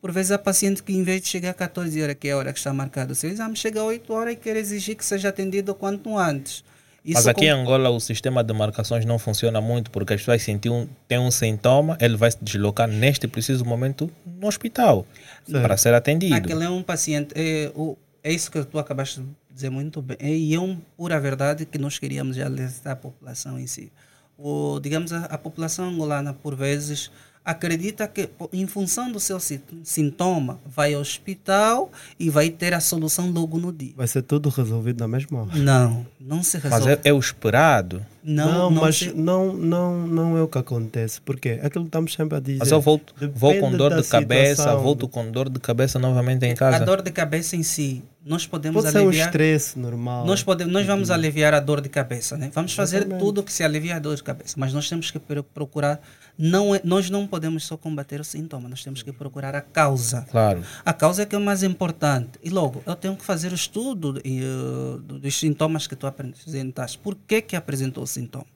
Por 0.00 0.12
vezes 0.12 0.30
a 0.30 0.38
paciente 0.38 0.82
que 0.84 0.92
em 0.92 1.02
vez 1.02 1.20
de 1.22 1.28
chegar 1.28 1.50
a 1.50 1.54
14 1.54 2.00
horas, 2.00 2.16
que 2.18 2.28
é 2.28 2.30
a 2.30 2.36
hora 2.36 2.52
que 2.52 2.58
está 2.60 2.72
marcado 2.72 3.12
o 3.12 3.16
seu 3.16 3.28
exame, 3.28 3.56
chega 3.56 3.80
a 3.80 3.84
8 3.84 4.12
horas 4.12 4.34
e 4.34 4.36
quer 4.36 4.56
exigir 4.56 4.94
que 4.94 5.04
seja 5.04 5.28
atendido 5.28 5.74
quanto 5.74 6.16
antes. 6.16 6.64
Isso 7.04 7.14
Mas 7.14 7.26
aqui 7.26 7.40
com... 7.40 7.46
em 7.46 7.50
Angola 7.50 7.88
o 7.90 7.98
sistema 7.98 8.44
de 8.44 8.52
marcações 8.52 9.04
não 9.04 9.18
funciona 9.18 9.60
muito 9.60 9.90
porque 9.90 10.14
as 10.14 10.20
pessoas 10.20 10.42
sentem 10.42 10.70
um, 10.70 10.86
tem 11.08 11.18
um 11.18 11.30
sintoma, 11.30 11.96
ele 12.00 12.16
vai 12.16 12.30
se 12.30 12.38
deslocar 12.42 12.86
neste 12.86 13.26
preciso 13.26 13.64
momento 13.64 14.10
no 14.26 14.46
hospital 14.46 15.06
Sim. 15.46 15.62
para 15.62 15.76
ser 15.76 15.94
atendido. 15.94 16.34
Aquele 16.34 16.64
é 16.64 16.70
um 16.70 16.82
paciente, 16.82 17.32
é, 17.34 17.72
o, 17.74 17.96
é 18.22 18.32
isso 18.32 18.50
que 18.50 18.62
tu 18.64 18.78
acabaste 18.78 19.20
de 19.20 19.26
dizer 19.54 19.70
muito 19.70 20.02
bem. 20.02 20.16
É, 20.20 20.28
e 20.28 20.54
é 20.54 20.60
uma 20.60 20.78
pura 20.96 21.18
verdade 21.18 21.64
que 21.64 21.78
nós 21.78 21.98
queríamos 21.98 22.38
alertar 22.38 22.92
a 22.92 22.96
população 22.96 23.58
em 23.58 23.66
si. 23.66 23.90
O, 24.36 24.78
digamos, 24.80 25.12
a, 25.12 25.24
a 25.24 25.38
população 25.38 25.86
angolana, 25.86 26.32
por 26.34 26.54
vezes, 26.54 27.10
acredita 27.44 28.06
que, 28.06 28.28
em 28.52 28.66
função 28.66 29.10
do 29.10 29.18
seu 29.18 29.38
sintoma, 29.82 30.60
vai 30.66 30.94
ao 30.94 31.00
hospital 31.00 31.90
e 32.18 32.28
vai 32.28 32.50
ter 32.50 32.74
a 32.74 32.80
solução 32.80 33.30
logo 33.30 33.58
no 33.58 33.72
dia. 33.72 33.92
Vai 33.96 34.06
ser 34.06 34.22
tudo 34.22 34.48
resolvido 34.48 35.00
na 35.00 35.08
mesma 35.08 35.42
hora. 35.42 35.56
Não, 35.56 36.06
não 36.20 36.42
se 36.42 36.58
resolve. 36.58 36.84
Mas 36.84 36.98
é, 37.04 37.08
é 37.08 37.12
o 37.12 37.18
esperado? 37.18 38.04
Não, 38.22 38.52
não, 38.52 38.70
não 38.70 38.82
mas 38.82 38.96
se... 38.98 39.12
não, 39.12 39.52
não, 39.52 40.06
não 40.06 40.36
é 40.36 40.42
o 40.42 40.48
que 40.48 40.58
acontece. 40.58 41.20
Porque 41.20 41.50
é 41.50 41.66
aquilo 41.66 41.84
que 41.84 41.88
estamos 41.88 42.12
sempre 42.12 42.36
a 42.36 42.40
dizer. 42.40 42.58
Mas 42.58 42.70
eu 42.70 42.80
volto, 42.80 43.14
vou 43.34 43.58
com 43.58 43.72
dor 43.72 44.00
de 44.00 44.08
cabeça, 44.08 44.74
volto 44.76 45.08
com 45.08 45.30
dor 45.30 45.48
de 45.48 45.58
cabeça 45.58 45.98
novamente 45.98 46.44
em 46.46 46.54
casa. 46.54 46.76
A 46.76 46.80
dor 46.80 47.02
de 47.02 47.10
cabeça 47.10 47.56
em 47.56 47.62
si, 47.62 48.02
nós 48.24 48.46
podemos 48.46 48.84
Pode 48.84 48.96
aliviar. 48.96 49.12
Ser 49.12 49.20
um 49.20 49.26
estresse 49.26 49.78
normal. 49.78 50.26
Nós, 50.26 50.42
podemos, 50.42 50.72
nós 50.72 50.86
vamos 50.86 51.10
aliviar 51.10 51.54
a 51.54 51.60
dor 51.60 51.80
de 51.80 51.88
cabeça, 51.88 52.36
né? 52.36 52.50
Vamos 52.54 52.74
fazer 52.74 52.98
Exatamente. 52.98 53.20
tudo 53.20 53.42
que 53.42 53.52
se 53.52 53.64
alivia 53.64 53.96
a 53.96 53.98
dor 53.98 54.16
de 54.16 54.22
cabeça, 54.22 54.54
mas 54.58 54.72
nós 54.72 54.88
temos 54.88 55.10
que 55.10 55.18
procurar 55.18 56.00
não 56.42 56.74
é, 56.74 56.80
nós 56.82 57.10
não 57.10 57.26
podemos 57.26 57.66
só 57.66 57.76
combater 57.76 58.18
o 58.18 58.24
sintoma, 58.24 58.66
nós 58.66 58.82
temos 58.82 59.02
que 59.02 59.12
procurar 59.12 59.54
a 59.54 59.60
causa. 59.60 60.26
Claro. 60.30 60.62
A 60.82 60.92
causa 60.92 61.22
é 61.22 61.26
que 61.26 61.34
é 61.34 61.38
o 61.38 61.40
mais 61.40 61.62
importante. 61.62 62.38
E 62.42 62.48
logo, 62.48 62.82
eu 62.86 62.96
tenho 62.96 63.14
que 63.14 63.22
fazer 63.22 63.52
o 63.52 63.54
estudo 63.54 64.18
uh, 64.18 64.98
dos 64.98 65.38
sintomas 65.38 65.86
que 65.86 65.94
tu 65.94 66.06
apresentaste. 66.06 66.96
Por 66.96 67.14
que 67.14 67.42
que 67.42 67.54
apresentou 67.54 68.06
sintoma? 68.10 68.46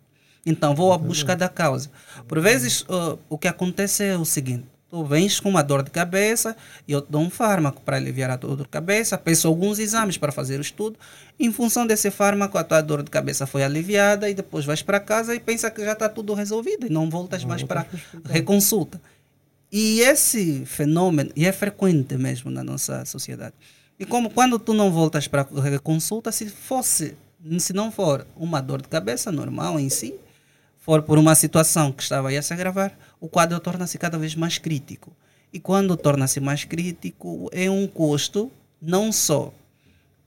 Então, 0.45 0.75
vou 0.75 0.93
à 0.93 0.99
busca 0.99 1.35
da 1.35 1.49
causa. 1.49 1.91
Por 2.29 2.41
vezes, 2.41 2.83
uh, 2.83 3.19
o 3.29 3.39
que 3.39 3.49
acontece 3.49 4.05
é 4.05 4.17
o 4.17 4.25
seguinte: 4.25 4.67
Tu 4.95 5.03
vens 5.03 5.41
com 5.41 5.49
uma 5.49 5.61
dor 5.61 5.83
de 5.83 5.91
cabeça 5.91 6.57
e 6.87 6.93
eu 6.93 7.03
te 7.03 7.11
dou 7.11 7.21
um 7.21 7.29
fármaco 7.29 7.83
para 7.83 7.97
aliviar 7.97 8.31
a 8.31 8.37
dor 8.37 8.57
de 8.59 8.69
cabeça, 8.69 9.19
peço 9.19 9.49
alguns 9.49 9.81
exames 9.81 10.17
para 10.17 10.31
fazer 10.31 10.59
o 10.59 10.61
estudo. 10.61 10.97
Em 11.37 11.51
função 11.51 11.85
desse 11.85 12.13
fármaco, 12.13 12.57
a 12.57 12.63
tua 12.63 12.81
dor 12.81 13.03
de 13.03 13.11
cabeça 13.11 13.45
foi 13.45 13.65
aliviada 13.65 14.31
e 14.31 14.35
depois 14.35 14.65
vais 14.65 14.83
para 14.83 15.01
casa 15.01 15.35
e 15.35 15.41
pensa 15.41 15.69
que 15.69 15.85
já 15.85 15.95
está 15.95 16.09
tudo 16.09 16.33
resolvido 16.33 16.87
e 16.87 16.91
não 16.91 17.11
voltas 17.11 17.43
não, 17.43 17.49
mais 17.49 17.65
para 17.65 17.85
reconsulta. 18.25 19.01
E 19.73 19.99
esse 19.99 20.65
fenômeno, 20.65 21.33
e 21.35 21.45
é 21.45 21.51
frequente 21.51 22.17
mesmo 22.17 22.49
na 22.49 22.63
nossa 22.63 23.05
sociedade. 23.05 23.55
E 23.99 24.05
como 24.05 24.31
quando 24.31 24.61
tu 24.61 24.73
não 24.73 24.93
voltas 24.93 25.27
para 25.27 25.45
reconsulta, 25.61 26.31
se 26.31 26.47
fosse, 26.49 27.17
se 27.59 27.73
não 27.73 27.91
for 27.91 28.27
uma 28.37 28.61
dor 28.61 28.83
de 28.83 28.89
cabeça 28.89 29.31
normal 29.31 29.79
em 29.79 29.89
si, 29.89 30.15
for 30.79 31.03
por 31.03 31.19
uma 31.19 31.35
situação 31.35 31.93
que 31.93 32.03
estava 32.03 32.31
a 32.31 32.43
se 32.43 32.53
agravar, 32.53 32.97
o 33.21 33.29
quadro 33.29 33.59
torna-se 33.61 33.99
cada 33.99 34.19
vez 34.19 34.35
mais 34.35 34.59
crítico. 34.59 35.13
E 35.53 35.61
quando 35.61 35.97
torna-se 35.97 36.41
mais 36.41 36.65
crítico, 36.65 37.49
é 37.53 37.71
um 37.71 37.87
custo 37.87 38.51
não 38.81 39.13
só 39.13 39.53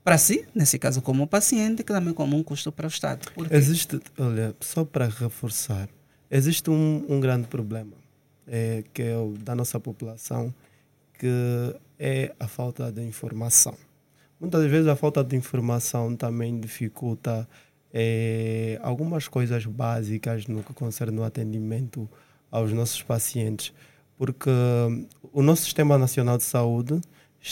para 0.02 0.16
si, 0.16 0.46
nesse 0.54 0.78
caso 0.78 1.02
como 1.02 1.26
paciente, 1.26 1.84
que 1.84 1.92
também 1.92 2.14
como 2.14 2.36
um 2.36 2.42
custo 2.42 2.72
para 2.72 2.86
o 2.86 2.88
Estado. 2.88 3.30
Existe, 3.50 4.00
olha, 4.18 4.56
só 4.60 4.84
para 4.84 5.06
reforçar, 5.06 5.88
existe 6.30 6.70
um, 6.70 7.04
um 7.08 7.20
grande 7.20 7.46
problema 7.46 7.92
é, 8.48 8.82
que 8.92 9.02
é 9.02 9.16
o 9.16 9.34
da 9.38 9.54
nossa 9.54 9.78
população, 9.78 10.52
que 11.18 11.28
é 11.98 12.34
a 12.40 12.48
falta 12.48 12.90
de 12.90 13.02
informação. 13.02 13.76
Muitas 14.40 14.64
vezes 14.70 14.86
a 14.86 14.94
falta 14.94 15.24
de 15.24 15.36
informação 15.36 16.14
também 16.14 16.60
dificulta 16.60 17.48
é, 17.92 18.78
algumas 18.82 19.26
coisas 19.26 19.66
básicas 19.66 20.46
no 20.46 20.62
que 20.62 20.72
concerne 20.72 21.18
o 21.18 21.24
atendimento 21.24 22.08
aos 22.50 22.72
nossos 22.72 23.02
pacientes, 23.02 23.72
porque 24.16 24.50
o 25.32 25.42
nosso 25.42 25.62
Sistema 25.62 25.98
Nacional 25.98 26.36
de 26.36 26.44
Saúde 26.44 27.00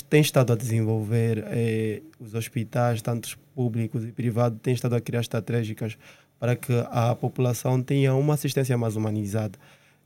tem 0.09 0.21
estado 0.21 0.53
a 0.53 0.57
desenvolver 0.57 1.45
eh, 1.47 2.03
os 2.19 2.35
hospitais, 2.35 3.01
tanto 3.01 3.39
públicos 3.55 4.05
e 4.05 4.13
privados, 4.13 4.59
têm 4.61 4.75
estado 4.75 4.95
a 4.95 5.01
criar 5.01 5.21
estratégicas 5.21 5.97
para 6.39 6.57
que 6.57 6.73
a 6.91 7.15
população 7.15 7.83
tenha 7.83 8.15
uma 8.15 8.35
assistência 8.35 8.77
mais 8.77 8.97
humanizada. 8.97 9.59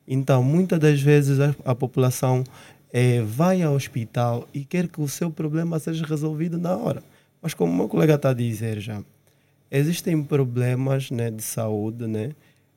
Então, 0.07 0.43
muitas 0.43 0.79
das 0.79 1.01
vezes 1.01 1.41
a, 1.41 1.55
a 1.65 1.75
população 1.75 2.45
eh, 2.93 3.23
vai 3.23 3.63
ao 3.63 3.75
hospital 3.75 4.49
e 4.53 4.65
quer 4.65 4.89
que 4.89 5.01
o 5.01 5.09
seu 5.09 5.31
problema 5.31 5.79
seja 5.79 6.05
resolvido 6.05 6.59
na 6.59 6.77
hora. 6.77 7.03
Mas 7.43 7.55
como 7.55 7.73
o 7.73 7.77
meu 7.77 7.89
colega 7.89 8.15
está 8.15 8.31
a 8.31 8.35
dizer 8.35 8.81
já, 8.81 9.03
existem 9.71 10.23
problemas 10.23 11.11
né, 11.11 11.31
de 11.31 11.43
saúde 11.43 12.07
né, 12.07 12.33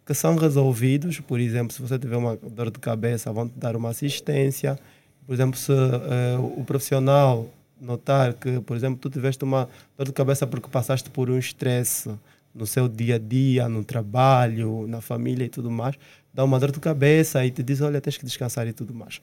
que 0.05 0.14
são 0.14 0.36
resolvidos. 0.36 1.20
Por 1.20 1.39
exemplo, 1.39 1.74
se 1.74 1.82
você 1.82 1.99
tiver 1.99 2.18
uma 2.18 2.36
dor 2.38 2.72
de 2.72 2.80
cabeça, 2.80 3.32
vão 3.32 3.47
te 3.47 3.57
dar 3.57 3.76
uma 3.76 3.89
assistência 3.89 4.80
por 5.26 5.34
exemplo, 5.34 5.57
se 5.57 5.72
uh, 5.72 6.53
o 6.57 6.64
profissional 6.66 7.49
notar 7.80 8.34
que, 8.34 8.59
por 8.61 8.76
exemplo, 8.76 8.99
tu 8.99 9.09
tiveste 9.09 9.43
uma 9.43 9.70
dor 9.97 10.05
de 10.07 10.14
cabeça 10.14 10.45
porque 10.45 10.70
passaste 10.70 11.09
por 11.09 11.30
um 11.30 11.38
estresse 11.38 12.09
no 12.53 12.68
seu 12.68 12.88
dia 12.88 13.16
a 13.16 13.20
dia, 13.20 13.68
no 13.68 13.84
trabalho, 13.84 14.86
na 14.88 15.01
família 15.01 15.45
e 15.45 15.49
tudo 15.49 15.72
mais, 15.72 15.95
dá 16.34 16.43
uma 16.43 16.59
dor 16.59 16.72
de 16.72 16.80
cabeça 16.80 17.45
e 17.45 17.51
te 17.51 17.64
diz, 17.64 17.82
olha, 17.82 17.99
tens 17.99 18.18
que 18.18 18.26
descansar 18.26 18.68
e 18.68 18.74
tudo 18.74 18.93
mais. 18.93 19.22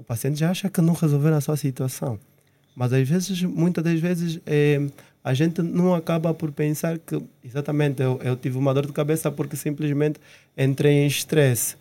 O 0.00 0.02
paciente 0.02 0.40
já 0.40 0.50
acha 0.50 0.70
que 0.70 0.80
não 0.80 0.94
resolveram 0.94 1.36
a 1.36 1.42
sua 1.42 1.58
situação. 1.58 2.18
Mas 2.74 2.90
às 2.90 3.06
vezes, 3.06 3.42
muitas 3.42 3.84
das 3.84 4.00
vezes, 4.00 4.40
é, 4.46 4.80
a 5.22 5.34
gente 5.34 5.60
não 5.60 5.94
acaba 5.94 6.32
por 6.32 6.50
pensar 6.50 6.98
que, 6.98 7.22
exatamente, 7.44 8.02
eu, 8.02 8.18
eu 8.22 8.34
tive 8.34 8.56
uma 8.56 8.72
dor 8.72 8.86
de 8.86 8.92
cabeça 8.92 9.30
porque 9.30 9.56
simplesmente 9.56 10.18
entrei 10.56 10.94
em 10.94 11.06
estresse. 11.06 11.76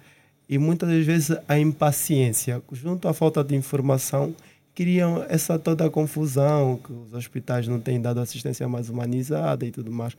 E 0.49 0.57
muitas 0.57 0.89
das 0.89 1.05
vezes 1.05 1.37
a 1.47 1.57
impaciência, 1.57 2.61
junto 2.73 3.07
à 3.07 3.13
falta 3.13 3.41
de 3.41 3.55
informação, 3.55 4.35
criam 4.75 5.25
essa 5.29 5.57
toda 5.57 5.85
a 5.85 5.89
confusão, 5.89 6.77
que 6.83 6.91
os 6.91 7.13
hospitais 7.13 7.69
não 7.69 7.79
têm 7.79 8.01
dado 8.01 8.19
assistência 8.19 8.67
mais 8.67 8.89
humanizada 8.89 9.65
e 9.65 9.71
tudo 9.71 9.93
mais. 9.93 10.17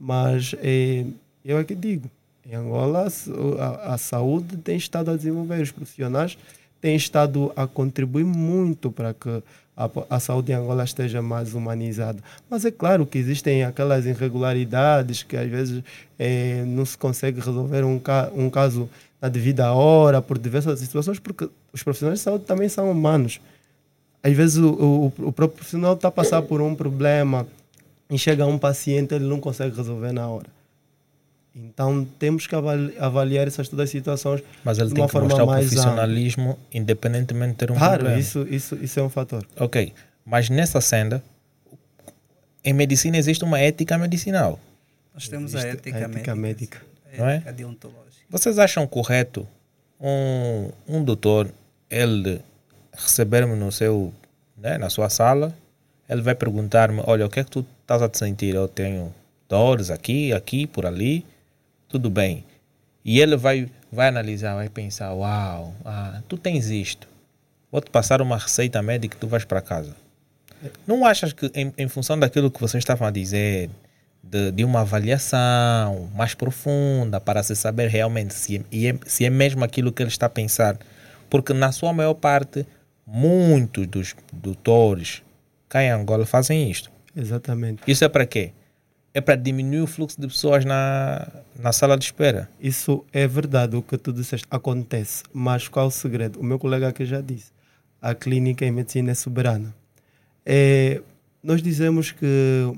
Mas 0.00 0.52
é, 0.58 1.04
eu 1.44 1.58
é 1.58 1.62
que 1.62 1.76
digo, 1.76 2.10
em 2.44 2.56
Angola 2.56 3.06
a, 3.60 3.94
a, 3.94 3.98
saúde 3.98 4.56
tem 4.56 4.76
estado 4.76 5.12
a 5.12 5.16
desenvolver, 5.16 5.62
os 5.62 5.70
profissionais 5.70 6.36
têm 6.80 6.96
estado 6.96 7.52
a 7.56 7.66
contribuir 7.66 8.24
muito 8.24 8.90
para 8.90 9.14
que 9.14 9.42
a, 9.76 9.90
a 10.08 10.18
saúde 10.18 10.52
em 10.52 10.54
Angola 10.54 10.84
esteja 10.84 11.20
mais 11.20 11.54
humanizada. 11.54 12.22
Mas 12.48 12.64
é 12.64 12.70
claro 12.70 13.04
que 13.04 13.18
existem 13.18 13.62
aquelas 13.64 14.06
irregularidades 14.06 15.22
que 15.22 15.36
às 15.36 15.48
vezes 15.48 15.82
é, 16.18 16.64
não 16.66 16.84
se 16.86 16.96
consegue 16.96 17.40
resolver 17.40 17.84
um, 17.84 17.98
ca, 17.98 18.30
um 18.34 18.48
caso 18.48 18.88
na 19.20 19.28
devida 19.28 19.72
hora, 19.72 20.22
por 20.22 20.38
diversas 20.38 20.80
situações, 20.80 21.18
porque 21.18 21.48
os 21.72 21.82
profissionais 21.82 22.20
de 22.20 22.24
saúde 22.24 22.44
também 22.44 22.68
são 22.68 22.90
humanos. 22.90 23.40
Às 24.22 24.32
vezes 24.32 24.56
o, 24.56 24.70
o, 24.70 25.06
o 25.06 25.32
próprio 25.32 25.56
profissional 25.56 25.94
está 25.94 26.08
a 26.08 26.12
passar 26.12 26.42
por 26.42 26.60
um 26.60 26.74
problema 26.74 27.46
e 28.10 28.18
chega 28.18 28.46
um 28.46 28.58
paciente 28.58 29.14
ele 29.14 29.24
não 29.24 29.40
consegue 29.40 29.76
resolver 29.76 30.12
na 30.12 30.28
hora. 30.28 30.55
Então 31.56 32.06
temos 32.18 32.46
que 32.46 32.54
avaliar 32.54 33.46
essas 33.46 33.66
todas 33.66 33.84
as 33.84 33.90
situações 33.90 34.42
Mas 34.62 34.78
ele 34.78 34.88
de 34.88 34.94
tem 34.94 35.02
uma 35.02 35.06
que 35.08 35.12
forma 35.12 35.28
mostrar 35.28 35.44
o 35.44 35.46
mais 35.46 35.66
profissionalismo 35.66 36.58
independentemente 36.70 37.52
de 37.52 37.56
ter 37.56 37.70
um 37.70 37.76
Claro, 37.76 37.94
problema. 38.00 38.20
isso, 38.20 38.46
isso, 38.50 38.74
isso 38.76 39.00
é 39.00 39.02
um 39.02 39.08
fator. 39.08 39.46
Ok, 39.58 39.94
mas 40.24 40.50
nessa 40.50 40.82
senda, 40.82 41.22
em 42.62 42.74
medicina 42.74 43.16
existe 43.16 43.42
uma 43.42 43.58
ética 43.58 43.96
medicinal. 43.96 44.60
Nós 45.14 45.28
temos 45.28 45.54
a 45.54 45.60
ética, 45.60 45.96
a 45.96 46.00
ética 46.02 46.34
médica, 46.34 46.36
médica. 46.36 46.82
Não 47.16 47.26
é? 47.26 47.36
ética 47.36 47.52
deontológica. 47.54 48.26
Vocês 48.28 48.58
acham 48.58 48.86
correto 48.86 49.48
um, 49.98 50.70
um 50.86 51.02
doutor, 51.02 51.50
ele 51.88 52.42
receber-me 52.92 53.54
no 53.56 53.72
seu, 53.72 54.12
né, 54.58 54.76
na 54.76 54.90
sua 54.90 55.08
sala, 55.08 55.56
ele 56.06 56.20
vai 56.20 56.34
perguntar-me, 56.34 57.02
olha, 57.06 57.24
o 57.24 57.30
que 57.30 57.40
é 57.40 57.44
que 57.44 57.50
tu 57.50 57.64
estás 57.80 58.02
a 58.02 58.08
te 58.10 58.18
sentir? 58.18 58.54
Eu 58.54 58.68
tenho 58.68 59.14
dores 59.48 59.90
aqui, 59.90 60.32
aqui, 60.34 60.66
por 60.66 60.84
ali, 60.84 61.24
tudo 61.88 62.10
bem. 62.10 62.44
E 63.04 63.20
ele 63.20 63.36
vai, 63.36 63.70
vai 63.90 64.08
analisar, 64.08 64.54
vai 64.54 64.68
pensar, 64.68 65.12
uau, 65.12 65.74
ah, 65.84 66.20
tu 66.28 66.36
tens 66.36 66.70
isto. 66.70 67.06
Vou 67.70 67.80
te 67.80 67.90
passar 67.90 68.20
uma 68.20 68.38
receita 68.38 68.82
médica 68.82 69.16
e 69.16 69.20
tu 69.20 69.28
vais 69.28 69.44
para 69.44 69.60
casa. 69.60 69.94
Não 70.86 71.04
achas 71.04 71.32
que 71.32 71.50
em, 71.54 71.72
em 71.76 71.88
função 71.88 72.18
daquilo 72.18 72.50
que 72.50 72.60
vocês 72.60 72.82
estavam 72.82 73.06
a 73.06 73.10
dizer, 73.10 73.70
de, 74.22 74.50
de 74.50 74.64
uma 74.64 74.80
avaliação 74.80 76.10
mais 76.14 76.34
profunda 76.34 77.20
para 77.20 77.42
se 77.42 77.54
saber 77.54 77.88
realmente 77.88 78.34
se 78.34 78.56
é, 78.56 78.98
se 79.06 79.24
é 79.24 79.30
mesmo 79.30 79.64
aquilo 79.64 79.92
que 79.92 80.02
ele 80.02 80.10
está 80.10 80.26
a 80.26 80.30
pensar. 80.30 80.78
Porque 81.30 81.52
na 81.52 81.72
sua 81.72 81.92
maior 81.92 82.14
parte, 82.14 82.66
muitos 83.06 83.86
dos 83.86 84.16
doutores 84.32 85.22
cá 85.68 85.82
em 85.82 85.90
Angola 85.90 86.26
fazem 86.26 86.70
isto. 86.70 86.90
Exatamente. 87.14 87.82
Isso 87.86 88.04
é 88.04 88.08
para 88.08 88.26
quê? 88.26 88.52
É 89.16 89.20
para 89.22 89.34
diminuir 89.34 89.80
o 89.80 89.86
fluxo 89.86 90.20
de 90.20 90.26
pessoas 90.26 90.66
na, 90.66 91.26
na 91.58 91.72
sala 91.72 91.96
de 91.96 92.04
espera. 92.04 92.50
Isso 92.60 93.02
é 93.10 93.26
verdade, 93.26 93.74
o 93.74 93.80
que 93.80 93.96
tu 93.96 94.12
disseste 94.12 94.46
acontece. 94.50 95.22
Mas 95.32 95.68
qual 95.68 95.86
o 95.86 95.90
segredo? 95.90 96.38
O 96.38 96.44
meu 96.44 96.58
colega 96.58 96.88
aqui 96.88 97.06
já 97.06 97.22
disse. 97.22 97.50
A 97.98 98.14
clínica 98.14 98.66
em 98.66 98.70
medicina 98.70 99.12
é 99.12 99.14
soberana. 99.14 99.74
É, 100.44 101.00
nós 101.42 101.62
dizemos 101.62 102.12
que 102.12 102.70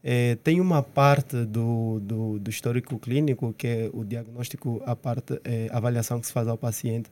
é, 0.00 0.36
tem 0.44 0.60
uma 0.60 0.80
parte 0.80 1.44
do, 1.44 1.98
do, 1.98 2.38
do, 2.38 2.48
histórico 2.48 2.96
clínico, 2.96 3.52
que 3.58 3.66
é 3.66 3.90
o 3.92 4.04
diagnóstico, 4.04 4.80
a 4.86 4.94
parte, 4.94 5.40
é, 5.42 5.66
a 5.72 5.76
avaliação 5.76 6.20
que 6.20 6.28
se 6.28 6.32
faz 6.32 6.46
ao 6.46 6.56
paciente, 6.56 7.10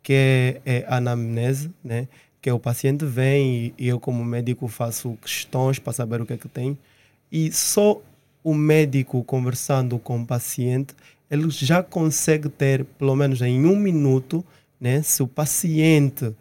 que 0.00 0.12
é, 0.12 0.62
é 0.64 0.84
a 0.86 0.98
anamnese, 0.98 1.72
né? 1.82 2.06
que 2.40 2.48
é 2.48 2.52
o 2.52 2.60
paciente 2.60 3.04
vem 3.04 3.74
e 3.76 3.88
eu, 3.88 3.98
como 3.98 4.24
médico, 4.24 4.68
faço 4.68 5.18
questões 5.20 5.80
para 5.80 5.92
saber 5.92 6.20
o 6.20 6.24
que 6.24 6.34
é 6.34 6.36
que 6.36 6.48
tem. 6.48 6.78
E 7.32 7.50
só 7.50 8.00
o 8.42 8.54
médico 8.54 9.22
conversando 9.24 9.98
com 9.98 10.20
o 10.20 10.26
paciente, 10.26 10.94
ele 11.30 11.48
já 11.50 11.82
consegue 11.82 12.48
ter, 12.48 12.84
pelo 12.98 13.16
menos 13.16 13.40
em 13.40 13.64
um 13.64 13.76
minuto, 13.76 14.44
né? 14.80 15.00
se 15.02 15.22
o 15.22 15.26
paciente 15.26 16.34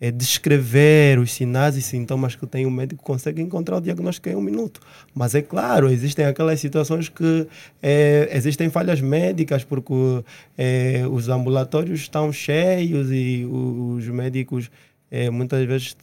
é, 0.00 0.10
descrever 0.10 1.18
os 1.18 1.32
sinais 1.32 1.76
e 1.76 1.82
sintomas 1.82 2.36
que 2.36 2.46
tem, 2.46 2.66
o 2.66 2.70
médico 2.70 3.02
consegue 3.02 3.40
encontrar 3.40 3.78
o 3.78 3.80
diagnóstico 3.80 4.28
em 4.28 4.36
um 4.36 4.40
minuto. 4.40 4.80
Mas 5.14 5.34
é 5.34 5.42
claro, 5.42 5.90
existem 5.90 6.26
aquelas 6.26 6.60
situações 6.60 7.08
que 7.08 7.46
é, 7.82 8.28
existem 8.32 8.68
falhas 8.68 9.00
médicas, 9.00 9.64
porque 9.64 9.94
é, 10.56 11.02
os 11.10 11.28
ambulatórios 11.28 12.00
estão 12.00 12.32
cheios 12.32 13.08
e 13.10 13.46
os 13.46 14.06
médicos, 14.08 14.70
muitas 15.32 15.64
vezes, 15.64 15.96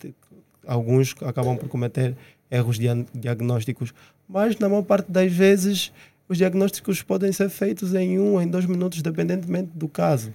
alguns 0.66 1.16
acabam 1.22 1.56
por 1.56 1.70
cometer 1.70 2.16
erros 2.50 2.78
diagnósticos. 3.14 3.94
Mas, 4.34 4.58
na 4.58 4.68
maior 4.68 4.82
parte 4.82 5.12
das 5.12 5.32
vezes, 5.32 5.92
os 6.28 6.40
diagnósticos 6.40 7.04
podem 7.04 7.32
ser 7.32 7.50
feitos 7.50 7.94
em 7.94 8.18
um, 8.18 8.42
em 8.42 8.48
dois 8.48 8.66
minutos, 8.66 9.00
dependentemente 9.00 9.70
do 9.76 9.88
caso. 9.88 10.34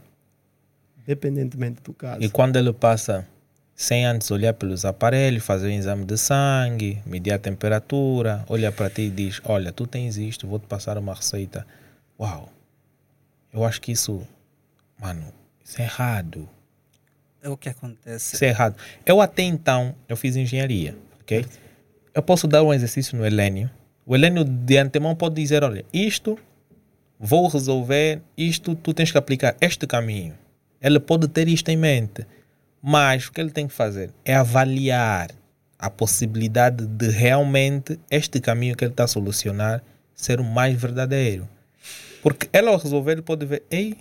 Dependentemente 1.05 1.83
do 1.83 1.93
caso. 1.93 2.23
E 2.23 2.29
quando 2.31 2.55
ele 2.55 2.73
passa 2.73 3.27
sem 3.75 4.07
antes 4.07 4.31
olhar 4.31 4.55
pelos 4.55 4.85
aparelhos, 4.85 5.45
fazer 5.45 5.67
um 5.67 5.73
exame 5.73 6.05
de 6.05 6.17
sangue, 6.17 7.03
medir 7.05 7.33
a 7.33 7.41
temperatura, 7.41 8.45
olha 8.49 8.71
para 8.71 8.89
ti 8.89 9.03
e 9.03 9.11
diz: 9.11 9.41
Olha, 9.45 9.73
tu 9.73 9.85
tens 9.85 10.17
isto, 10.17 10.47
vou 10.47 10.61
te 10.61 10.69
passar 10.69 10.97
uma 10.97 11.13
receita. 11.13 11.67
Uau, 12.21 12.53
eu 13.53 13.65
acho 13.65 13.81
que 13.81 13.91
isso, 13.91 14.25
mano, 15.01 15.25
isso 15.65 15.83
é 15.83 15.85
errado. 15.85 16.49
É 17.43 17.49
o 17.49 17.57
que 17.57 17.69
acontece. 17.69 18.37
Isso 18.37 18.45
é 18.45 18.49
errado. 18.49 18.77
Eu 19.05 19.21
até 19.21 19.43
então, 19.43 19.93
eu 20.09 20.17
fiz 20.17 20.37
engenharia, 20.37 20.97
ok? 21.21 21.45
Eu 22.15 22.23
posso 22.23 22.47
dar 22.47 22.63
um 22.63 22.73
exercício 22.73 23.19
no 23.19 23.27
Helênio. 23.27 23.69
O 24.09 24.17
Helênio 24.17 24.43
de 24.43 24.79
antemão 24.79 25.15
pode 25.15 25.35
dizer: 25.35 25.63
Olha, 25.63 25.85
isto 25.93 26.39
vou 27.21 27.47
resolver, 27.47 28.23
isto 28.39 28.75
tu 28.75 28.95
tens 28.95 29.13
que 29.13 29.19
aplicar 29.19 29.55
este 29.61 29.87
caminho. 29.87 30.33
Ele 30.81 30.99
pode 30.99 31.29
ter 31.29 31.47
isto 31.47 31.69
em 31.69 31.77
mente. 31.77 32.27
Mas 32.81 33.27
o 33.27 33.33
que 33.33 33.39
ele 33.39 33.51
tem 33.51 33.69
que 33.69 33.75
fazer 33.75 34.11
é 34.25 34.35
avaliar 34.35 35.31
a 35.79 35.91
possibilidade 35.91 36.87
de 36.87 37.11
realmente 37.11 38.01
este 38.11 38.41
caminho 38.41 38.75
que 38.75 38.83
ele 38.83 38.93
está 38.93 39.05
a 39.05 39.09
solucionar 39.09 39.83
ser 40.15 40.41
o 40.41 40.45
mais 40.45 40.81
verdadeiro. 40.81 41.47
Porque 42.23 42.49
ele 42.51 42.69
ao 42.69 42.79
resolver, 42.79 43.13
ele 43.13 43.23
pode 43.23 43.45
ver, 43.45 43.63
ei, 43.71 43.99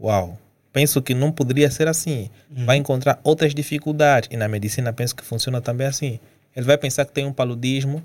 uau, 0.00 0.36
penso 0.72 1.00
que 1.00 1.14
não 1.14 1.30
poderia 1.30 1.70
ser 1.70 1.86
assim. 1.86 2.30
Uhum. 2.50 2.66
Vai 2.66 2.78
encontrar 2.78 3.20
outras 3.22 3.54
dificuldades. 3.54 4.28
E 4.32 4.36
na 4.36 4.48
medicina 4.48 4.92
penso 4.92 5.14
que 5.14 5.22
funciona 5.22 5.60
também 5.60 5.86
assim. 5.86 6.18
Ele 6.56 6.66
vai 6.66 6.76
pensar 6.76 7.04
que 7.04 7.12
tem 7.12 7.24
um 7.24 7.32
paludismo, 7.32 8.02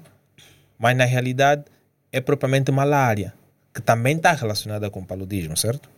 Mas 0.78 0.96
na 0.96 1.06
realidade 1.06 1.66
é 2.12 2.22
propriamente 2.22 2.72
malária, 2.72 3.34
que 3.74 3.82
também 3.82 4.16
está 4.16 4.32
relacionada 4.32 4.90
com 4.90 5.04
paludismo, 5.04 5.58
certo? 5.58 5.90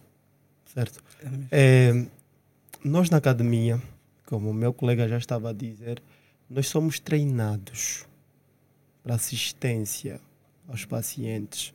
Certo. 0.66 1.04
É, 1.52 2.06
nós 2.84 3.10
na 3.10 3.18
academia, 3.18 3.82
como 4.26 4.50
o 4.50 4.54
meu 4.54 4.74
colega 4.74 5.08
já 5.08 5.18
estava 5.18 5.50
a 5.50 5.54
dizer, 5.54 6.02
nós 6.50 6.68
somos 6.68 7.00
treinados 7.00 8.06
para 9.04 9.16
assistência 9.16 10.20
aos 10.68 10.86
pacientes. 10.86 11.74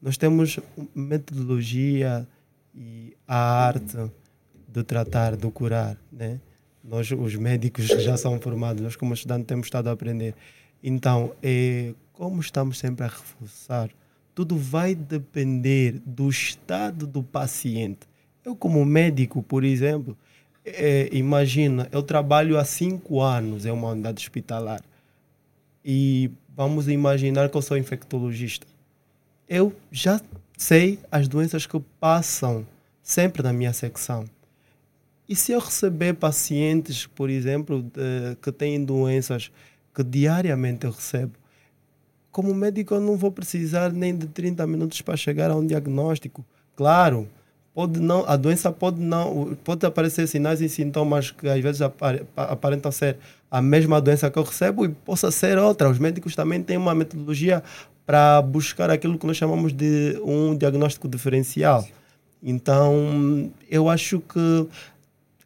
Nós 0.00 0.16
temos 0.16 0.58
metodologia 0.94 2.26
e 2.74 3.16
a 3.26 3.36
arte 3.36 4.10
de 4.68 4.82
tratar, 4.84 5.36
de 5.36 5.50
curar, 5.50 5.96
né? 6.10 6.40
Nós, 6.82 7.10
os 7.10 7.34
médicos 7.34 7.86
que 7.86 8.00
já 8.00 8.16
são 8.16 8.40
formados, 8.40 8.82
nós 8.82 8.96
como 8.96 9.12
estudantes 9.12 9.46
temos 9.46 9.66
estado 9.66 9.88
a 9.88 9.92
aprender. 9.92 10.34
Então, 10.82 11.34
é, 11.42 11.92
como 12.20 12.38
estamos 12.38 12.78
sempre 12.78 13.06
a 13.06 13.08
reforçar, 13.08 13.88
tudo 14.34 14.54
vai 14.54 14.94
depender 14.94 16.02
do 16.04 16.28
estado 16.28 17.06
do 17.06 17.22
paciente. 17.22 18.00
Eu, 18.44 18.54
como 18.54 18.84
médico, 18.84 19.42
por 19.42 19.64
exemplo, 19.64 20.14
é, 20.62 21.08
imagina, 21.12 21.88
eu 21.90 22.02
trabalho 22.02 22.58
há 22.58 22.64
cinco 22.66 23.22
anos 23.22 23.64
em 23.64 23.70
uma 23.70 23.88
unidade 23.88 24.22
hospitalar 24.22 24.82
e 25.82 26.30
vamos 26.54 26.88
imaginar 26.88 27.48
que 27.48 27.56
eu 27.56 27.62
sou 27.62 27.78
infectologista. 27.78 28.66
Eu 29.48 29.74
já 29.90 30.20
sei 30.58 30.98
as 31.10 31.26
doenças 31.26 31.64
que 31.64 31.80
passam 31.98 32.66
sempre 33.02 33.42
na 33.42 33.50
minha 33.50 33.72
secção. 33.72 34.26
E 35.26 35.34
se 35.34 35.52
eu 35.52 35.58
receber 35.58 36.12
pacientes, 36.16 37.06
por 37.06 37.30
exemplo, 37.30 37.82
de, 37.82 38.36
que 38.42 38.52
têm 38.52 38.84
doenças 38.84 39.50
que 39.94 40.04
diariamente 40.04 40.84
eu 40.84 40.90
recebo, 40.90 41.39
como 42.30 42.54
médico 42.54 42.94
eu 42.94 43.00
não 43.00 43.16
vou 43.16 43.32
precisar 43.32 43.92
nem 43.92 44.16
de 44.16 44.26
30 44.26 44.66
minutos 44.66 45.00
para 45.02 45.16
chegar 45.16 45.50
a 45.50 45.56
um 45.56 45.66
diagnóstico. 45.66 46.44
Claro, 46.76 47.28
pode 47.74 48.00
não, 48.00 48.24
a 48.26 48.36
doença 48.36 48.70
pode 48.70 49.00
não, 49.00 49.56
pode 49.64 49.84
aparecer 49.84 50.26
sinais 50.26 50.60
e 50.60 50.68
sintomas 50.68 51.30
que 51.30 51.48
às 51.48 51.60
vezes 51.60 51.82
aparentam 52.36 52.92
ser 52.92 53.16
a 53.50 53.60
mesma 53.60 54.00
doença 54.00 54.30
que 54.30 54.38
eu 54.38 54.44
recebo 54.44 54.84
e 54.84 54.88
possa 54.88 55.30
ser 55.30 55.58
outra. 55.58 55.90
Os 55.90 55.98
médicos 55.98 56.34
também 56.36 56.62
têm 56.62 56.76
uma 56.76 56.94
metodologia 56.94 57.62
para 58.06 58.42
buscar 58.42 58.90
aquilo 58.90 59.18
que 59.18 59.26
nós 59.26 59.36
chamamos 59.36 59.72
de 59.72 60.20
um 60.24 60.56
diagnóstico 60.56 61.08
diferencial. 61.08 61.86
Então, 62.42 63.50
eu 63.68 63.88
acho 63.88 64.20
que 64.20 64.66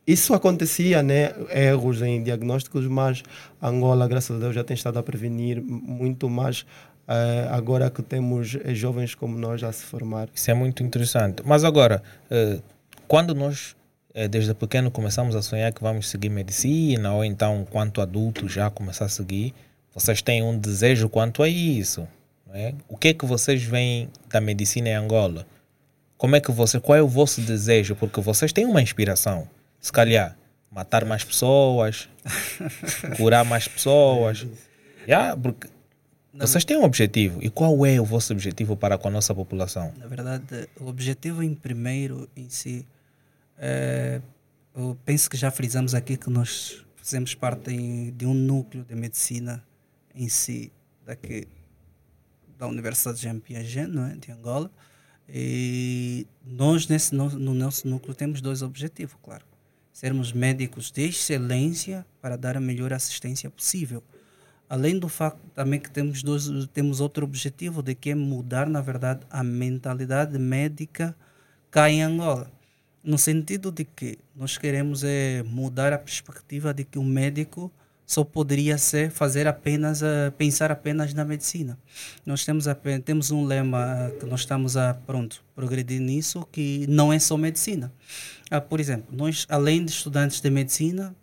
isso 0.07 0.34
acontecia, 0.34 1.02
né? 1.02 1.32
Erros 1.50 2.02
em 2.02 2.22
diagnósticos, 2.22 2.86
mas 2.86 3.22
Angola, 3.62 4.07
graças 4.07 4.36
a 4.36 4.40
Deus, 4.40 4.55
já 4.55 4.62
tem 4.62 4.74
estado 4.74 4.98
a 4.98 5.02
prevenir 5.02 5.62
muito 5.62 6.28
mais 6.28 6.61
uh, 7.09 7.52
agora 7.52 7.90
que 7.90 8.02
temos 8.02 8.57
eh, 8.64 8.74
jovens 8.74 9.14
como 9.14 9.38
nós 9.38 9.62
a 9.62 9.72
se 9.72 9.84
formar. 9.84 10.28
Isso 10.34 10.50
é 10.50 10.55
muito 10.55 10.82
interessante. 10.82 11.42
Mas 11.44 11.64
agora, 11.64 12.02
uh, 12.30 12.62
quando 13.09 13.34
nós 13.34 13.76
desde 14.30 14.55
pequeno 14.55 14.92
começamos 14.92 15.34
a 15.34 15.42
sonhar 15.42 15.72
que 15.72 15.82
vamos 15.82 16.09
seguir 16.09 16.28
medicina, 16.28 17.12
ou 17.12 17.24
então, 17.24 17.66
quanto 17.68 18.00
adultos, 18.00 18.52
já 18.52 18.70
começar 18.70 19.07
a 19.07 19.09
seguir, 19.09 19.52
vocês 19.92 20.22
têm 20.22 20.40
um 20.40 20.57
desejo 20.57 21.09
quanto 21.09 21.42
a 21.42 21.48
isso. 21.48 22.07
É? 22.52 22.72
O 22.88 22.96
que 22.96 23.09
é 23.09 23.14
que 23.14 23.26
vocês 23.26 23.64
veem 23.64 24.09
da 24.30 24.40
medicina 24.40 24.88
em 24.88 24.94
Angola? 24.94 25.44
Como 26.16 26.36
é 26.36 26.40
que 26.40 26.52
você, 26.52 26.78
qual 26.78 26.96
é 26.96 27.02
o 27.02 27.09
vosso 27.09 27.40
desejo? 27.40 27.96
Porque 27.96 28.20
vocês 28.20 28.52
têm 28.52 28.64
uma 28.64 28.80
inspiração 28.80 29.48
se 29.85 29.93
calhar, 29.93 30.35
matar 30.70 31.05
mais 31.05 31.22
pessoas, 31.22 32.09
curar 33.18 33.45
mais 33.45 33.68
pessoas. 33.68 34.47
Yeah, 35.07 35.37
porque 35.37 35.68
vocês 36.32 36.64
têm 36.64 36.78
um 36.78 36.85
objetivo. 36.85 37.39
E 37.45 37.51
qual 37.51 37.85
é 37.85 38.01
o 38.01 38.05
vosso 38.05 38.32
objetivo 38.32 38.78
para 38.78 38.97
com 38.97 39.09
a 39.09 39.11
nossa 39.11 39.35
população? 39.35 39.93
Na 39.99 40.07
verdade, 40.07 40.70
o 40.80 40.87
objetivo 40.87 41.43
em 41.43 41.55
primeiro 41.55 42.26
em 42.35 42.49
si, 42.49 42.87
é, 43.59 44.22
eu 44.74 44.97
penso 45.05 45.28
que 45.28 45.37
já 45.37 45.51
frisamos 45.51 45.95
aqui 45.95 46.16
que 46.16 46.30
nós 46.30 46.82
fazemos 46.97 47.35
parte 47.35 48.11
de 48.12 48.24
um 48.24 48.32
núcleo 48.32 48.85
de 48.85 48.95
medicina 48.95 49.62
em 50.14 50.30
si, 50.30 50.72
daqui 51.05 51.47
da 52.59 52.66
Universidade 52.66 53.18
de 53.18 53.24
Jean 53.24 53.39
Piaget, 53.39 53.87
não 53.87 54.07
é? 54.07 54.14
de 54.14 54.32
Angola. 54.32 54.70
E 55.28 56.26
nós, 56.43 56.89
nesse, 56.89 57.14
no, 57.14 57.28
no 57.28 57.53
nosso 57.53 57.87
núcleo, 57.87 58.14
temos 58.14 58.41
dois 58.41 58.62
objetivos, 58.62 59.14
claro 59.22 59.45
sermos 59.95 60.32
médicos 60.32 60.90
de 60.90 61.07
excelência 61.09 62.05
para 62.20 62.36
dar 62.36 62.57
a 62.57 62.61
melhor 62.61 62.92
assistência 62.92 63.49
possível. 63.49 64.03
Além 64.68 64.99
do 64.99 65.09
facto 65.09 65.40
também 65.55 65.78
que 65.78 65.88
temos, 65.88 66.20
dois, 66.20 66.49
temos 66.72 67.01
outro 67.01 67.24
objetivo, 67.24 67.80
de 67.80 67.95
que 67.95 68.11
é 68.11 68.14
mudar, 68.14 68.68
na 68.68 68.80
verdade, 68.80 69.20
a 69.30 69.45
mentalidade 69.45 70.36
médica 70.36 71.14
cá 71.70 71.88
em 71.88 72.03
Angola. 72.03 72.51
No 73.05 73.16
sentido 73.16 73.70
de 73.70 73.84
que 73.84 74.18
nós 74.34 74.59
queremos 74.59 75.05
é 75.05 75.45
mudar 75.45 75.92
a 75.92 75.99
perspectiva 75.99 76.74
de 76.74 76.82
que 76.82 76.99
o 76.99 77.05
médico 77.05 77.70
só 78.05 78.24
poderia 78.24 78.76
ser 78.78 79.11
fazer 79.11 79.47
apenas 79.47 80.03
uh, 80.03 80.32
pensar 80.36 80.72
apenas 80.72 81.14
na 81.14 81.24
medicina. 81.24 81.78
Nós 82.26 82.45
temos 82.45 82.66
temos 83.05 83.30
um 83.30 83.45
lema 83.45 84.11
que 84.18 84.26
nós 84.26 84.40
estamos 84.40 84.76
a 84.76 84.92
pronto 84.92 85.45
progredir 85.55 86.01
nisso 86.01 86.47
que 86.51 86.84
não 86.88 87.12
é 87.12 87.18
só 87.18 87.36
medicina. 87.36 87.92
Uh, 88.53 88.61
por 88.61 88.80
exemplo, 88.80 89.14
nós 89.16 89.47
além 89.49 89.84
de 89.84 89.90
estudantes 89.90 90.40
de 90.40 90.51
medicina, 90.51 91.14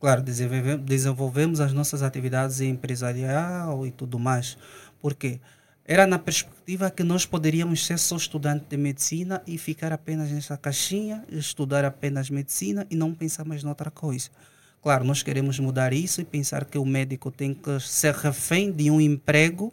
claro, 0.00 0.22
desenvolvemos, 0.22 1.60
as 1.60 1.72
nossas 1.72 2.02
atividades 2.02 2.60
empresarial 2.60 3.86
e 3.86 3.90
tudo 3.90 4.18
mais. 4.18 4.56
Por 5.00 5.14
quê? 5.14 5.40
Era 5.84 6.04
na 6.04 6.18
perspectiva 6.18 6.90
que 6.90 7.04
nós 7.04 7.24
poderíamos 7.24 7.86
ser 7.86 7.98
só 7.98 8.16
estudante 8.16 8.64
de 8.68 8.76
medicina 8.76 9.40
e 9.46 9.56
ficar 9.56 9.92
apenas 9.92 10.30
nessa 10.32 10.56
caixinha, 10.56 11.24
estudar 11.30 11.84
apenas 11.84 12.28
medicina 12.28 12.84
e 12.90 12.96
não 12.96 13.14
pensar 13.14 13.44
mais 13.44 13.62
noutra 13.62 13.90
coisa. 13.90 14.28
Claro, 14.82 15.04
nós 15.04 15.22
queremos 15.22 15.58
mudar 15.60 15.92
isso 15.92 16.20
e 16.20 16.24
pensar 16.24 16.64
que 16.64 16.76
o 16.76 16.84
médico 16.84 17.30
tem 17.30 17.54
que 17.54 17.78
ser 17.80 18.14
refém 18.14 18.72
de 18.72 18.90
um 18.90 19.00
emprego 19.00 19.72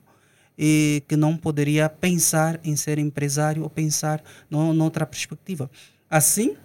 e 0.57 1.03
que 1.07 1.15
não 1.15 1.35
poderia 1.35 1.89
pensar 1.89 2.59
em 2.63 2.75
ser 2.75 2.99
empresário 2.99 3.63
ou 3.63 3.69
pensar 3.69 4.23
no, 4.49 4.71
noutra 4.73 5.05
perspectiva. 5.05 5.69
Assim, 6.09 6.55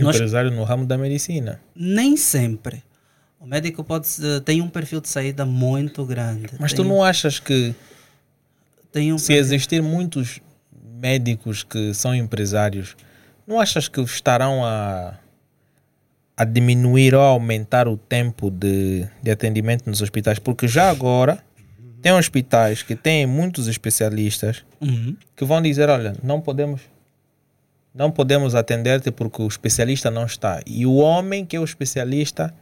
empresário 0.00 0.50
nós, 0.50 0.58
no 0.58 0.64
ramo 0.64 0.86
da 0.86 0.96
medicina. 0.98 1.60
Nem 1.74 2.16
sempre. 2.16 2.82
O 3.40 3.46
médico 3.46 3.84
pode 3.84 4.08
tem 4.44 4.60
um 4.60 4.68
perfil 4.68 5.00
de 5.00 5.08
saída 5.08 5.44
muito 5.44 6.04
grande. 6.04 6.48
Mas 6.58 6.72
tem, 6.72 6.84
tu 6.84 6.88
não 6.88 7.02
achas 7.02 7.38
que 7.38 7.74
um 8.94 9.18
se 9.18 9.28
perfil... 9.28 9.36
existir 9.36 9.82
muitos 9.82 10.40
médicos 10.98 11.62
que 11.62 11.92
são 11.92 12.14
empresários, 12.14 12.96
não 13.46 13.60
achas 13.60 13.88
que 13.88 14.00
estarão 14.00 14.64
a 14.64 15.14
a 16.36 16.44
diminuir 16.44 17.14
ou 17.14 17.22
aumentar 17.22 17.88
o 17.88 17.96
tempo 17.96 18.50
de, 18.50 19.06
de 19.22 19.30
atendimento 19.30 19.88
nos 19.88 20.02
hospitais, 20.02 20.38
porque 20.38 20.68
já 20.68 20.90
agora 20.90 21.42
tem 22.02 22.12
hospitais 22.12 22.82
que 22.82 22.94
têm 22.94 23.26
muitos 23.26 23.66
especialistas 23.68 24.62
uhum. 24.78 25.16
que 25.34 25.44
vão 25.46 25.62
dizer, 25.62 25.88
olha, 25.88 26.14
não 26.22 26.40
podemos 26.40 26.82
não 27.96 28.10
podemos 28.10 28.54
atender-te 28.54 29.10
porque 29.10 29.42
o 29.42 29.48
especialista 29.48 30.10
não 30.10 30.26
está. 30.26 30.60
E 30.66 30.84
o 30.84 30.96
homem 30.96 31.44
que 31.44 31.56
é 31.56 31.60
o 31.60 31.64
especialista 31.64 32.54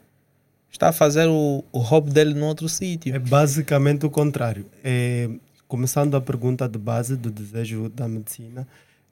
está 0.70 0.88
a 0.88 0.92
fazer 0.92 1.26
o, 1.26 1.64
o 1.72 1.78
hobby 1.78 2.10
dele 2.12 2.34
no 2.34 2.46
outro 2.46 2.68
sítio. 2.68 3.14
É 3.14 3.18
basicamente 3.18 4.06
o 4.06 4.10
contrário. 4.10 4.66
É, 4.82 5.28
começando 5.66 6.16
a 6.16 6.20
pergunta 6.20 6.68
de 6.68 6.78
base 6.78 7.16
do 7.16 7.30
desejo 7.30 7.88
da 7.88 8.06
medicina, 8.06 8.66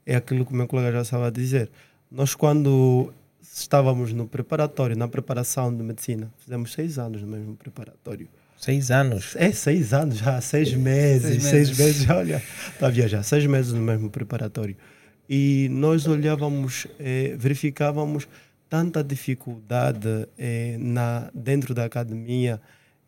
é 0.06 0.14
aquilo 0.14 0.46
que 0.46 0.52
o 0.52 0.56
meu 0.56 0.68
colega 0.68 0.92
já 0.92 1.02
estava 1.02 1.26
a 1.26 1.30
dizer. 1.30 1.68
Nós, 2.10 2.34
quando 2.34 3.12
estávamos 3.52 4.12
no 4.12 4.26
preparatório, 4.26 4.96
na 4.96 5.08
preparação 5.08 5.74
de 5.74 5.82
medicina. 5.82 6.30
Fizemos 6.38 6.72
seis 6.72 6.98
anos 6.98 7.20
no 7.22 7.28
mesmo 7.28 7.56
preparatório. 7.56 8.28
Seis 8.56 8.90
anos? 8.90 9.34
É, 9.36 9.50
seis 9.50 9.92
anos 9.92 10.18
já, 10.18 10.40
seis 10.40 10.72
meses, 10.72 11.42
seis 11.42 11.44
meses, 11.44 11.76
seis 11.76 11.78
meses 11.78 12.10
olha, 12.10 12.42
está 12.72 12.86
a 12.86 12.90
viajar, 12.90 13.22
seis 13.24 13.44
meses 13.46 13.72
no 13.72 13.80
mesmo 13.80 14.08
preparatório. 14.08 14.76
E 15.28 15.68
nós 15.70 16.06
olhávamos, 16.06 16.86
eh, 16.98 17.34
verificávamos 17.38 18.28
tanta 18.68 19.02
dificuldade 19.04 20.28
eh, 20.38 20.76
na, 20.78 21.30
dentro 21.34 21.74
da 21.74 21.84
academia 21.84 22.60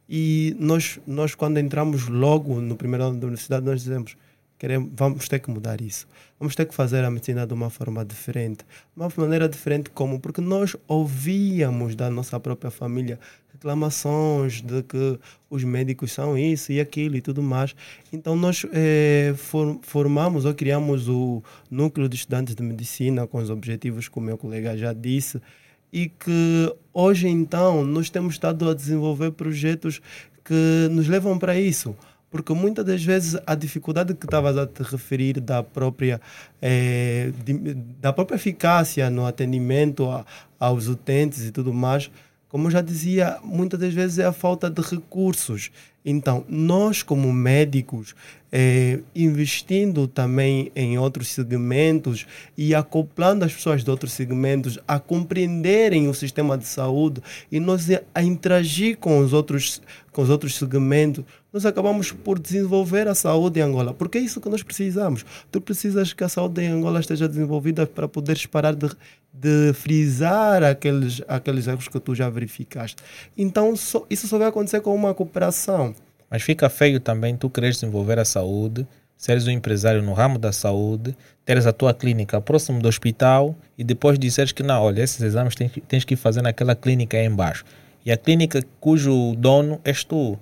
e 0.08 0.54
nós, 0.58 0.98
nós 1.06 1.34
quando 1.34 1.58
entramos 1.58 2.08
logo 2.08 2.60
no 2.60 2.76
primeiro 2.76 3.04
ano 3.04 3.18
da 3.18 3.26
universidade, 3.26 3.64
nós 3.64 3.82
dizemos, 3.82 4.16
queremos, 4.58 4.90
vamos 4.94 5.28
ter 5.28 5.38
que 5.38 5.50
mudar 5.50 5.80
isso. 5.80 6.06
Vamos 6.44 6.54
ter 6.54 6.66
que 6.66 6.74
fazer 6.74 7.02
a 7.02 7.10
medicina 7.10 7.46
de 7.46 7.54
uma 7.54 7.70
forma 7.70 8.04
diferente. 8.04 8.66
Uma 8.94 9.10
maneira 9.16 9.48
diferente 9.48 9.88
como? 9.88 10.20
Porque 10.20 10.42
nós 10.42 10.76
ouvíamos 10.86 11.96
da 11.96 12.10
nossa 12.10 12.38
própria 12.38 12.70
família 12.70 13.18
reclamações 13.50 14.60
de 14.60 14.82
que 14.82 15.18
os 15.48 15.64
médicos 15.64 16.12
são 16.12 16.36
isso 16.36 16.70
e 16.70 16.80
aquilo 16.80 17.16
e 17.16 17.22
tudo 17.22 17.42
mais. 17.42 17.74
Então 18.12 18.36
nós 18.36 18.66
eh, 18.74 19.32
for, 19.38 19.78
formamos 19.80 20.44
ou 20.44 20.52
criamos 20.52 21.08
o 21.08 21.42
núcleo 21.70 22.10
de 22.10 22.16
estudantes 22.16 22.54
de 22.54 22.62
medicina 22.62 23.26
com 23.26 23.38
os 23.38 23.48
objetivos 23.48 24.06
que 24.06 24.18
o 24.18 24.20
meu 24.20 24.36
colega 24.36 24.76
já 24.76 24.92
disse 24.92 25.40
e 25.90 26.10
que 26.10 26.76
hoje 26.92 27.26
então 27.26 27.86
nós 27.86 28.10
temos 28.10 28.34
estado 28.34 28.68
a 28.68 28.74
desenvolver 28.74 29.30
projetos 29.30 29.98
que 30.44 30.88
nos 30.90 31.08
levam 31.08 31.38
para 31.38 31.58
isso 31.58 31.96
Porque 32.34 32.52
muitas 32.52 32.84
das 32.84 33.00
vezes 33.00 33.38
a 33.46 33.54
dificuldade 33.54 34.12
que 34.12 34.26
estavas 34.26 34.58
a 34.58 34.66
te 34.66 34.82
referir 34.82 35.38
da 35.38 35.62
própria, 35.62 36.20
eh, 36.60 37.30
de- 37.44 37.74
da 38.02 38.12
própria 38.12 38.34
eficácia 38.34 39.08
no 39.08 39.24
atendimento 39.24 40.10
a- 40.10 40.26
aos 40.58 40.88
utentes 40.88 41.44
e 41.44 41.52
tudo 41.52 41.72
mais, 41.72 42.10
como 42.48 42.66
eu 42.66 42.72
já 42.72 42.80
dizia, 42.80 43.38
muitas 43.44 43.78
das 43.78 43.94
vezes 43.94 44.18
é 44.18 44.24
a 44.24 44.32
falta 44.32 44.68
de 44.68 44.82
recursos. 44.82 45.70
Então, 46.04 46.44
nós, 46.48 47.04
como 47.04 47.32
médicos, 47.32 48.16
eh, 48.50 48.98
investindo 49.14 50.08
também 50.08 50.72
em 50.74 50.98
outros 50.98 51.28
segmentos 51.28 52.26
e 52.58 52.74
acoplando 52.74 53.44
as 53.44 53.52
pessoas 53.52 53.84
de 53.84 53.90
outros 53.90 54.12
segmentos 54.12 54.76
a 54.88 54.98
compreenderem 54.98 56.08
o 56.08 56.14
sistema 56.14 56.58
de 56.58 56.66
saúde 56.66 57.20
e 57.50 57.60
nós 57.60 57.86
a 58.12 58.22
interagir 58.24 58.98
com 58.98 59.18
os 59.20 59.32
outros, 59.32 59.80
com 60.12 60.22
os 60.22 60.30
outros 60.30 60.56
segmentos, 60.56 61.24
nós 61.54 61.64
acabamos 61.64 62.10
por 62.10 62.36
desenvolver 62.36 63.06
a 63.06 63.14
saúde 63.14 63.60
em 63.60 63.62
Angola. 63.62 63.94
Porque 63.94 64.18
é 64.18 64.20
isso 64.20 64.40
que 64.40 64.48
nós 64.48 64.64
precisamos. 64.64 65.24
Tu 65.52 65.60
precisas 65.60 66.12
que 66.12 66.24
a 66.24 66.28
saúde 66.28 66.60
em 66.60 66.66
Angola 66.66 66.98
esteja 66.98 67.28
desenvolvida 67.28 67.86
para 67.86 68.08
poderes 68.08 68.44
parar 68.44 68.74
de, 68.74 68.90
de 69.32 69.72
frisar 69.72 70.64
aqueles, 70.64 71.22
aqueles 71.28 71.68
erros 71.68 71.86
que 71.86 72.00
tu 72.00 72.12
já 72.12 72.28
verificaste. 72.28 72.96
Então, 73.38 73.72
isso 74.10 74.26
só 74.26 74.36
vai 74.36 74.48
acontecer 74.48 74.80
com 74.80 74.92
uma 74.92 75.14
cooperação. 75.14 75.94
Mas 76.28 76.42
fica 76.42 76.68
feio 76.68 76.98
também 76.98 77.36
tu 77.36 77.48
queres 77.48 77.76
desenvolver 77.76 78.18
a 78.18 78.24
saúde, 78.24 78.84
seres 79.16 79.46
um 79.46 79.52
empresário 79.52 80.02
no 80.02 80.12
ramo 80.12 80.40
da 80.40 80.50
saúde, 80.50 81.16
teres 81.44 81.66
a 81.66 81.72
tua 81.72 81.94
clínica 81.94 82.40
próximo 82.40 82.82
do 82.82 82.88
hospital 82.88 83.54
e 83.78 83.84
depois 83.84 84.18
disseres 84.18 84.50
que 84.50 84.64
não, 84.64 84.82
olha, 84.82 85.02
esses 85.02 85.20
exames 85.20 85.54
tens, 85.54 85.70
tens 85.86 86.04
que 86.04 86.16
fazer 86.16 86.42
naquela 86.42 86.74
clínica 86.74 87.16
aí 87.16 87.26
embaixo. 87.26 87.64
E 88.04 88.10
a 88.10 88.16
clínica 88.16 88.60
cujo 88.80 89.36
dono 89.36 89.80
és 89.84 90.02
tu. 90.02 90.36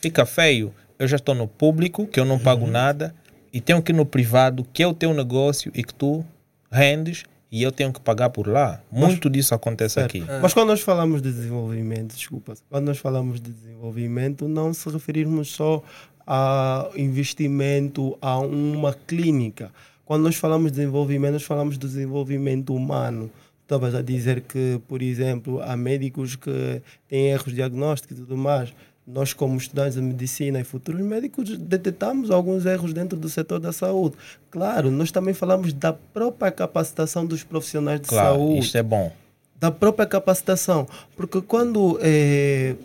Fica 0.00 0.24
feio. 0.24 0.72
Eu 0.98 1.06
já 1.06 1.16
estou 1.16 1.34
no 1.34 1.46
público, 1.46 2.06
que 2.06 2.18
eu 2.18 2.24
não 2.24 2.38
pago 2.38 2.66
nada, 2.66 3.14
e 3.52 3.60
tenho 3.60 3.82
que 3.82 3.92
ir 3.92 3.94
no 3.94 4.06
privado, 4.06 4.66
que 4.72 4.82
é 4.82 4.86
o 4.86 4.94
teu 4.94 5.12
negócio 5.14 5.70
e 5.74 5.82
que 5.82 5.94
tu 5.94 6.24
rendes, 6.70 7.24
e 7.50 7.62
eu 7.62 7.72
tenho 7.72 7.92
que 7.92 8.00
pagar 8.00 8.30
por 8.30 8.46
lá. 8.46 8.80
Muito 8.92 9.28
disso 9.28 9.54
acontece 9.54 9.94
Certo. 9.94 10.16
aqui. 10.16 10.24
Mas 10.40 10.54
quando 10.54 10.68
nós 10.68 10.80
falamos 10.80 11.20
de 11.20 11.32
desenvolvimento, 11.32 12.14
desculpa, 12.14 12.54
quando 12.68 12.86
nós 12.86 12.98
falamos 12.98 13.40
de 13.40 13.50
desenvolvimento, 13.50 14.46
não 14.46 14.72
se 14.72 14.88
referirmos 14.88 15.48
só 15.48 15.82
a 16.26 16.88
investimento 16.96 18.16
a 18.20 18.38
uma 18.38 18.94
clínica. 18.94 19.72
Quando 20.04 20.22
nós 20.22 20.36
falamos 20.36 20.70
de 20.70 20.78
desenvolvimento, 20.78 21.32
nós 21.32 21.42
falamos 21.42 21.76
de 21.76 21.86
desenvolvimento 21.86 22.74
humano. 22.74 23.30
Estavas 23.62 23.94
a 23.94 24.02
dizer 24.02 24.42
que, 24.42 24.80
por 24.86 25.02
exemplo, 25.02 25.60
há 25.62 25.76
médicos 25.76 26.36
que 26.36 26.82
têm 27.08 27.30
erros 27.30 27.52
diagnósticos 27.52 28.18
e 28.18 28.20
tudo 28.20 28.36
mais. 28.36 28.72
Nós, 29.12 29.32
como 29.32 29.56
estudantes 29.56 29.94
de 29.94 30.02
medicina 30.02 30.60
e 30.60 30.64
futuros 30.64 31.00
médicos, 31.00 31.56
detectamos 31.58 32.30
alguns 32.30 32.64
erros 32.64 32.92
dentro 32.92 33.18
do 33.18 33.28
setor 33.28 33.58
da 33.58 33.72
saúde. 33.72 34.14
Claro, 34.50 34.90
nós 34.90 35.10
também 35.10 35.34
falamos 35.34 35.72
da 35.72 35.92
própria 35.92 36.52
capacitação 36.52 37.26
dos 37.26 37.42
profissionais 37.42 38.00
de 38.00 38.06
Claro, 38.08 38.36
saúde 38.36 38.58
isto 38.60 38.78
é 38.78 38.82
bom. 38.82 39.12
da 39.58 39.70
própria 39.70 40.06
capacitação. 40.06 40.86
Porque 41.16 41.40
quando 41.40 41.98
eh, 42.02 42.76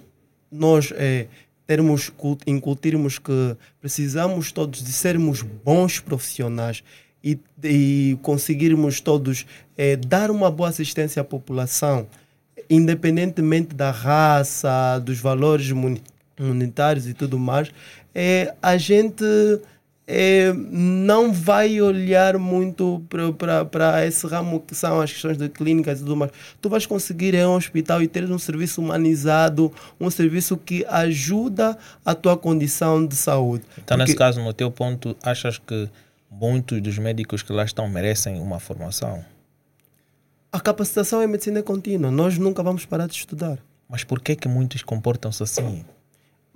nós 0.52 0.92
eh, 0.96 1.28
termos, 1.68 2.12
incutirmos 2.48 3.20
que 3.20 3.56
precisamos 3.80 4.52
todos 4.52 4.84
de 4.84 4.92
sermos 4.92 5.42
bons 5.44 6.00
profissionais 6.00 6.84
e, 7.24 7.38
e 7.64 8.18
conseguirmos 8.24 9.00
todos 9.00 9.46
eh, 9.78 9.96
dar 9.96 10.32
uma 10.32 10.50
boa 10.50 10.70
assistência 10.70 11.22
à 11.22 11.26
população, 11.26 12.08
independentemente 12.70 13.76
da 13.76 13.92
raça, 13.92 15.00
dos 15.00 15.20
valores 15.20 15.72
monetários 16.40 17.08
e 17.08 17.14
tudo 17.14 17.38
mais, 17.40 17.72
eh, 18.14 18.54
a 18.62 18.78
gente 18.78 19.24
eh, 20.08 20.54
não 20.54 21.34
vai 21.34 21.82
olhar 21.82 22.38
muito 22.38 23.02
para 23.72 24.06
esse 24.06 24.28
ramo 24.28 24.60
que 24.60 24.76
são 24.76 25.02
as 25.02 25.12
questões 25.12 25.38
de 25.38 25.50
clínicas 25.50 26.00
e 26.00 26.04
tudo 26.04 26.16
mais. 26.16 26.32
Tu 26.62 26.70
vais 26.70 26.86
conseguir 26.86 27.34
ir 27.34 27.42
a 27.42 27.50
um 27.50 27.56
hospital 27.56 28.02
e 28.04 28.08
ter 28.08 28.24
um 28.30 28.38
serviço 28.38 28.82
humanizado, 28.82 29.72
um 30.00 30.10
serviço 30.12 30.58
que 30.58 30.86
ajuda 30.88 31.78
a 32.06 32.14
tua 32.14 32.38
condição 32.38 33.06
de 33.06 33.16
saúde. 33.16 33.64
Então, 33.84 33.98
nesse 33.98 34.14
Porque- 34.14 34.20
caso, 34.20 34.42
no 34.44 34.54
teu 34.54 34.70
ponto, 34.70 35.16
achas 35.24 35.58
que 35.58 35.90
muitos 36.30 36.80
dos 36.82 36.98
médicos 37.00 37.42
que 37.42 37.52
lá 37.52 37.64
estão 37.66 37.90
merecem 37.90 38.40
uma 38.40 38.60
formação? 38.60 39.24
A 40.52 40.60
capacitação 40.60 41.22
em 41.24 41.28
medicina 41.28 41.60
é 41.60 41.64
contínua. 41.64 42.12
Nós 42.12 42.38
nunca 42.38 42.62
vamos 42.64 42.86
parar 42.86 43.08
de 43.08 43.16
estudar. 43.16 43.58
Mas 43.90 44.04
por 44.04 44.22
que 44.22 44.36
que 44.36 44.48
muitos 44.48 44.84
comportam-se 44.84 45.42
assim? 45.44 45.84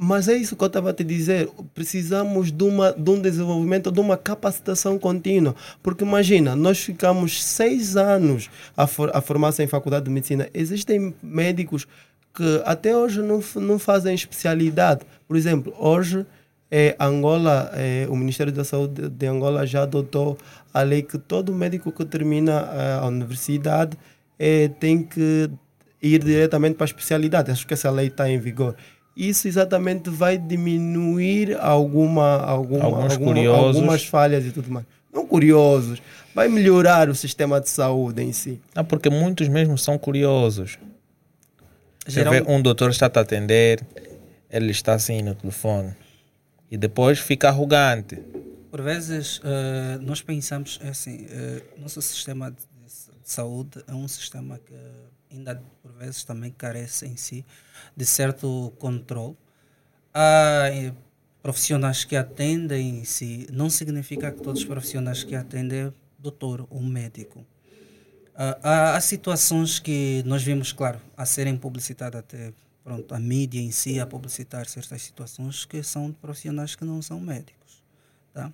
Mas 0.01 0.29
é 0.29 0.33
isso 0.33 0.55
que 0.55 0.63
eu 0.63 0.67
estava 0.67 0.91
a 0.91 0.93
te 0.93 1.03
dizer. 1.03 1.49
Precisamos 1.75 2.53
de, 2.53 2.63
uma, 2.63 2.93
de 2.93 3.09
um 3.09 3.19
desenvolvimento, 3.19 3.91
de 3.91 3.99
uma 3.99 4.15
capacitação 4.15 4.97
contínua. 4.97 5.53
Porque 5.83 6.05
imagina, 6.05 6.55
nós 6.55 6.79
ficamos 6.79 7.43
seis 7.43 7.97
anos 7.97 8.49
a, 8.77 8.87
for, 8.87 9.11
a 9.13 9.19
formar-se 9.19 9.61
em 9.61 9.67
faculdade 9.67 10.05
de 10.05 10.11
medicina. 10.11 10.47
Existem 10.53 11.13
médicos 11.21 11.85
que 12.33 12.61
até 12.63 12.95
hoje 12.95 13.21
não, 13.21 13.43
não 13.55 13.77
fazem 13.77 14.15
especialidade. 14.15 15.01
Por 15.27 15.35
exemplo, 15.35 15.73
hoje 15.77 16.25
eh, 16.71 16.95
Angola, 16.97 17.69
eh, 17.73 18.07
o 18.09 18.15
Ministério 18.15 18.53
da 18.53 18.63
Saúde 18.63 19.09
de 19.09 19.27
Angola 19.27 19.67
já 19.67 19.83
adotou 19.83 20.37
a 20.73 20.81
lei 20.81 21.01
que 21.01 21.17
todo 21.17 21.53
médico 21.53 21.91
que 21.91 22.05
termina 22.05 22.69
eh, 22.71 22.99
a 23.01 23.05
universidade 23.05 23.97
eh, 24.39 24.69
tem 24.79 25.03
que 25.03 25.49
ir 26.01 26.23
diretamente 26.23 26.75
para 26.75 26.85
a 26.85 26.87
especialidade. 26.87 27.51
Acho 27.51 27.67
que 27.67 27.73
essa 27.73 27.91
lei 27.91 28.07
está 28.07 28.29
em 28.29 28.39
vigor. 28.39 28.77
Isso 29.21 29.47
exatamente 29.49 30.09
vai 30.09 30.37
diminuir 30.37 31.57
alguma, 31.59 32.37
alguma, 32.37 32.85
Alguns 32.85 33.11
alguma- 33.13 33.33
curiosos. 33.33 33.75
algumas 33.75 34.05
falhas 34.05 34.45
e 34.45 34.51
tudo 34.51 34.71
mais. 34.71 34.85
Não 35.13 35.25
curiosos, 35.27 36.01
vai 36.33 36.47
melhorar 36.47 37.09
o 37.09 37.15
sistema 37.15 37.59
de 37.59 37.69
saúde 37.69 38.21
em 38.23 38.31
si. 38.31 38.61
Não, 38.73 38.85
porque 38.85 39.09
muitos 39.09 39.49
mesmo 39.49 39.77
são 39.77 39.97
curiosos. 39.97 40.77
Geral- 42.07 42.33
vê 42.33 42.43
um 42.47 42.61
doutor 42.61 42.89
está 42.91 43.07
a 43.13 43.19
atender, 43.19 43.81
ele 44.49 44.71
está 44.71 44.93
assim 44.93 45.21
no 45.21 45.35
telefone. 45.35 45.93
E 46.71 46.77
depois 46.77 47.19
fica 47.19 47.49
arrogante. 47.49 48.15
Por 48.71 48.81
vezes, 48.81 49.41
eh, 49.43 49.97
nós 50.01 50.21
pensamos 50.21 50.79
é 50.83 50.89
assim: 50.89 51.25
eh, 51.29 51.61
nosso 51.77 52.01
sistema 52.01 52.51
de, 52.51 52.57
de 52.57 53.29
saúde 53.31 53.83
é 53.87 53.93
um 53.93 54.07
sistema 54.07 54.59
que 54.65 54.73
ainda, 55.31 55.61
por 55.81 55.91
vezes, 55.93 56.23
também 56.23 56.51
carece 56.51 57.05
em 57.05 57.15
si 57.15 57.45
de 57.95 58.05
certo 58.05 58.73
controle. 58.79 59.35
Há 60.13 60.69
eh, 60.71 60.93
profissionais 61.41 62.03
que 62.03 62.15
atendem 62.15 62.99
em 62.99 63.03
si, 63.03 63.47
não 63.51 63.69
significa 63.69 64.31
que 64.31 64.41
todos 64.41 64.61
os 64.61 64.67
profissionais 64.67 65.23
que 65.23 65.35
atendem 65.35 65.93
doutor 66.17 66.67
ou 66.69 66.81
médico. 66.81 67.45
Há, 68.35 68.95
há 68.95 69.01
situações 69.01 69.79
que 69.79 70.23
nós 70.25 70.41
vimos, 70.41 70.71
claro, 70.71 70.99
a 71.17 71.25
serem 71.25 71.57
publicitadas 71.57 72.19
até 72.19 72.53
pronto, 72.83 73.13
a 73.13 73.19
mídia 73.19 73.59
em 73.59 73.71
si 73.71 73.99
a 73.99 74.05
publicitar 74.05 74.65
certas 74.67 75.01
situações 75.01 75.65
que 75.65 75.83
são 75.83 76.09
de 76.09 76.17
profissionais 76.17 76.75
que 76.75 76.85
não 76.85 77.01
são 77.01 77.19
médicos. 77.19 77.83
Tá? 78.33 78.51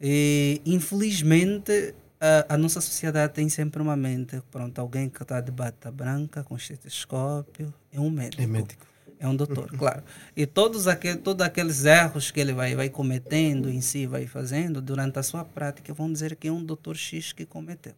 E, 0.00 0.60
infelizmente, 0.64 1.94
a, 2.20 2.54
a 2.54 2.58
nossa 2.58 2.80
sociedade 2.80 3.32
tem 3.32 3.48
sempre 3.48 3.80
uma 3.80 3.96
mente, 3.96 4.42
pronto, 4.50 4.78
alguém 4.78 5.08
que 5.08 5.22
está 5.22 5.40
de 5.40 5.50
bata 5.50 5.90
branca, 5.90 6.42
com 6.42 6.56
estetoscópio, 6.56 7.72
é 7.92 8.00
um 8.00 8.10
médico. 8.10 8.42
É 8.42 8.46
médico. 8.46 8.86
É 9.20 9.26
um 9.26 9.34
doutor, 9.34 9.68
claro. 9.76 10.02
E 10.36 10.46
todos, 10.46 10.86
aquele, 10.86 11.18
todos 11.18 11.44
aqueles 11.44 11.84
erros 11.84 12.30
que 12.30 12.38
ele 12.38 12.52
vai, 12.52 12.76
vai 12.76 12.88
cometendo 12.88 13.68
em 13.68 13.80
si, 13.80 14.06
vai 14.06 14.26
fazendo, 14.26 14.80
durante 14.80 15.18
a 15.18 15.22
sua 15.24 15.44
prática, 15.44 15.92
vão 15.92 16.12
dizer 16.12 16.36
que 16.36 16.46
é 16.46 16.52
um 16.52 16.62
doutor 16.62 16.96
X 16.96 17.32
que 17.32 17.44
cometeu. 17.44 17.94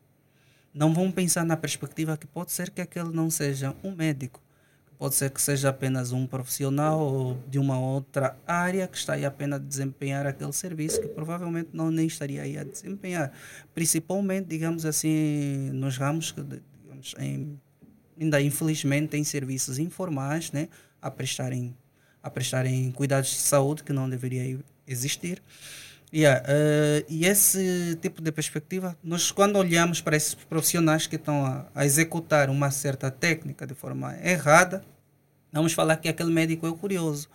Não 0.73 0.95
vão 0.95 1.11
pensar 1.11 1.45
na 1.45 1.57
perspectiva 1.57 2.17
que 2.17 2.27
pode 2.27 2.53
ser 2.53 2.71
que 2.71 2.81
aquele 2.81 3.11
não 3.11 3.29
seja 3.29 3.75
um 3.85 3.95
médico. 3.95 4.41
Pode 5.01 5.15
ser 5.15 5.31
que 5.31 5.41
seja 5.41 5.71
apenas 5.71 6.13
um 6.13 6.27
profissional 6.27 7.35
de 7.49 7.59
uma 7.59 7.81
outra 7.81 8.37
área 8.47 8.87
que 8.87 8.99
está 8.99 9.15
aí 9.15 9.25
apenas 9.25 9.59
a 9.59 9.63
desempenhar 9.63 10.27
aquele 10.27 10.53
serviço 10.53 11.01
que 11.01 11.09
provavelmente 11.09 11.71
não 11.73 11.91
nem 11.91 12.07
estaria 12.07 12.43
aí 12.43 12.59
a 12.59 12.65
desempenhar. 12.65 13.33
Principalmente, 13.73 14.49
digamos 14.49 14.85
assim, 14.85 15.71
nos 15.73 15.97
ramos 15.97 16.33
que, 16.33 16.43
digamos, 16.43 17.15
em, 17.19 17.59
ainda 18.21 18.43
infelizmente 18.43 19.17
em 19.17 19.25
serviços 19.25 19.79
informais, 19.79 20.53
né, 20.53 20.69
a 21.01 21.11
prestarem 21.11 21.75
a 22.23 22.29
prestarem 22.29 22.93
cuidados 22.93 23.31
de 23.31 23.37
saúde 23.37 23.83
que 23.83 23.95
não 23.95 24.07
deveria 24.07 24.61
existir. 24.87 25.43
Yeah, 26.13 26.43
eh, 26.49 27.05
e 27.09 27.25
esse 27.25 27.97
tipo 28.03 28.21
de 28.21 28.33
perspectiva, 28.33 28.97
nós 29.03 29.31
quando 29.31 29.57
olhamos 29.57 30.01
para 30.01 30.17
esses 30.17 30.35
profissionais 30.35 31.07
que 31.07 31.15
estão 31.17 31.47
a, 31.47 31.67
a 31.73 31.87
executar 31.87 32.51
uma 32.51 32.71
certa 32.73 33.11
técnica 33.13 33.65
de 33.65 33.75
forma 33.75 34.17
errada, 34.19 34.83
vamos 35.53 35.73
falar 35.73 35.97
que 35.97 36.09
aquele 36.09 36.33
médico 36.33 36.67
é 36.67 36.71
o 36.71 36.75
curioso. 36.75 37.29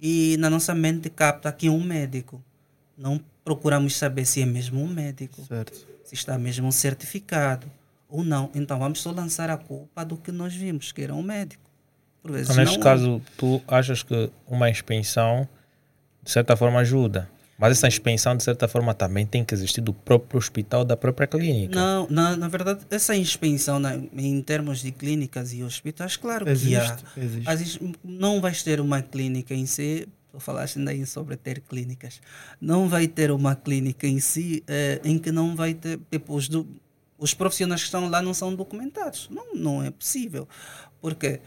E 0.00 0.36
na 0.38 0.50
nossa 0.50 0.74
mente 0.74 1.08
capta 1.10 1.50
que 1.52 1.68
é 1.68 1.70
um 1.70 1.82
médico. 1.82 2.42
Não 2.96 3.20
procuramos 3.44 3.96
saber 3.96 4.24
se 4.24 4.42
é 4.42 4.46
mesmo 4.46 4.82
um 4.82 4.88
médico 4.88 5.40
Certo. 5.46 5.72
se 6.04 6.14
está 6.14 6.36
mesmo 6.36 6.70
certificado 6.72 7.70
ou 8.08 8.24
não. 8.24 8.50
Então 8.54 8.78
vamos 8.80 9.00
só 9.00 9.12
lançar 9.12 9.48
a 9.50 9.56
culpa 9.56 10.04
do 10.04 10.16
que 10.16 10.32
nós 10.32 10.52
vimos, 10.54 10.90
que 10.90 11.02
era 11.02 11.14
um 11.14 11.22
médico. 11.22 11.62
Por 12.20 12.32
vezes 12.32 12.50
Então, 12.50 12.56
neste 12.64 12.78
não 12.78 12.82
é. 12.82 12.84
caso, 12.84 13.22
tu 13.36 13.62
achas 13.68 14.02
que 14.02 14.28
uma 14.46 14.68
inspeção 14.68 15.48
de 16.22 16.30
certa 16.32 16.56
forma 16.56 16.80
ajuda. 16.80 17.30
Mas 17.60 17.72
essa 17.72 17.88
inspeção, 17.88 18.36
de 18.36 18.44
certa 18.44 18.68
forma, 18.68 18.94
também 18.94 19.26
tem 19.26 19.44
que 19.44 19.52
existir 19.52 19.80
do 19.80 19.92
próprio 19.92 20.38
hospital, 20.38 20.84
da 20.84 20.96
própria 20.96 21.26
clínica. 21.26 21.74
Não, 21.74 22.06
na, 22.08 22.36
na 22.36 22.46
verdade, 22.46 22.82
essa 22.88 23.16
inspeção 23.16 23.80
na, 23.80 23.96
em 23.96 24.40
termos 24.40 24.80
de 24.80 24.92
clínicas 24.92 25.52
e 25.52 25.64
hospitais, 25.64 26.16
claro 26.16 26.44
que 26.44 26.52
Existe, 26.52 26.76
há. 26.76 27.20
existe. 27.20 27.50
Existe- 27.50 27.92
Não 28.04 28.40
vais 28.40 28.62
ter 28.62 28.80
uma 28.80 29.02
clínica 29.02 29.54
em 29.54 29.66
si, 29.66 30.06
tu 30.30 30.38
falaste 30.38 30.78
ainda 30.78 30.92
aí 30.92 31.04
sobre 31.04 31.36
ter 31.36 31.60
clínicas, 31.60 32.20
não 32.60 32.88
vai 32.88 33.08
ter 33.08 33.32
uma 33.32 33.56
clínica 33.56 34.06
em 34.06 34.20
si 34.20 34.62
eh, 34.68 35.00
em 35.04 35.18
que 35.18 35.32
não 35.32 35.56
vai 35.56 35.74
ter, 35.74 35.98
tipo, 36.12 36.36
os, 36.36 36.48
do- 36.48 36.64
os 37.18 37.34
profissionais 37.34 37.80
que 37.80 37.86
estão 37.88 38.08
lá 38.08 38.22
não 38.22 38.32
são 38.34 38.54
documentados. 38.54 39.28
Não, 39.32 39.52
não 39.56 39.82
é 39.82 39.90
possível. 39.90 40.46
Porque 41.00 41.40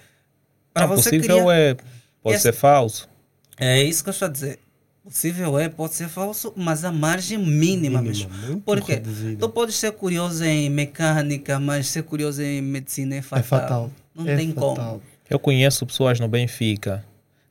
para 0.74 0.88
Não, 0.88 0.96
você 0.98 1.10
possível 1.10 1.46
criar... 1.46 1.56
é, 1.58 1.78
pode 2.22 2.40
ser 2.40 2.52
falso. 2.52 3.10
É 3.58 3.82
isso 3.82 4.04
que 4.04 4.10
eu 4.10 4.12
estou 4.12 4.28
a 4.28 4.32
dizer. 4.32 4.60
Possível 5.04 5.58
é, 5.58 5.68
pode 5.68 5.96
ser 5.96 6.08
falso, 6.08 6.54
mas 6.56 6.86
a 6.86 6.92
margem 6.92 7.38
mínima, 7.38 8.02
Mínima, 8.02 8.30
mesmo. 8.38 8.62
Porque 8.62 8.94
reduzida. 8.94 9.40
tu 9.40 9.50
podes 9.50 9.76
ser 9.76 9.92
curioso 9.94 10.44
em 10.44 10.70
mecânica, 10.70 11.60
mas 11.60 11.88
ser 11.88 12.04
curioso 12.04 12.42
em 12.44 12.62
medicina 12.62 13.16
é 13.16 13.22
fatal. 13.22 13.40
É 13.40 13.44
fatal. 13.62 13.92
Não 14.16 14.28
é 14.28 14.36
tem 14.36 14.54
fatal. 14.54 14.76
como. 14.76 15.02
Eu 15.30 15.40
conheço 15.40 15.86
pessoas 15.88 16.20
no 16.20 16.28
Benfica 16.28 17.04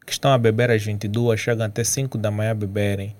que 0.06 0.12
estão 0.12 0.32
a 0.32 0.38
beber 0.38 0.70
às 0.70 0.82
22, 0.82 1.40
chegam 1.40 1.66
até 1.66 1.82
5 1.82 2.16
da 2.18 2.30
manhã 2.30 2.52
a 2.52 2.54
beberem. 2.54 3.16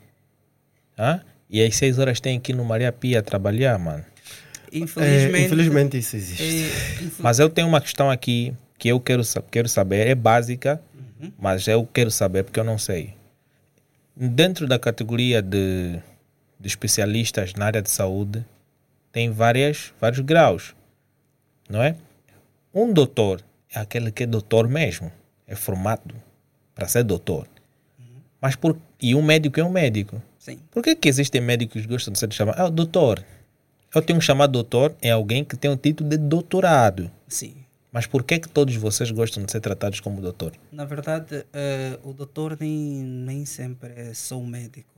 Hã? 0.99 1.21
E 1.49 1.63
às 1.65 1.75
6 1.77 1.99
horas 1.99 2.21
têm 2.21 2.39
que 2.39 2.53
ir 2.53 2.55
no 2.55 2.65
Maria 2.65 2.93
Pia 2.93 3.19
a 3.19 3.23
trabalhar, 3.23 3.79
mano. 3.79 4.05
Infelizmente. 4.73 5.37
É, 5.43 5.47
infelizmente 5.47 5.99
isso 5.99 6.15
existe. 6.17 6.43
é, 6.43 7.03
infel- 7.05 7.11
Mas 7.19 7.39
eu 7.41 7.49
tenho 7.49 7.67
uma 7.67 7.81
questão 7.81 8.09
aqui 8.11 8.55
que 8.79 8.89
eu 8.89 9.01
quero, 9.01 9.23
quero 9.51 9.69
saber, 9.69 10.07
é 10.07 10.15
básica, 10.15 10.81
mas 11.39 11.67
eu 11.67 11.85
quero 11.93 12.11
saber 12.11 12.45
porque 12.45 12.61
eu 12.61 12.65
não 12.65 12.79
sei. 12.79 13.15
Dentro 14.23 14.67
da 14.67 14.79
categoria 14.79 15.41
de, 15.41 15.99
de 16.61 16.69
especialistas 16.69 17.55
na 17.55 17.65
área 17.65 17.81
de 17.81 17.89
saúde, 17.89 18.45
tem 19.11 19.31
várias, 19.31 19.95
vários 19.99 20.21
graus, 20.21 20.75
não 21.71 21.83
é? 21.83 21.97
Um 22.75 22.93
doutor 22.93 23.43
é 23.75 23.79
aquele 23.81 24.13
que 24.13 24.25
é 24.25 24.27
doutor 24.27 24.69
mesmo, 24.69 25.11
é 25.47 25.57
formado 25.57 26.15
para 26.75 26.87
ser 26.87 27.03
doutor. 27.03 27.49
Mas 28.43 28.55
por, 28.57 28.77
e 29.01 29.15
um 29.15 29.23
médico 29.23 29.59
é 29.59 29.65
um 29.65 29.71
médico. 29.71 30.21
Sim. 30.39 30.59
Por 30.71 30.83
que, 30.83 30.95
que 30.95 31.09
existem 31.09 31.41
médicos 31.41 31.81
que 31.81 31.89
gostam 31.89 32.13
de 32.13 32.19
ser 32.19 32.31
chamados? 32.31 32.61
Ah, 32.61 32.69
doutor. 32.69 33.25
Eu 33.95 34.03
tenho 34.03 34.19
que 34.19 34.25
chamar 34.27 34.49
doutor 34.49 34.95
é 35.01 35.11
alguém 35.11 35.43
que 35.43 35.57
tem 35.57 35.71
o 35.71 35.77
título 35.79 36.11
de 36.11 36.19
doutorado. 36.19 37.11
Sim. 37.27 37.55
Mas 37.93 38.07
por 38.07 38.23
que, 38.23 38.39
que 38.39 38.49
todos 38.49 38.75
vocês 38.77 39.11
gostam 39.11 39.45
de 39.45 39.51
ser 39.51 39.61
tratados 39.61 39.99
como 40.01 40.21
doutor? 40.21 40.53
Na 40.71 40.85
verdade, 40.85 41.45
eh, 41.53 41.99
o 42.05 42.13
doutor 42.13 42.57
nem, 42.61 42.73
nem 43.03 43.45
sempre 43.45 43.93
é 43.97 44.15
só 44.15 44.39
um 44.39 44.47
médico. 44.47 44.89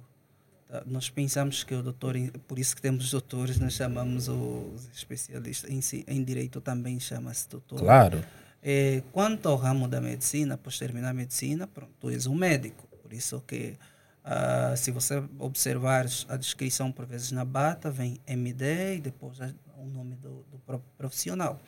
Tá? 0.69 0.83
Nós 0.87 1.09
pensamos 1.09 1.65
que 1.65 1.75
o 1.75 1.83
doutor, 1.83 2.15
por 2.47 2.59
isso 2.59 2.77
que 2.77 2.83
temos 2.83 3.11
doutores, 3.11 3.59
nós 3.59 3.73
chamamos 3.73 4.29
os 4.29 4.91
especialistas. 4.95 5.71
Em, 5.71 5.81
si- 5.81 6.05
em 6.07 6.23
direito 6.23 6.61
também 6.61 7.01
chama-se 7.01 7.49
doutor. 7.49 7.79
Claro. 7.79 8.23
Eh, 8.63 9.03
quanto 9.11 9.49
ao 9.49 9.57
ramo 9.57 9.89
da 9.89 10.01
medicina, 10.01 10.55
após 10.55 10.79
terminar 10.79 11.11
a 11.11 11.15
medicina, 11.15 11.67
pronto, 11.67 11.93
tu 11.99 12.11
és 12.11 12.27
um 12.27 12.35
médico. 12.35 12.87
Por 13.03 13.13
isso 13.13 13.43
que, 13.47 13.75
ah, 14.23 14.75
se 14.77 14.91
você 14.91 15.23
observar 15.39 16.05
a 16.29 16.37
descrição, 16.37 16.93
por 16.93 17.07
vezes 17.07 17.33
na 17.33 17.45
bata, 17.45 17.91
vem 17.91 18.19
MD 18.27 18.97
e 18.97 19.01
depois 19.01 19.39
o 19.41 19.87
nome 19.87 20.15
do, 20.17 20.45
do 20.53 20.59
próprio 20.67 20.91
profissional. 20.99 21.59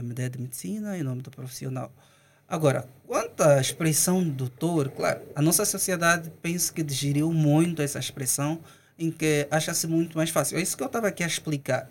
MD 0.00 0.28
de 0.30 0.40
medicina 0.40 0.96
e 0.96 1.02
o 1.02 1.04
nome 1.04 1.22
do 1.22 1.30
profissional. 1.30 1.92
Agora, 2.48 2.88
quanto 3.06 3.42
à 3.42 3.60
expressão 3.60 4.22
doutor, 4.28 4.90
claro, 4.90 5.20
a 5.34 5.42
nossa 5.42 5.64
sociedade 5.64 6.32
penso 6.42 6.72
que 6.72 6.82
digeriu 6.82 7.32
muito 7.32 7.80
essa 7.80 7.98
expressão 7.98 8.60
em 8.98 9.10
que 9.10 9.46
acha-se 9.50 9.86
muito 9.86 10.16
mais 10.16 10.30
fácil. 10.30 10.58
É 10.58 10.62
isso 10.62 10.76
que 10.76 10.82
eu 10.82 10.88
estava 10.88 11.08
aqui 11.08 11.22
a 11.22 11.26
explicar 11.26 11.88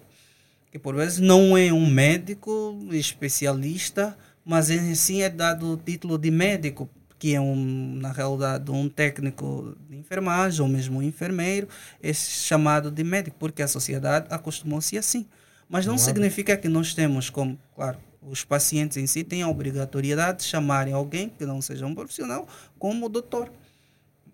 que 0.72 0.78
por 0.78 0.96
vezes 0.96 1.20
não 1.20 1.58
é 1.58 1.74
um 1.74 1.90
médico 1.90 2.78
especialista, 2.92 4.18
mas 4.46 4.70
em 4.70 4.94
si 4.96 5.22
é 5.22 5.30
dado 5.30 5.74
o 5.74 5.78
título 5.78 6.18
de 6.18 6.30
médico, 6.30 6.90
que 7.18 7.34
é 7.34 7.42
um, 7.42 7.96
na 7.96 8.12
realidade 8.12 8.70
um 8.72 8.88
técnico 8.88 9.76
de 9.90 9.98
enfermagem 9.98 10.62
ou 10.62 10.68
mesmo 10.68 11.00
um 11.00 11.02
enfermeiro, 11.02 11.68
é 12.02 12.14
chamado 12.14 12.92
de 12.92 13.04
médico, 13.04 13.36
porque 13.40 13.62
a 13.62 13.68
sociedade 13.68 14.28
acostumou-se 14.30 14.98
assim. 14.98 15.26
Mas 15.70 15.86
não 15.86 15.98
significa 15.98 16.58
que 16.58 16.68
nós 16.68 16.94
temos 16.96 17.30
como, 17.30 17.58
claro, 17.76 17.98
os 18.22 18.44
pacientes 18.44 18.98
em 18.98 19.06
si 19.06 19.24
têm 19.24 19.44
a 19.44 19.48
obrigatoriedade 19.48 20.40
de 20.40 20.46
chamarem 20.46 20.94
alguém 20.94 21.30
que 21.30 21.46
não 21.46 21.62
seja 21.62 21.86
um 21.86 21.94
profissional 21.94 22.48
como 22.78 23.08
doutor. 23.08 23.52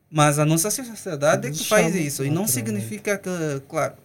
Mas 0.10 0.40
a 0.40 0.46
nossa 0.46 0.72
sociedade 0.72 1.48
é 1.48 1.52
que 1.52 1.58
Eles 1.58 1.68
faz 1.68 1.94
isso. 1.94 2.24
E 2.24 2.30
não 2.30 2.48
significa 2.48 3.18
que, 3.18 3.30
claro, 3.68 3.96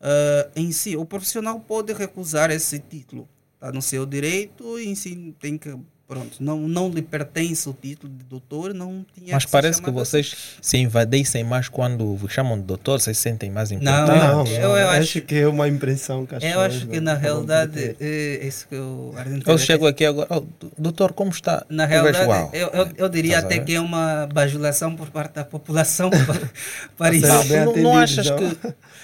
ah, 0.00 0.48
em 0.54 0.70
si, 0.72 0.96
o 0.96 1.04
profissional 1.04 1.58
pode 1.60 1.92
recusar 1.92 2.50
esse 2.50 2.78
título. 2.78 3.28
Está 3.54 3.72
no 3.72 3.82
seu 3.82 4.06
direito 4.06 4.78
e 4.78 4.86
em 4.86 4.94
si 4.94 5.34
tem 5.40 5.58
que. 5.58 5.76
Pronto, 6.08 6.38
não, 6.40 6.56
não 6.66 6.88
lhe 6.88 7.02
pertence 7.02 7.68
o 7.68 7.74
título 7.78 8.10
de 8.10 8.24
doutor, 8.24 8.72
não 8.72 9.04
tinha 9.14 9.34
Mas 9.34 9.42
ser 9.42 9.50
parece 9.50 9.82
que 9.82 9.90
vocês 9.90 10.34
se 10.62 10.78
invadissem 10.78 11.44
mais 11.44 11.68
quando 11.68 12.16
vos 12.16 12.32
chamam 12.32 12.56
de 12.58 12.64
doutor, 12.64 12.98
vocês 12.98 13.18
se 13.18 13.24
sentem 13.24 13.50
mais 13.50 13.70
Não, 13.70 13.76
importantes. 13.76 14.18
Não, 14.54 14.62
eu- 14.70 14.76
eu 14.78 14.88
acho, 14.88 15.00
acho- 15.00 15.20
que 15.20 15.34
é 15.34 15.46
uma 15.46 15.68
impressão 15.68 16.24
que 16.24 16.34
as 16.34 16.42
assim. 16.42 16.50
Eu 16.54 16.60
acho 16.60 16.86
que 16.86 16.96
não- 16.96 17.02
na 17.02 17.14
não 17.14 17.20
realidade 17.20 17.72
têm. 17.72 17.96
é 18.00 18.40
isso 18.46 18.66
que 18.68 18.76
Ardente 19.18 19.46
Eu 19.46 19.58
chego 19.58 19.86
aqui 19.86 20.06
agora, 20.06 20.28
oh, 20.30 20.44
doutor, 20.78 21.12
como 21.12 21.30
está? 21.30 21.66
Na 21.68 21.84
Eu 21.84 21.88
realidade, 21.88 22.56
eu, 22.56 22.68
eu, 22.68 22.88
eu 22.96 23.08
diria 23.10 23.40
até 23.40 23.58
que 23.58 23.74
é 23.74 23.80
uma 23.80 24.26
bajulação 24.32 24.96
por 24.96 25.10
parte 25.10 25.34
da 25.34 25.44
população 25.44 26.08
para, 26.08 26.50
para 26.96 27.14
isso. 27.14 27.26
Não, 27.26 27.44
não, 27.66 27.76
não 27.76 27.96
achas 27.98 28.30
que 28.30 28.56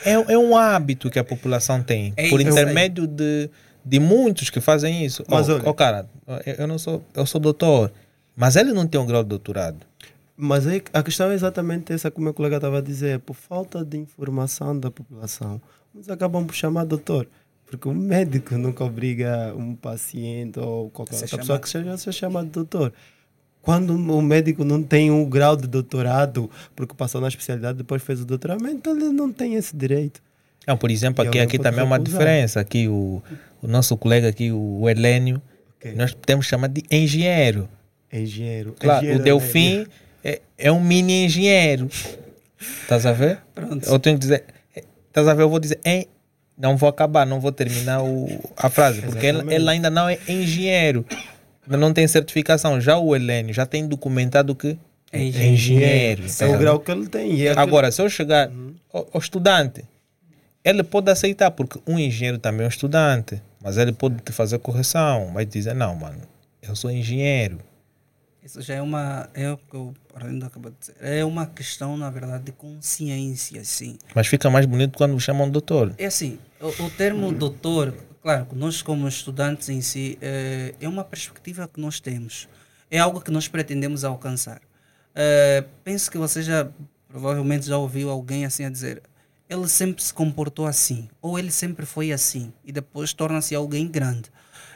é, 0.07 0.13
é 0.13 0.39
um 0.39 0.57
hábito 0.57 1.11
que 1.11 1.19
a 1.19 1.25
população 1.25 1.83
tem 1.83 2.15
É 2.17 2.31
por 2.31 2.41
isso. 2.41 2.49
intermédio 2.51 3.07
de, 3.07 3.51
de 3.85 3.99
muitos 4.01 4.51
que 4.51 4.61
fazem 4.61 5.05
isso? 5.05 5.25
Mas 5.29 5.49
oh, 5.49 5.55
olha- 5.55 5.69
oh, 5.69 5.75
cara, 5.75 6.09
eu, 6.59 6.67
não 6.67 6.79
sou 6.79 7.03
eu 7.15 7.27
sou 7.27 7.41
doutor, 7.41 7.93
mas 8.37 8.57
ele 8.57 8.73
não 8.73 8.87
tem 8.87 9.01
um 9.01 9.07
grau 9.07 9.23
de 9.23 9.29
doutorado. 9.29 9.79
Mas 10.37 10.67
aí 10.67 10.83
a 10.93 11.03
questão 11.03 11.31
é 11.31 11.35
exatamente 11.35 11.93
essa 11.93 12.11
que 12.11 12.19
o 12.19 12.23
meu 12.23 12.35
colega 12.35 12.57
estava 12.57 12.79
a 12.79 12.81
dizer, 12.81 13.21
por 13.21 13.35
falta 13.35 13.85
de 13.85 13.99
informação 13.99 14.79
da 14.79 14.91
população, 14.91 15.61
uns 15.95 16.09
acabam 16.09 16.45
por 16.45 16.55
chamar 16.55 16.85
doutor. 16.85 17.29
Porque 17.67 17.89
o 17.89 17.95
médico 17.95 18.57
nunca 18.57 18.85
obriga 18.85 19.55
um 19.57 19.75
paciente 19.75 20.59
ou 20.59 20.91
qualquer 20.91 21.15
outra 21.15 21.29
chama- 21.29 21.41
pessoa 21.43 21.59
que 21.59 21.69
seja 21.69 21.93
a 21.93 21.99
se 21.99 22.13
chamar 22.13 22.43
de 22.45 22.51
doutor. 22.51 22.93
Quando 23.63 23.95
o 23.95 24.21
médico 24.23 24.65
não 24.65 24.83
tem 24.83 25.11
um 25.11 25.25
grau 25.29 25.57
de 25.57 25.67
doutorado, 25.67 26.51
porque 26.77 26.95
passou 26.95 27.21
na 27.21 27.29
especialidade 27.29 27.79
depois 27.79 28.03
fez 28.03 28.21
o 28.21 28.25
doutoramento, 28.27 28.91
ele 28.91 29.09
não 29.09 29.33
tem 29.33 29.55
esse 29.55 29.75
direito. 29.75 30.21
Não, 30.67 30.77
por 30.77 30.91
exemplo, 30.91 31.27
aqui, 31.27 31.39
aqui 31.39 31.59
também 31.59 31.81
é 31.81 31.83
uma 31.85 31.99
diferença. 31.99 32.61
Aqui 32.61 32.89
o, 32.89 33.23
o 33.63 33.67
nosso 33.67 33.97
colega 33.97 34.29
aqui, 34.29 34.51
o 34.53 34.89
Helênio, 34.89 35.41
Ok. 35.79 35.93
nós 35.95 36.15
temos 36.25 36.47
que 36.47 36.51
chamar 36.51 36.69
de 36.69 36.83
engenheiro. 36.91 37.69
Engenheiro. 38.13 38.75
Claro, 38.79 38.99
Engenheiro 39.05 39.21
o 39.21 39.25
Delfim 39.25 39.87
é, 40.23 40.41
é 40.57 40.73
um 40.73 40.81
mini 40.81 41.25
engenheiro. 41.27 41.89
Estás 42.83 43.05
a 43.07 43.13
ver? 43.13 43.39
Pronto. 43.55 43.87
Eu 43.89 43.99
tenho 43.99 44.17
que 44.17 44.21
dizer, 44.23 44.45
é, 44.75 44.83
estás 45.09 45.29
a 45.29 45.35
ver? 45.35 45.43
Eu 45.43 45.51
vou 45.51 45.59
dizer, 45.59 45.79
em, 45.85 46.07
não 46.57 46.77
vou 46.77 46.89
acabar, 46.89 47.27
não 47.27 47.41
vou 47.41 47.53
terminar 47.53 48.03
o, 48.03 48.27
a 48.57 48.71
frase, 48.71 49.03
porque 49.03 49.27
ele, 49.27 49.53
ele 49.55 49.69
ainda 49.69 49.91
não 49.91 50.09
é 50.09 50.19
engenheiro, 50.29 51.05
ainda 51.67 51.77
não 51.77 51.93
tem 51.93 52.07
certificação. 52.09 52.81
Já 52.81 52.97
o 52.97 53.15
Helênio 53.15 53.53
já 53.53 53.67
tem 53.67 53.87
documentado 53.87 54.55
que 54.55 54.79
É 55.13 55.19
é 55.19 55.25
engenheiro. 55.25 55.53
engenheiro. 55.53 56.23
É 56.41 56.47
o 56.47 56.59
grau 56.59 56.81
que 56.81 56.91
ele 56.91 57.07
tem. 57.09 57.47
É 57.47 57.51
Agora, 57.59 57.91
se 57.91 58.01
eu 58.01 58.09
chegar 58.09 58.51
ao, 58.93 59.09
ao 59.13 59.21
estudante, 59.21 59.85
ele 60.65 60.83
pode 60.83 61.11
aceitar, 61.11 61.51
porque 61.51 61.79
um 61.87 61.99
engenheiro 61.99 62.39
também 62.39 62.63
é 62.63 62.65
um 62.65 62.69
estudante, 62.69 63.43
mas 63.63 63.77
ele 63.77 63.93
pode 63.93 64.17
te 64.23 64.33
fazer 64.33 64.59
correção, 64.59 65.33
vai 65.33 65.45
dizer, 65.45 65.75
não, 65.75 65.95
mano, 65.95 66.23
eu 66.63 66.75
sou 66.75 66.91
engenheiro. 66.91 67.59
Isso 68.43 68.61
já 68.61 68.75
é 68.75 68.83
uma. 68.83 69.29
É 69.33 69.51
o 69.51 69.57
que 69.57 69.77
o 69.77 69.95
Arlindo 70.15 70.45
acabou 70.45 70.71
de 70.71 70.77
dizer. 70.79 70.97
É 71.01 71.25
uma 71.25 71.47
questão, 71.47 71.97
na 71.97 72.11
verdade, 72.11 72.45
de 72.45 72.53
consciência, 72.53 73.65
sim. 73.65 73.97
Mas 74.15 74.27
fica 74.27 74.51
mais 74.51 74.67
bonito 74.67 74.99
quando 74.99 75.19
chamam 75.19 75.49
doutor. 75.49 75.95
É 75.97 76.07
assim, 76.07 76.39
o, 76.61 76.69
o 76.85 76.91
termo 76.91 77.33
doutor, 77.33 77.95
claro, 78.23 78.47
nós 78.53 78.83
como 78.83 79.09
estudantes 79.09 79.71
em 79.71 79.81
si, 79.81 80.19
é, 80.21 80.75
é 80.79 80.87
uma 80.87 81.03
perspectiva 81.03 81.67
que 81.67 81.81
nós 81.81 82.01
temos. 82.01 82.47
É 82.91 82.99
algo 82.99 83.21
que 83.21 83.31
nós 83.31 83.49
pretendemos 83.49 84.05
alcançar. 84.05 84.61
É, 85.15 85.65
penso 85.83 86.11
que 86.11 86.19
você 86.19 86.43
já, 86.43 86.69
provavelmente 87.09 87.67
já 87.67 87.79
ouviu 87.79 88.11
alguém 88.11 88.45
assim 88.45 88.67
a 88.67 88.71
dizer 88.71 89.03
ele 89.49 89.69
sempre 89.69 90.03
se 90.03 90.13
comportou 90.13 90.67
assim, 90.67 91.09
ou 91.21 91.39
ele 91.39 91.51
sempre 91.51 91.85
foi 91.87 92.13
assim, 92.13 92.53
e 92.65 92.73
depois 92.73 93.13
torna-se 93.13 93.55
alguém 93.55 93.87
grande. 93.87 94.31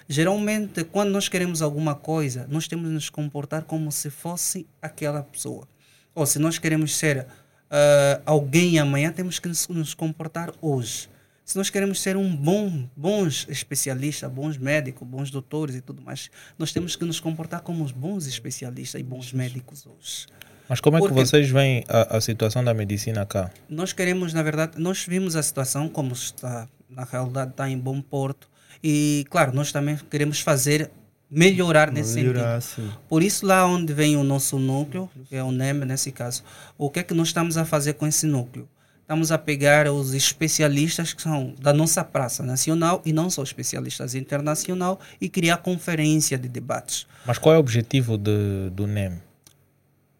Geralmente, 0.08 0.84
quando 0.84 1.10
nós 1.10 1.28
queremos 1.28 1.60
alguma 1.60 1.94
coisa, 1.94 2.46
nós 2.48 2.66
temos 2.66 2.88
de 2.88 2.94
nos 2.94 3.10
comportar 3.10 3.64
como 3.64 3.92
se 3.92 4.08
fosse 4.08 4.66
aquela 4.80 5.22
pessoa. 5.22 5.68
Ou 6.14 6.24
se 6.24 6.38
nós 6.38 6.58
queremos 6.58 6.96
ser 6.96 7.26
ah, 7.70 8.20
alguém 8.24 8.78
amanhã, 8.78 9.12
temos 9.12 9.38
que 9.38 9.48
nos, 9.48 9.68
nos 9.68 9.94
comportar 9.94 10.52
hoje. 10.60 11.08
Se 11.44 11.56
nós 11.56 11.70
queremos 11.70 12.00
ser 12.00 12.16
um 12.16 12.34
bom, 12.34 12.88
bons 12.94 13.46
especialistas, 13.48 14.30
bons 14.30 14.58
médicos, 14.58 15.06
bons 15.06 15.30
doutores 15.30 15.76
e 15.76 15.80
tudo 15.80 16.02
mais, 16.02 16.30
nós 16.58 16.72
temos 16.72 16.94
que 16.94 17.04
nos 17.04 17.20
comportar 17.20 17.62
como 17.62 17.82
os 17.84 17.92
bons 17.92 18.26
especialistas 18.26 19.00
e 19.00 19.04
bons 19.04 19.32
médicos 19.32 19.86
hoje. 19.86 20.26
Mas 20.68 20.80
como 20.80 20.96
é 20.96 21.00
que 21.00 21.08
Porque- 21.08 21.24
vocês 21.24 21.48
veem 21.50 21.84
a, 21.88 22.16
a 22.16 22.20
situação 22.20 22.62
da 22.62 22.74
medicina 22.74 23.24
cá? 23.24 23.50
Nós 23.68 23.92
queremos, 23.92 24.32
na 24.34 24.42
verdade, 24.42 24.72
nós 24.78 25.04
vimos 25.06 25.34
a 25.34 25.42
situação 25.42 25.88
como 25.88 26.12
está, 26.12 26.68
na 26.90 27.04
realidade 27.04 27.50
está 27.52 27.68
em 27.68 27.78
bom 27.78 28.00
porto 28.00 28.48
e, 28.84 29.24
claro, 29.30 29.54
nós 29.54 29.72
também 29.72 29.96
queremos 30.10 30.40
fazer 30.40 30.90
melhorar 31.30 31.90
nesse 31.90 32.14
sentido. 32.14 32.34
Melhorar, 32.34 32.60
sim. 32.60 32.90
Por 33.08 33.22
isso, 33.22 33.46
lá 33.46 33.66
onde 33.66 33.92
vem 33.92 34.16
o 34.16 34.24
nosso 34.24 34.58
núcleo, 34.58 35.10
que 35.28 35.36
é 35.36 35.42
o 35.42 35.50
NEM 35.52 35.74
nesse 35.86 36.10
caso, 36.12 36.42
o 36.76 36.90
que 36.90 37.00
é 37.00 37.02
que 37.02 37.14
nós 37.14 37.28
estamos 37.28 37.56
a 37.56 37.64
fazer 37.64 37.94
com 37.94 38.06
esse 38.06 38.26
núcleo? 38.26 38.68
Estamos 39.02 39.32
a 39.32 39.38
pegar 39.38 39.90
os 39.90 40.12
especialistas 40.12 41.14
que 41.14 41.22
são 41.22 41.54
da 41.58 41.72
nossa 41.72 42.04
praça 42.04 42.42
nacional 42.42 43.00
e 43.06 43.12
não 43.12 43.30
só 43.30 43.42
especialistas 43.42 44.14
internacional 44.14 45.00
e 45.18 45.30
criar 45.30 45.56
conferência 45.58 46.36
de 46.36 46.46
debates. 46.46 47.06
Mas 47.24 47.38
qual 47.38 47.54
é 47.54 47.56
o 47.56 47.60
objetivo 47.60 48.18
de, 48.18 48.68
do 48.70 48.86
NEM? 48.86 49.18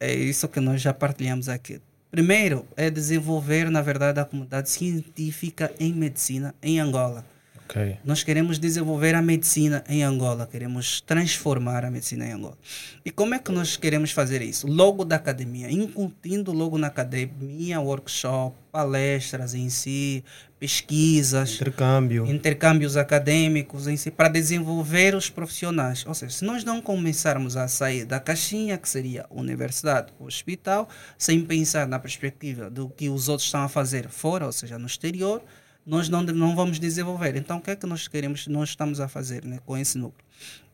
É 0.01 0.15
isso 0.15 0.49
que 0.49 0.61
nós 0.61 0.81
já 0.81 0.95
partilhamos 0.95 1.49
aqui. 1.49 1.81
Primeiro, 2.11 2.67
é 2.77 2.89
desenvolver, 2.89 3.71
na 3.71 3.83
verdade, 3.83 4.19
a 4.19 4.25
comunidade 4.25 4.71
científica 4.71 5.73
em 5.79 5.93
medicina 5.93 6.55
em 6.63 6.81
Angola. 6.81 7.25
Ok. 7.69 7.99
Nós 8.03 8.23
queremos 8.23 8.59
desenvolver 8.59 9.15
a 9.15 9.21
medicina 9.21 9.85
em 9.87 10.03
Angola, 10.03 10.49
queremos 10.51 11.03
transformar 11.03 11.85
a 11.85 11.91
medicina 11.91 12.27
em 12.27 12.33
Angola. 12.33 12.57
E 13.05 13.11
como 13.11 13.35
é 13.35 13.39
que 13.39 13.53
nós 13.53 13.77
queremos 13.77 14.11
fazer 14.11 14.41
isso? 14.41 14.67
Logo 14.67 15.05
da 15.05 15.17
academia, 15.17 15.71
incutindo 15.71 16.51
logo 16.51 16.79
na 16.79 16.87
academia, 16.87 17.79
workshop, 17.79 18.57
palestras 18.73 19.55
em 19.55 19.69
si, 19.69 20.25
pesquisas, 20.59 21.55
Intercâmbio. 21.57 22.27
intercâmbios 22.27 22.97
acadêmicos 22.97 23.87
em 23.87 23.97
si, 23.99 24.11
para 24.11 24.29
desenvolver 24.29 25.15
os 25.15 25.29
profissionais. 25.29 26.07
Ou 26.07 26.15
seja, 26.15 26.33
se 26.33 26.45
nós 26.45 26.65
não 26.65 26.81
começarmos 26.81 27.55
a 27.57 27.69
sair 27.69 28.05
da 28.07 28.19
caixinha, 28.19 28.79
que 28.79 28.89
seria 28.89 29.27
universidade, 29.31 30.13
hospital, 30.19 30.89
sem 31.19 31.45
pensar 31.45 31.87
na 31.87 31.99
perspectiva 31.99 32.71
do 32.71 32.89
que 32.89 33.11
os 33.11 33.29
outros 33.29 33.47
estão 33.47 33.63
a 33.63 33.69
fazer 33.69 34.09
fora, 34.09 34.47
ou 34.47 34.53
seja, 34.53 34.79
no 34.79 34.87
exterior, 34.87 35.43
nós 35.89 36.09
não, 36.11 36.23
não 36.23 36.55
vamos 36.55 36.79
desenvolver. 36.79 37.35
Então, 37.35 37.57
o 37.57 37.61
que 37.63 37.71
é 37.71 37.77
que 37.77 37.87
nós 37.87 38.07
queremos, 38.07 38.47
nós 38.47 38.69
estamos 38.69 39.01
a 39.01 39.09
fazer 39.09 39.43
né, 39.45 39.59
com 39.65 39.77
esse 39.77 39.97
núcleo? 39.97 40.25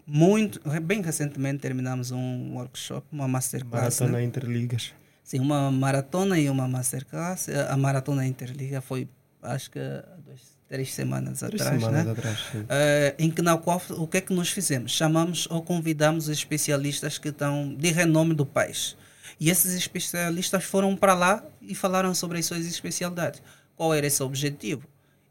Muito, 0.05 0.61
bem 0.83 1.01
recentemente 1.01 1.61
terminamos 1.61 2.11
um 2.11 2.55
workshop, 2.55 3.07
uma 3.13 3.29
masterclass. 3.29 4.01
né? 4.01 4.07
Maratona 4.07 4.23
Interligas. 4.25 4.93
Sim, 5.23 5.39
uma 5.39 5.71
maratona 5.71 6.39
e 6.39 6.51
uma 6.51 6.67
masterclass. 6.67 7.49
A 7.49 7.77
maratona 7.77 8.27
Interliga 8.27 8.81
foi, 8.81 9.09
acho 9.41 9.71
que, 9.71 9.79
duas, 10.27 10.41
três 10.69 10.93
semanas 10.93 11.39
Três 11.39 11.63
atrás, 11.63 11.81
semanas 11.81 12.05
né? 12.07 12.13
atrás, 12.13 12.39
sim. 12.51 12.65
Eh, 12.69 13.15
em 13.19 13.31
que 13.31 13.41
na 13.41 13.57
qual 13.57 13.81
o 13.91 14.07
que 14.09 14.19
é 14.19 14.21
que 14.21 14.35
nós 14.35 14.51
fizemos? 14.51 14.91
Chamamos 14.93 15.47
ou 15.49 15.63
convidamos 15.63 16.29
especialistas 16.29 17.17
que 17.19 17.29
estão 17.29 17.73
de 17.73 17.91
renome 17.93 18.35
do 18.35 18.45
país. 18.45 18.97
E 19.41 19.49
esses 19.49 19.73
especialistas 19.75 20.65
foram 20.65 20.95
para 20.97 21.15
lá 21.15 21.45
e 21.63 21.75
falaram 21.75 22.15
sobre 22.15 22.39
as 22.39 22.47
suas 22.47 22.67
especialidades. 22.67 23.41
Qual 23.77 23.95
era 23.95 24.07
esse 24.07 24.23
objetivo? 24.23 24.87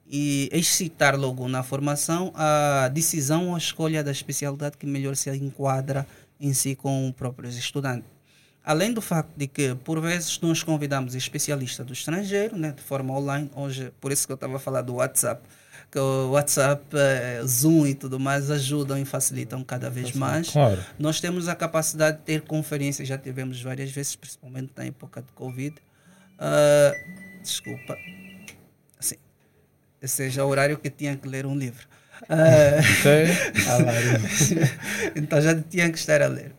E 0.06 0.50
excitar 0.52 1.18
logo 1.18 1.48
na 1.48 1.64
formação 1.64 2.32
a 2.36 2.90
decisão 2.90 3.50
ou 3.50 3.56
a 3.56 3.58
escolha 3.58 4.04
da 4.04 4.12
especialidade 4.12 4.78
que 4.78 4.86
melhor 4.86 5.16
se 5.16 5.30
enquadra 5.32 6.06
em 6.40 6.54
si 6.54 6.76
com 6.76 7.08
os 7.08 7.16
próprios 7.16 7.58
estudantes. 7.58 8.14
Além 8.66 8.94
do 8.94 9.02
facto 9.02 9.32
de 9.36 9.46
que, 9.46 9.76
por 9.76 10.00
vezes, 10.00 10.40
nós 10.40 10.64
convidamos 10.64 11.16
especialistas 11.16 11.86
do 11.86 11.92
estrangeiro, 11.92 12.58
né, 12.58 12.72
de 12.72 12.82
forma 12.82 13.14
online, 13.14 13.50
hoje, 13.56 13.92
por 14.00 14.12
isso 14.12 14.26
que 14.26 14.32
eu 14.32 14.36
estava 14.36 14.56
a 14.56 14.60
falar 14.60 14.82
do 14.82 14.96
WhatsApp, 14.96 15.42
que 15.92 16.00
o 16.00 16.32
WhatsApp, 16.32 16.82
eh, 16.94 17.42
Zoom 17.46 17.86
e 17.88 17.94
tudo 17.94 18.20
mais 18.20 18.50
ajudam 18.50 18.98
e 18.98 19.04
facilitam 19.04 19.64
cada 19.64 19.90
vez 19.90 20.14
mais. 20.14 20.50
Claro. 20.50 20.82
Nós 20.98 21.20
temos 21.20 21.48
a 21.48 21.56
capacidade 21.56 22.18
de 22.18 22.24
ter 22.24 22.42
conferências, 22.42 23.08
já 23.08 23.18
tivemos 23.18 23.62
várias 23.62 23.92
vezes, 23.92 24.16
principalmente 24.16 24.72
na 24.76 24.86
época 24.86 25.22
de 25.22 25.32
Covid. 25.34 25.76
Ah, 26.40 26.94
desculpa. 27.44 27.98
É 30.38 30.44
o 30.44 30.48
horário 30.48 30.78
que 30.78 30.90
tinha 30.90 31.16
que 31.16 31.28
ler 31.28 31.46
um 31.46 31.58
livro. 31.58 31.88
Ah, 32.30 32.82
então 35.16 35.42
já 35.42 35.60
tinha 35.62 35.90
que 35.90 35.98
estar 35.98 36.22
a 36.22 36.28
ler. 36.28 36.52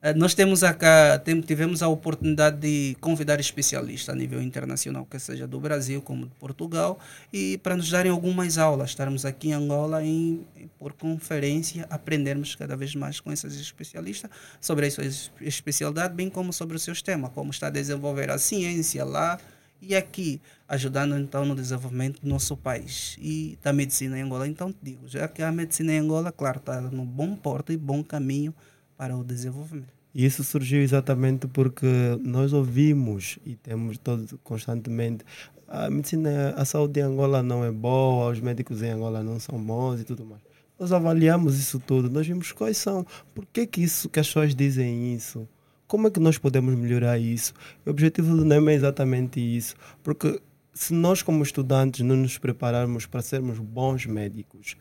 Ah, 0.00 0.14
Nós 0.14 0.32
temos 0.32 0.62
acá, 0.62 1.18
tem- 1.18 1.40
tivemos 1.40 1.82
a 1.82 1.88
oportunidade 1.88 2.58
de 2.58 2.96
convidar 3.00 3.40
especialistas 3.40 4.14
a 4.14 4.16
nível 4.16 4.40
internacional, 4.40 5.04
que 5.04 5.18
seja 5.18 5.46
do 5.46 5.58
Brasil 5.60 6.00
como 6.00 6.26
de 6.26 6.34
Portugal, 6.36 6.98
e 7.32 7.58
para 7.58 7.76
nos 7.76 7.90
darem 7.90 8.10
algumas 8.10 8.58
aulas, 8.58 8.90
estarmos 8.90 9.24
aqui 9.24 9.48
em 9.48 9.52
Angola 9.54 10.04
em, 10.04 10.46
por 10.78 10.92
conferência, 10.92 11.86
aprendermos 11.90 12.54
cada 12.54 12.76
vez 12.76 12.94
mais 12.94 13.18
com 13.20 13.32
esses 13.32 13.60
especialistas 13.60 14.30
sobre 14.60 14.86
as 14.86 14.94
suas 14.94 15.30
especialidades, 15.40 16.16
bem 16.16 16.30
como 16.30 16.52
sobre 16.52 16.76
os 16.76 16.82
seus 16.82 17.02
temas, 17.02 17.32
como 17.34 17.50
está 17.50 17.66
a 17.66 17.70
desenvolver 17.70 18.30
a 18.30 18.38
ciência 18.38 19.04
lá 19.04 19.38
e 19.80 19.94
aqui, 19.94 20.40
ajudando 20.66 21.16
então 21.18 21.44
no 21.44 21.54
desenvolvimento 21.54 22.20
do 22.20 22.28
nosso 22.28 22.56
país 22.56 23.16
e 23.20 23.58
da 23.62 23.72
medicina 23.72 24.18
em 24.18 24.22
Angola. 24.22 24.46
Então, 24.46 24.74
digo, 24.82 25.06
já 25.06 25.28
que 25.28 25.42
a 25.42 25.52
medicina 25.52 25.92
em 25.92 25.98
Angola, 25.98 26.32
claro, 26.32 26.58
está 26.58 26.80
no 26.80 27.04
bom 27.04 27.34
porto 27.36 27.72
e 27.72 27.76
bom 27.76 28.02
caminho 28.02 28.54
para 28.96 29.16
o 29.16 29.22
desenvolvimento. 29.22 29.92
Isso 30.14 30.42
surgiu 30.42 30.80
exatamente 30.80 31.46
porque 31.46 31.86
nós 32.22 32.52
ouvimos 32.52 33.38
e 33.44 33.54
temos 33.54 33.98
todo, 33.98 34.38
constantemente 34.42 35.24
a 35.68 35.90
medicina, 35.90 36.54
a 36.56 36.64
saúde 36.64 36.98
em 36.98 37.02
Angola 37.02 37.42
não 37.42 37.64
é 37.64 37.70
boa, 37.70 38.32
os 38.32 38.40
médicos 38.40 38.82
em 38.82 38.90
Angola 38.90 39.22
não 39.22 39.38
são 39.38 39.62
bons 39.62 40.00
e 40.00 40.04
tudo 40.04 40.24
mais. 40.24 40.40
Nós 40.78 40.92
avaliamos 40.92 41.58
isso 41.58 41.78
tudo, 41.78 42.08
nós 42.08 42.26
vimos 42.26 42.52
quais 42.52 42.78
são, 42.78 43.06
por 43.34 43.44
que 43.46 43.66
que 43.66 43.82
isso 43.82 44.08
que 44.08 44.18
as 44.18 44.26
pessoas 44.26 44.54
dizem 44.54 45.14
isso, 45.14 45.46
como 45.88 46.06
é 46.06 46.10
que 46.10 46.20
nós 46.20 46.38
podemos 46.38 46.74
melhorar 46.76 47.18
isso. 47.18 47.54
O 47.84 47.90
objetivo 47.90 48.36
do 48.36 48.44
NEM 48.44 48.68
é 48.68 48.74
exatamente 48.74 49.40
isso, 49.40 49.74
porque 50.02 50.40
se 50.74 50.92
nós 50.92 51.22
como 51.22 51.42
estudantes 51.42 52.02
não 52.02 52.14
nos 52.14 52.38
prepararmos 52.38 53.06
para 53.06 53.22
sermos 53.22 53.58
bons 53.58 54.06
médicos, 54.06 54.76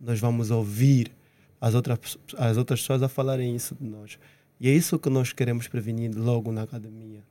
nós 0.00 0.18
vamos 0.18 0.50
ouvir 0.50 1.12
as 1.60 1.74
outras, 1.74 2.18
as 2.38 2.56
outras 2.56 2.80
pessoas 2.80 3.02
a 3.02 3.08
falarem 3.08 3.54
isso 3.54 3.76
de 3.78 3.86
nós. 3.86 4.18
E 4.58 4.68
é 4.68 4.72
isso 4.72 4.98
que 4.98 5.10
nós 5.10 5.32
queremos 5.32 5.68
prevenir 5.68 6.10
logo 6.16 6.50
na 6.50 6.62
academia. 6.62 7.22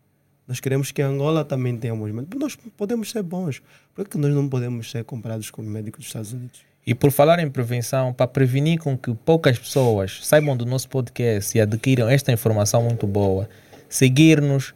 Nós 0.47 0.60
queremos 0.60 0.91
que 0.91 1.01
Angola 1.01 1.43
também 1.43 1.78
tenha 1.78 1.95
bons 1.95 2.12
médicos. 2.12 2.39
Nós 2.39 2.55
podemos 2.55 3.10
ser 3.12 3.24
bons. 3.24 3.62
Por 3.93 4.07
que 4.07 4.18
nós 4.18 4.34
não 4.34 4.47
podemos 4.47 4.89
ser 4.89 5.03
comparados 5.03 5.51
com 5.51 5.62
médicos 5.62 5.99
dos 5.99 6.07
Estados 6.07 6.34
Unidos? 6.34 6.69
E 6.86 6.96
por 6.96 7.12
falar 7.12 7.40
em 7.40 7.50
prevenção, 7.50 8.14
para 8.14 8.28
prevenir 8.28 8.80
com 8.80 8.98
que 8.98 9.14
poucas 9.14 9.60
pessoas 9.60 10.20
saibam 10.24 10.58
do 10.58 10.66
nosso 10.66 10.90
podcast 10.90 11.56
e 11.58 11.62
adquiram 11.62 12.10
esta 12.10 12.32
informação 12.32 12.84
muito 12.84 13.06
boa, 13.06 13.48
seguir-nos 13.88 14.74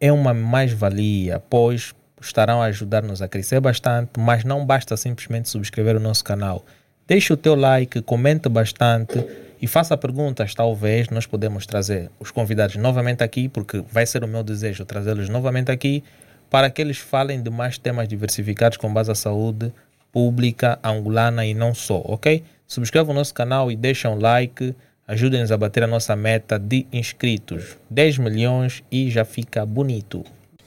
é 0.00 0.12
uma 0.12 0.34
mais-valia, 0.34 1.42
pois 1.50 1.94
estarão 2.20 2.62
a 2.62 2.66
ajudar-nos 2.66 3.22
a 3.22 3.28
crescer 3.28 3.60
bastante, 3.60 4.12
mas 4.18 4.44
não 4.44 4.64
basta 4.64 4.96
simplesmente 4.96 5.48
subscrever 5.48 5.96
o 5.96 6.00
nosso 6.00 6.24
canal. 6.24 6.64
Deixe 7.06 7.32
o 7.32 7.36
teu 7.36 7.54
like, 7.54 8.02
comente 8.02 8.48
bastante 8.48 9.24
e 9.60 9.66
faça 9.66 9.96
perguntas, 9.96 10.54
talvez 10.54 11.08
nós 11.08 11.26
podemos 11.26 11.66
trazer 11.66 12.10
os 12.18 12.30
convidados 12.30 12.76
novamente 12.76 13.22
aqui, 13.22 13.48
porque 13.48 13.82
vai 13.90 14.04
ser 14.04 14.22
o 14.24 14.28
meu 14.28 14.42
desejo 14.42 14.84
trazê-los 14.84 15.28
novamente 15.28 15.70
aqui, 15.70 16.02
para 16.50 16.70
que 16.70 16.80
eles 16.80 16.98
falem 16.98 17.42
de 17.42 17.50
mais 17.50 17.78
temas 17.78 18.06
diversificados 18.06 18.76
com 18.76 18.92
base 18.92 19.10
à 19.10 19.14
saúde 19.14 19.72
pública 20.16 20.78
angolana 20.82 21.44
e 21.44 21.52
não 21.52 21.74
só, 21.74 22.00
ok? 22.06 22.42
Subscreva 22.66 23.10
o 23.10 23.14
nosso 23.14 23.34
canal 23.34 23.70
e 23.70 23.76
deixem 23.76 24.10
um 24.10 24.18
like, 24.18 24.74
ajudem-nos 25.06 25.52
a 25.52 25.58
bater 25.58 25.82
a 25.82 25.86
nossa 25.86 26.16
meta 26.16 26.58
de 26.58 26.86
inscritos, 26.90 27.76
10 27.90 28.16
milhões 28.16 28.82
e 28.90 29.10
já 29.10 29.26
fica 29.26 29.66
bonito. 29.66 30.24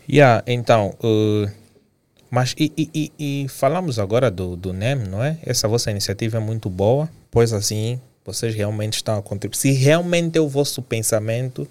Yeah, 0.07 0.43
então, 0.45 0.93
uh, 1.03 1.49
mas 2.29 2.53
e, 2.59 2.71
e, 2.77 2.89
e, 2.93 3.11
e 3.17 3.47
falamos 3.47 3.97
agora 3.97 4.29
do, 4.29 4.55
do 4.55 4.71
NEM, 4.71 4.97
não 5.09 5.23
é? 5.23 5.39
Essa 5.41 5.67
vossa 5.67 5.89
iniciativa 5.89 6.37
é 6.37 6.39
muito 6.39 6.69
boa, 6.69 7.09
pois 7.31 7.51
assim 7.51 7.99
vocês 8.23 8.53
realmente 8.53 8.97
estão 8.97 9.17
a 9.17 9.21
contribuir. 9.23 9.57
Se 9.57 9.71
realmente 9.71 10.37
é 10.37 10.41
o 10.41 10.47
vosso 10.47 10.79
pensamento, 10.79 11.67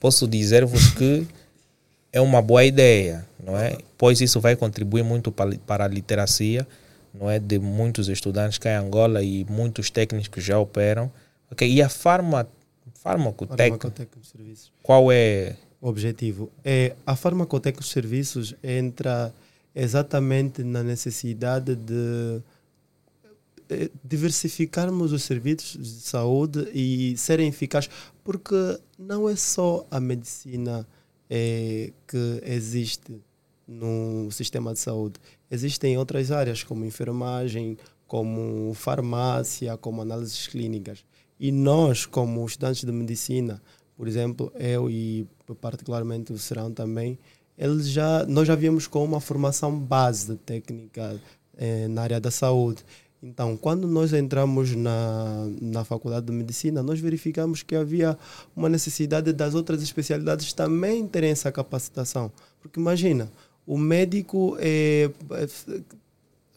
posso 0.00 0.26
dizer-vos 0.26 0.92
que 0.94 1.28
é 2.10 2.22
uma 2.22 2.40
boa 2.40 2.64
ideia, 2.64 3.22
não 3.44 3.54
é? 3.54 3.76
Pois 3.98 4.18
isso 4.22 4.40
vai 4.40 4.56
contribuir 4.56 5.04
muito 5.04 5.30
para, 5.30 5.54
para 5.66 5.84
a 5.84 5.88
literacia, 5.88 6.66
não 7.12 7.30
é? 7.30 7.38
De 7.38 7.58
muitos 7.58 8.08
estudantes 8.08 8.58
cá 8.58 8.70
em 8.70 8.76
Angola 8.76 9.22
e 9.22 9.44
muitos 9.48 9.90
técnicos 9.90 10.28
que 10.28 10.40
já 10.40 10.58
operam. 10.58 11.10
Ok, 11.50 11.68
e 11.68 11.80
a 11.80 11.88
farma, 11.88 12.48
farmacotec, 12.94 13.78
qual 14.82 15.10
é? 15.10 15.56
O 15.80 15.88
objetivo 15.88 16.50
é 16.64 16.96
a 17.06 17.14
farmacoteca 17.14 17.80
de 17.80 17.86
serviços 17.86 18.54
entra 18.62 19.32
exatamente 19.74 20.64
na 20.64 20.82
necessidade 20.82 21.76
de 21.76 22.42
eh, 23.70 23.90
diversificarmos 24.02 25.12
os 25.12 25.22
serviços 25.22 25.76
de 25.76 26.00
saúde 26.00 26.68
e 26.74 27.14
serem 27.16 27.48
eficazes, 27.48 27.90
porque 28.24 28.78
não 28.98 29.28
é 29.28 29.36
só 29.36 29.86
a 29.90 30.00
medicina 30.00 30.86
eh, 31.30 31.92
que 32.06 32.42
existe 32.44 33.20
no 33.66 34.30
sistema 34.32 34.72
de 34.72 34.80
saúde. 34.80 35.20
Existem 35.50 35.96
outras 35.96 36.30
áreas, 36.30 36.62
como 36.62 36.84
enfermagem, 36.84 37.76
como 38.06 38.72
farmácia, 38.74 39.76
como 39.76 40.02
análises 40.02 40.46
clínicas. 40.46 41.04
E 41.38 41.52
nós, 41.52 42.04
como 42.06 42.44
estudantes 42.44 42.84
de 42.84 42.92
medicina, 42.92 43.62
por 43.96 44.08
exemplo, 44.08 44.52
eu 44.58 44.90
e 44.90 45.26
particularmente 45.60 46.32
o 46.32 46.38
Serão 46.38 46.72
também, 46.72 47.18
eles 47.56 47.88
já, 47.88 48.24
nós 48.26 48.46
já 48.46 48.54
viemos 48.54 48.86
com 48.86 49.04
uma 49.04 49.20
formação 49.20 49.76
base 49.76 50.36
técnica 50.36 51.20
eh, 51.56 51.88
na 51.88 52.02
área 52.02 52.20
da 52.20 52.30
saúde. 52.30 52.84
Então, 53.20 53.56
quando 53.56 53.88
nós 53.88 54.12
entramos 54.12 54.76
na, 54.76 55.48
na 55.60 55.84
faculdade 55.84 56.26
de 56.26 56.32
medicina, 56.32 56.84
nós 56.84 57.00
verificamos 57.00 57.64
que 57.64 57.74
havia 57.74 58.16
uma 58.54 58.68
necessidade 58.68 59.32
das 59.32 59.56
outras 59.56 59.82
especialidades 59.82 60.52
também 60.52 61.06
terem 61.06 61.30
essa 61.30 61.50
capacitação. 61.50 62.30
Porque 62.60 62.78
imagina, 62.78 63.28
o 63.68 63.76
médico 63.76 64.56
é, 64.58 65.10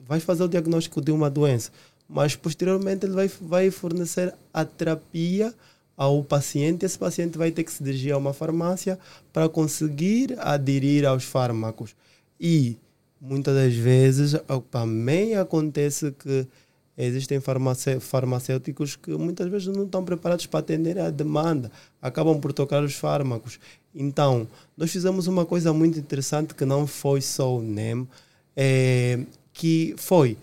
vai 0.07 0.21
fazer 0.21 0.43
o 0.43 0.47
diagnóstico 0.47 1.01
de 1.01 1.11
uma 1.11 1.29
doença, 1.29 1.69
mas 2.07 2.37
posteriormente 2.37 3.05
ele 3.05 3.13
vai, 3.13 3.27
vai 3.27 3.69
fornecer 3.69 4.33
a 4.53 4.63
terapia 4.63 5.53
ao 5.97 6.23
paciente. 6.23 6.85
Esse 6.85 6.97
paciente 6.97 7.37
vai 7.37 7.51
ter 7.51 7.65
que 7.65 7.71
se 7.71 7.83
dirigir 7.83 8.13
a 8.13 8.17
uma 8.17 8.31
farmácia 8.31 8.97
para 9.33 9.49
conseguir 9.49 10.37
aderir 10.39 11.05
aos 11.05 11.25
fármacos. 11.25 11.93
E 12.39 12.77
muitas 13.19 13.55
das 13.55 13.73
vezes 13.73 14.33
também 14.71 15.35
acontece 15.35 16.13
que 16.13 16.47
existem 16.97 17.39
farmacêuticos 17.99 18.95
que 18.95 19.11
muitas 19.11 19.49
vezes 19.49 19.67
não 19.67 19.85
estão 19.85 20.03
preparados 20.03 20.45
para 20.45 20.59
atender 20.59 20.99
a 20.99 21.09
demanda, 21.09 21.71
acabam 22.01 22.39
por 22.39 22.53
tocar 22.53 22.83
os 22.83 22.93
fármacos. 22.93 23.59
Então, 23.93 24.47
nós 24.77 24.91
fizemos 24.91 25.27
uma 25.27 25.45
coisa 25.45 25.73
muito 25.73 25.97
interessante 25.99 26.53
que 26.53 26.65
não 26.65 26.85
foi 26.85 27.21
só 27.21 27.55
o 27.55 27.61
NEM, 27.61 28.07
é, 28.55 29.19
que 29.53 29.95
foi, 29.97 30.37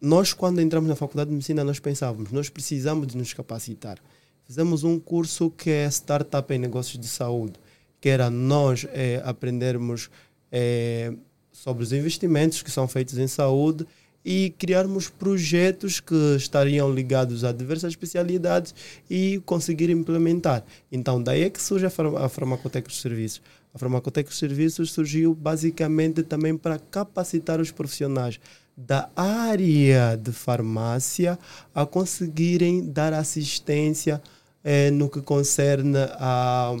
nós 0.00 0.32
quando 0.32 0.60
entramos 0.60 0.88
na 0.88 0.96
faculdade 0.96 1.30
de 1.30 1.34
medicina, 1.34 1.64
nós 1.64 1.78
pensávamos, 1.78 2.30
nós 2.30 2.48
precisamos 2.48 3.06
de 3.06 3.16
nos 3.16 3.32
capacitar. 3.32 3.98
Fizemos 4.44 4.84
um 4.84 4.98
curso 4.98 5.50
que 5.50 5.70
é 5.70 5.86
Startup 5.86 6.52
em 6.52 6.58
Negócios 6.58 6.98
de 7.00 7.08
Saúde, 7.08 7.54
que 8.00 8.10
era 8.10 8.28
nós 8.28 8.86
é, 8.92 9.22
aprendermos 9.24 10.10
é, 10.52 11.14
sobre 11.50 11.82
os 11.82 11.92
investimentos 11.92 12.60
que 12.60 12.70
são 12.70 12.86
feitos 12.86 13.16
em 13.16 13.26
saúde 13.26 13.86
e 14.24 14.54
criarmos 14.58 15.10
projetos 15.10 16.00
que 16.00 16.34
estariam 16.36 16.92
ligados 16.92 17.44
a 17.44 17.52
diversas 17.52 17.90
especialidades 17.90 18.74
e 19.10 19.42
conseguir 19.44 19.90
implementar. 19.90 20.64
Então, 20.90 21.22
daí 21.22 21.42
é 21.42 21.50
que 21.50 21.60
surge 21.60 21.84
a, 21.84 21.90
farm 21.90 22.16
a 22.16 22.28
Farmacoteca 22.28 22.88
de 22.88 22.96
Serviços. 22.96 23.42
A 23.74 23.78
Farmacoteca 23.78 24.30
de 24.30 24.36
Serviços 24.36 24.92
surgiu 24.92 25.34
basicamente 25.34 26.22
também 26.22 26.56
para 26.56 26.78
capacitar 26.78 27.60
os 27.60 27.70
profissionais 27.70 28.40
da 28.76 29.10
área 29.14 30.16
de 30.16 30.32
farmácia 30.32 31.38
a 31.74 31.84
conseguirem 31.84 32.84
dar 32.90 33.12
assistência 33.12 34.22
eh, 34.64 34.90
no 34.90 35.08
que 35.08 35.20
concerne 35.20 35.98
a 36.14 36.74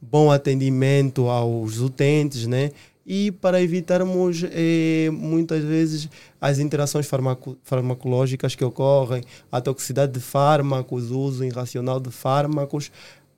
bom 0.00 0.30
atendimento 0.30 1.28
aos 1.28 1.78
utentes, 1.78 2.46
né? 2.46 2.70
e 3.06 3.32
para 3.32 3.60
evitarmos 3.60 4.44
eh, 4.44 5.10
muitas 5.12 5.62
vezes 5.64 6.08
as 6.42 6.58
interações 6.58 7.06
farmaco 7.06 7.56
farmacológicas 7.62 8.56
que 8.56 8.64
ocorrem, 8.64 9.22
a 9.50 9.60
toxicidade 9.60 10.10
de 10.10 10.18
fármacos, 10.18 11.12
o 11.12 11.20
uso 11.20 11.44
irracional 11.44 12.00
de 12.00 12.10
fármacos, 12.10 12.90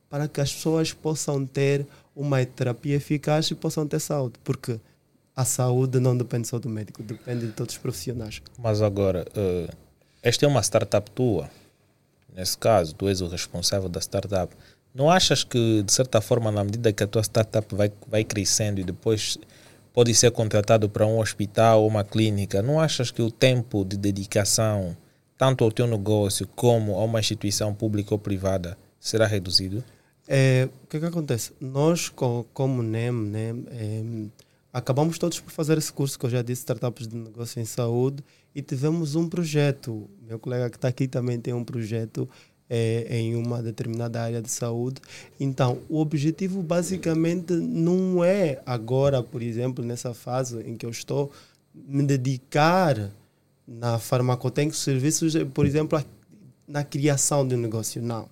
para 0.09 0.27
que 0.27 0.41
as 0.41 0.51
pessoas 0.51 0.91
possam 0.91 1.45
ter 1.45 1.85
uma 2.15 2.43
terapia 2.43 2.95
eficaz 2.95 3.51
e 3.51 3.53
possam 3.53 3.85
ter 3.85 3.99
saúde, 3.99 4.39
porque 4.43 4.79
a 5.35 5.45
saúde 5.45 5.99
não 5.99 6.17
depende 6.17 6.47
só 6.47 6.57
do 6.57 6.67
médico, 6.67 7.03
depende 7.03 7.45
de 7.45 7.51
todos 7.51 7.75
os 7.75 7.79
profissionais. 7.79 8.41
Mas 8.57 8.81
agora, 8.81 9.23
uh, 9.37 9.71
esta 10.23 10.43
é 10.43 10.47
uma 10.47 10.63
startup 10.63 11.11
tua, 11.11 11.47
nesse 12.33 12.57
caso, 12.57 12.95
tu 12.95 13.07
és 13.07 13.21
o 13.21 13.27
responsável 13.27 13.87
da 13.87 14.01
startup. 14.01 14.55
Não 14.95 15.11
achas 15.11 15.43
que, 15.43 15.83
de 15.83 15.93
certa 15.93 16.21
forma, 16.21 16.51
na 16.51 16.63
medida 16.63 16.91
que 16.91 17.03
a 17.03 17.07
tua 17.07 17.21
startup 17.21 17.75
vai, 17.75 17.91
vai 18.07 18.23
crescendo 18.23 18.81
e 18.81 18.83
depois 18.83 19.37
pode 19.95 20.13
ser 20.13 20.29
contratado 20.31 20.89
para 20.89 21.07
um 21.07 21.19
hospital 21.19 21.81
ou 21.81 21.87
uma 21.87 22.03
clínica, 22.03 22.61
não 22.61 22.81
achas 22.81 23.11
que 23.11 23.21
o 23.21 23.31
tempo 23.31 23.85
de 23.85 23.95
dedicação, 23.95 24.95
tanto 25.37 25.63
ao 25.63 25.71
teu 25.71 25.87
negócio 25.87 26.45
como 26.53 26.95
a 26.95 27.03
uma 27.05 27.21
instituição 27.21 27.73
pública 27.73 28.13
ou 28.13 28.19
privada, 28.19 28.77
será 28.99 29.25
reduzido? 29.25 29.81
É, 30.27 30.67
o 30.83 30.87
que, 30.87 30.97
é 30.97 30.99
que 30.99 31.05
acontece? 31.05 31.53
Nós, 31.61 32.09
como 32.09 32.83
NEM, 32.83 33.13
NEM 33.13 33.65
é, 33.69 34.03
acabamos 34.73 35.17
todos 35.17 35.39
por 35.39 35.51
fazer 35.51 35.77
esse 35.77 35.93
curso 35.93 36.19
que 36.19 36.25
eu 36.25 36.29
já 36.29 36.41
disse, 36.41 36.59
Startups 36.59 37.07
de 37.07 37.15
Negócio 37.15 37.61
em 37.61 37.65
Saúde, 37.65 38.21
e 38.53 38.61
tivemos 38.61 39.15
um 39.15 39.29
projeto. 39.29 40.09
Meu 40.27 40.37
colega 40.37 40.69
que 40.69 40.75
está 40.75 40.89
aqui 40.89 41.07
também 41.07 41.39
tem 41.39 41.53
um 41.53 41.63
projeto 41.63 42.27
é, 42.69 43.05
em 43.09 43.35
uma 43.35 43.61
determinada 43.61 44.21
área 44.21 44.41
de 44.41 44.49
saúde. 44.49 45.01
Então, 45.39 45.79
o 45.89 45.99
objetivo 45.99 46.61
basicamente 46.61 47.53
não 47.53 48.23
é 48.23 48.61
agora, 48.65 49.21
por 49.21 49.41
exemplo, 49.41 49.83
nessa 49.83 50.13
fase 50.13 50.59
em 50.61 50.75
que 50.75 50.85
eu 50.85 50.89
estou, 50.89 51.31
me 51.73 52.03
dedicar 52.03 53.11
na 53.67 53.99
farmacotécnica 53.99 54.77
serviços, 54.77 55.33
por 55.53 55.65
exemplo, 55.65 56.01
na 56.67 56.83
criação 56.83 57.47
de 57.47 57.55
um 57.55 57.59
negócio. 57.59 58.01
Não. 58.01 58.27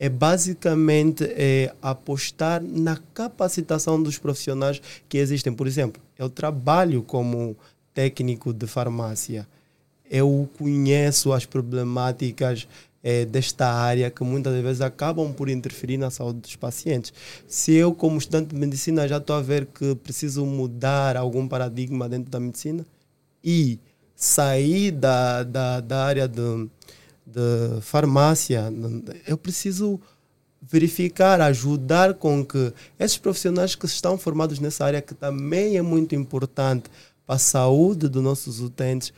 É 0.00 0.08
basicamente 0.08 1.24
é, 1.24 1.74
apostar 1.82 2.62
na 2.62 2.96
capacitação 3.12 4.00
dos 4.00 4.16
profissionais 4.16 4.80
que 5.08 5.18
existem. 5.18 5.52
Por 5.52 5.66
exemplo, 5.66 6.00
eu 6.16 6.30
trabalho 6.30 7.02
como 7.02 7.56
técnico 7.92 8.52
de 8.52 8.66
farmácia. 8.66 9.46
Eu 10.08 10.48
conheço 10.56 11.32
as 11.32 11.44
problemáticas 11.44 12.68
é, 13.02 13.24
desta 13.24 13.66
área 13.72 14.10
que 14.10 14.24
muitas 14.24 14.60
vezes 14.62 14.80
acabam 14.80 15.32
por 15.32 15.48
interferir 15.48 15.96
na 15.96 16.10
saúde 16.10 16.40
dos 16.40 16.56
pacientes. 16.56 17.12
Se 17.46 17.72
eu, 17.72 17.94
como 17.94 18.18
estudante 18.18 18.54
de 18.54 18.56
medicina, 18.56 19.06
já 19.06 19.18
estou 19.18 19.36
a 19.36 19.40
ver 19.40 19.66
que 19.66 19.94
preciso 19.96 20.44
mudar 20.44 21.16
algum 21.16 21.46
paradigma 21.46 22.08
dentro 22.08 22.30
da 22.30 22.40
medicina 22.40 22.84
e 23.42 23.78
sair 24.16 24.90
da, 24.90 25.44
da, 25.44 25.80
da 25.80 26.04
área 26.04 26.26
de, 26.26 26.68
de 27.24 27.80
farmácia, 27.82 28.64
eu 29.26 29.38
preciso 29.38 30.00
verificar, 30.60 31.40
ajudar 31.40 32.14
com 32.14 32.44
que 32.44 32.72
esses 32.98 33.16
profissionais 33.16 33.74
que 33.74 33.86
estão 33.86 34.18
formados 34.18 34.58
nessa 34.58 34.84
área, 34.84 35.00
que 35.00 35.14
também 35.14 35.76
é 35.76 35.82
muito 35.82 36.14
importante 36.14 36.90
para 37.24 37.36
a 37.36 37.38
saúde 37.38 38.08
dos 38.08 38.22
nossos 38.22 38.60
utentes, 38.60 39.12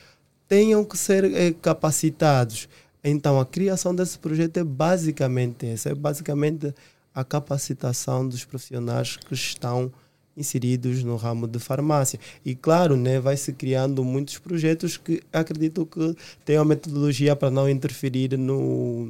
tenham 0.46 0.84
que 0.84 0.98
ser 0.98 1.24
é, 1.32 1.52
capacitados. 1.52 2.68
Então, 3.02 3.40
a 3.40 3.46
criação 3.46 3.94
desse 3.94 4.18
projeto 4.18 4.58
é 4.58 4.64
basicamente 4.64 5.66
essa, 5.66 5.90
é 5.90 5.94
basicamente 5.94 6.74
a 7.14 7.24
capacitação 7.24 8.26
dos 8.28 8.44
profissionais 8.44 9.16
que 9.16 9.34
estão 9.34 9.92
inseridos 10.36 11.02
no 11.02 11.16
ramo 11.16 11.46
de 11.46 11.58
farmácia. 11.58 12.18
E 12.44 12.54
claro, 12.54 12.96
né, 12.96 13.20
vai 13.20 13.36
se 13.36 13.52
criando 13.52 14.04
muitos 14.04 14.38
projetos 14.38 14.96
que 14.96 15.22
acredito 15.32 15.84
que 15.86 16.16
têm 16.44 16.56
uma 16.58 16.64
metodologia 16.64 17.34
para 17.34 17.50
não 17.50 17.68
interferir 17.68 18.36
no, 18.38 19.06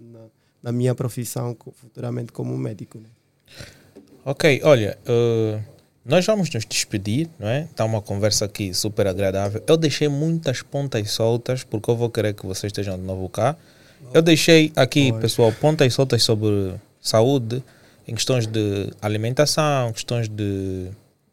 na, 0.00 0.20
na 0.62 0.72
minha 0.72 0.94
profissão 0.94 1.56
futuramente 1.74 2.32
como 2.32 2.56
médico. 2.56 2.98
Né? 2.98 3.08
Ok, 4.24 4.60
olha, 4.64 4.98
uh, 5.06 5.73
nós 6.04 6.26
vamos 6.26 6.50
nos 6.50 6.66
despedir, 6.66 7.28
não 7.38 7.48
é? 7.48 7.62
Está 7.62 7.84
uma 7.84 8.02
conversa 8.02 8.44
aqui 8.44 8.74
super 8.74 9.06
agradável. 9.06 9.62
Eu 9.66 9.76
deixei 9.76 10.06
muitas 10.06 10.60
pontas 10.60 11.10
soltas, 11.10 11.64
porque 11.64 11.90
eu 11.90 11.96
vou 11.96 12.10
querer 12.10 12.34
que 12.34 12.44
vocês 12.44 12.70
estejam 12.70 12.96
de 12.96 13.02
novo 13.02 13.26
cá. 13.28 13.56
Eu 14.12 14.20
deixei 14.20 14.70
aqui, 14.76 15.12
pessoal, 15.14 15.50
pontas 15.52 15.94
soltas 15.94 16.22
sobre 16.22 16.74
saúde, 17.00 17.64
em 18.06 18.14
questões 18.14 18.46
de 18.46 18.90
alimentação, 19.00 19.92
questões 19.92 20.28
de, 20.28 20.88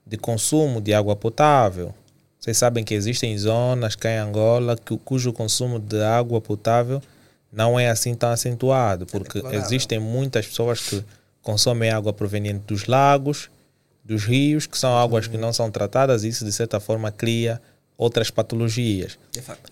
de 0.07 0.15
consumo 0.17 0.79
de 0.79 0.93
água 0.93 1.17
potável. 1.17 1.93
Vocês 2.39 2.57
sabem 2.57 2.83
que 2.83 2.93
existem 2.93 3.37
zonas 3.37 3.95
cá 3.95 4.09
em 4.09 4.17
Angola 4.17 4.77
que, 4.77 4.97
cujo 4.99 5.33
consumo 5.33 5.79
de 5.79 6.01
água 6.01 6.39
potável 6.39 7.01
não 7.51 7.77
é 7.77 7.89
assim 7.89 8.15
tão 8.15 8.29
acentuado, 8.29 9.05
porque 9.05 9.39
é 9.45 9.55
existem 9.57 9.99
muitas 9.99 10.47
pessoas 10.47 10.79
que 10.79 11.03
consomem 11.41 11.89
água 11.89 12.13
proveniente 12.13 12.63
dos 12.65 12.85
lagos 12.85 13.49
dos 14.11 14.25
rios, 14.25 14.67
que 14.67 14.77
são 14.77 14.97
águas 14.97 15.27
que 15.27 15.37
não 15.37 15.53
são 15.53 15.71
tratadas, 15.71 16.23
e 16.23 16.27
isso 16.27 16.43
de 16.43 16.51
certa 16.51 16.79
forma 16.79 17.11
cria 17.11 17.61
outras 17.97 18.29
patologias. 18.29 19.17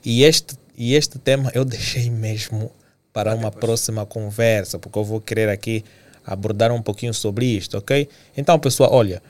E 0.03 0.23
este, 0.23 0.55
e 0.77 0.95
este 0.95 1.19
tema 1.19 1.51
eu 1.53 1.65
deixei 1.65 2.09
mesmo 2.09 2.71
para 3.11 3.35
uma 3.35 3.51
próxima 3.51 4.05
conversa, 4.05 4.79
porque 4.79 4.97
eu 4.97 5.03
vou 5.03 5.19
querer 5.19 5.49
aqui 5.49 5.83
abordar 6.25 6.71
um 6.71 6.81
pouquinho 6.81 7.13
sobre 7.13 7.45
isto, 7.45 7.77
ok? 7.77 8.07
Então, 8.37 8.57
pessoal, 8.57 8.93
olha, 8.93 9.21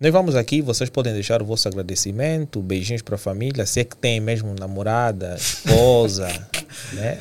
nós 0.00 0.12
vamos 0.12 0.34
aqui, 0.34 0.62
vocês 0.62 0.88
podem 0.88 1.12
deixar 1.12 1.42
o 1.42 1.44
vosso 1.44 1.68
agradecimento, 1.68 2.62
beijinhos 2.62 3.02
para 3.02 3.16
a 3.16 3.18
família, 3.18 3.66
se 3.66 3.80
é 3.80 3.84
que 3.84 3.96
tem 3.96 4.18
mesmo 4.18 4.54
namorada, 4.58 5.36
esposa, 5.36 6.28
né? 6.94 7.18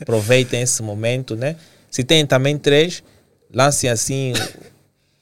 Aproveitem 0.00 0.62
esse 0.62 0.82
momento, 0.82 1.36
né? 1.36 1.56
Se 1.90 2.02
tem 2.02 2.24
também 2.24 2.56
três, 2.56 3.02
lancem 3.52 3.90
assim 3.90 4.32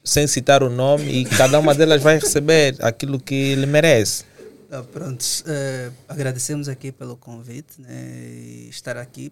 sem 0.07 0.25
citar 0.25 0.63
o 0.63 0.69
nome, 0.69 1.03
e 1.11 1.25
cada 1.25 1.59
uma 1.59 1.75
delas 1.75 2.01
vai 2.01 2.17
receber 2.17 2.75
aquilo 2.79 3.19
que 3.19 3.35
ele 3.35 3.65
merece. 3.65 4.23
Ah, 4.71 4.83
pronto, 4.83 5.21
uh, 5.21 5.93
agradecemos 6.07 6.67
aqui 6.67 6.91
pelo 6.91 7.15
convite, 7.15 7.79
né, 7.79 8.67
estar 8.69 8.97
aqui, 8.97 9.31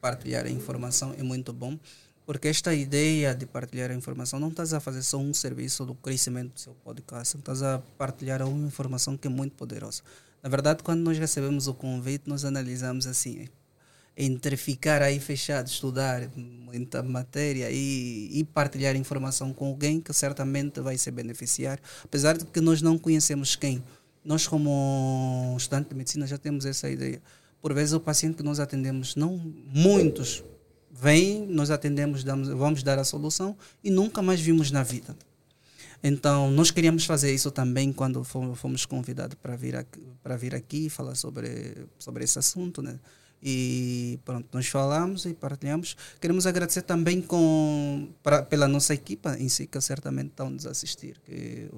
partilhar 0.00 0.46
a 0.46 0.50
informação 0.50 1.14
é 1.18 1.22
muito 1.22 1.52
bom. 1.52 1.78
Porque 2.24 2.48
esta 2.48 2.74
ideia 2.74 3.32
de 3.36 3.46
partilhar 3.46 3.92
a 3.92 3.94
informação 3.94 4.40
não 4.40 4.48
estás 4.48 4.74
a 4.74 4.80
fazer 4.80 5.02
só 5.04 5.16
um 5.16 5.32
serviço 5.32 5.84
do 5.84 5.94
crescimento 5.94 6.54
do 6.54 6.60
seu 6.60 6.74
podcast, 6.84 7.36
estás 7.36 7.62
a 7.62 7.80
partilhar 7.96 8.42
uma 8.42 8.66
informação 8.66 9.16
que 9.16 9.28
é 9.28 9.30
muito 9.30 9.54
poderosa. 9.54 10.02
Na 10.42 10.48
verdade, 10.48 10.82
quando 10.82 11.02
nós 11.02 11.16
recebemos 11.18 11.68
o 11.68 11.74
convite, 11.74 12.24
nós 12.26 12.44
analisamos 12.44 13.06
assim, 13.06 13.48
entre 14.16 14.56
ficar 14.56 15.02
aí 15.02 15.20
fechado, 15.20 15.66
estudar 15.66 16.26
muita 16.34 17.02
matéria 17.02 17.70
e, 17.70 18.30
e, 18.32 18.44
partilhar 18.44 18.96
informação 18.96 19.52
com 19.52 19.66
alguém 19.66 20.00
que 20.00 20.12
certamente 20.12 20.80
vai 20.80 20.96
ser 20.96 21.10
beneficiário, 21.10 21.82
apesar 22.02 22.38
de 22.38 22.46
que 22.46 22.60
nós 22.60 22.80
não 22.80 22.96
conhecemos 22.96 23.54
quem. 23.54 23.82
Nós, 24.24 24.46
como 24.46 25.54
estudante 25.58 25.90
de 25.90 25.94
medicina, 25.94 26.26
já 26.26 26.38
temos 26.38 26.64
essa 26.64 26.88
ideia. 26.88 27.22
Por 27.60 27.74
vezes, 27.74 27.92
o 27.92 28.00
paciente 28.00 28.36
que 28.36 28.42
nós 28.42 28.58
atendemos, 28.58 29.14
não 29.16 29.36
muitos, 29.66 30.42
vem, 30.90 31.46
nós 31.46 31.70
atendemos, 31.70 32.24
damos, 32.24 32.48
vamos 32.48 32.82
dar 32.82 32.98
a 32.98 33.04
solução 33.04 33.56
e 33.84 33.90
nunca 33.90 34.22
mais 34.22 34.40
vimos 34.40 34.70
na 34.70 34.82
vida. 34.82 35.14
Então, 36.02 36.50
nós 36.50 36.70
queríamos 36.70 37.04
fazer 37.04 37.34
isso 37.34 37.50
também 37.50 37.92
quando 37.92 38.22
fomos 38.24 38.86
convidados 38.86 39.36
para 39.40 39.56
vir 39.56 39.76
aqui, 39.76 40.02
para 40.22 40.36
vir 40.36 40.54
aqui 40.54 40.88
falar 40.88 41.14
sobre, 41.14 41.86
sobre 41.98 42.24
esse 42.24 42.38
assunto, 42.38 42.82
né? 42.82 42.98
E 43.48 44.18
pronto, 44.24 44.48
nós 44.52 44.66
falamos 44.66 45.24
e 45.24 45.32
partilhamos. 45.32 45.96
Queremos 46.20 46.48
agradecer 46.48 46.82
também 46.82 47.22
com, 47.22 48.08
pra, 48.20 48.42
pela 48.42 48.66
nossa 48.66 48.92
equipa 48.92 49.38
em 49.38 49.48
si, 49.48 49.68
que 49.68 49.80
certamente 49.80 50.30
estão 50.30 50.50
nos 50.50 50.66
assistir. 50.66 51.20
Que, 51.24 51.70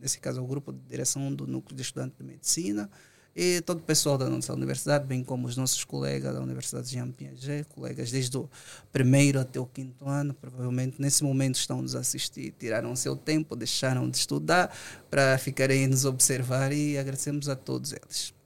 nesse 0.00 0.18
caso, 0.18 0.40
é 0.40 0.42
o 0.42 0.46
grupo 0.46 0.72
de 0.72 0.80
direção 0.88 1.30
do 1.30 1.46
Núcleo 1.46 1.76
de 1.76 1.82
Estudantes 1.82 2.16
de 2.16 2.24
Medicina, 2.24 2.90
e 3.36 3.60
todo 3.60 3.80
o 3.80 3.82
pessoal 3.82 4.16
da 4.16 4.30
nossa 4.30 4.54
universidade, 4.54 5.06
bem 5.06 5.22
como 5.22 5.46
os 5.46 5.58
nossos 5.58 5.84
colegas 5.84 6.34
da 6.34 6.40
Universidade 6.40 6.86
de 6.86 6.94
Jean 6.94 7.10
Piaget, 7.10 7.68
colegas 7.68 8.10
desde 8.10 8.38
o 8.38 8.48
primeiro 8.90 9.38
até 9.38 9.60
o 9.60 9.66
quinto 9.66 10.08
ano, 10.08 10.32
provavelmente 10.32 10.96
nesse 10.98 11.22
momento 11.22 11.56
estão 11.56 11.82
nos 11.82 11.94
assistir, 11.94 12.54
tiraram 12.58 12.96
seu 12.96 13.14
tempo, 13.14 13.54
deixaram 13.54 14.08
de 14.08 14.16
estudar 14.16 14.74
para 15.10 15.36
ficarem 15.36 15.86
nos 15.86 16.06
observar 16.06 16.72
e 16.72 16.96
agradecemos 16.96 17.46
a 17.46 17.54
todos 17.54 17.92
eles. 17.92 18.39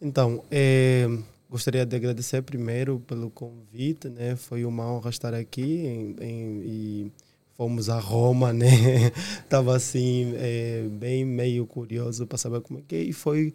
Então, 0.00 0.42
é, 0.50 1.08
gostaria 1.48 1.86
de 1.86 1.96
agradecer 1.96 2.42
primeiro 2.42 3.00
pelo 3.06 3.30
convite, 3.30 4.08
né? 4.08 4.36
Foi 4.36 4.64
uma 4.64 4.90
honra 4.90 5.10
estar 5.10 5.32
aqui 5.32 5.86
em, 5.86 6.16
em, 6.20 6.62
e 6.64 7.12
fomos 7.56 7.88
a 7.88 7.98
Roma, 7.98 8.52
né? 8.54 8.66
Estava 9.42 9.74
assim, 9.74 10.34
é, 10.36 10.86
bem 10.90 11.24
meio 11.24 11.66
curioso 11.66 12.26
para 12.26 12.36
saber 12.36 12.60
como 12.60 12.78
é 12.78 12.82
que 12.86 12.94
é. 12.94 13.02
E 13.02 13.12
foi 13.12 13.54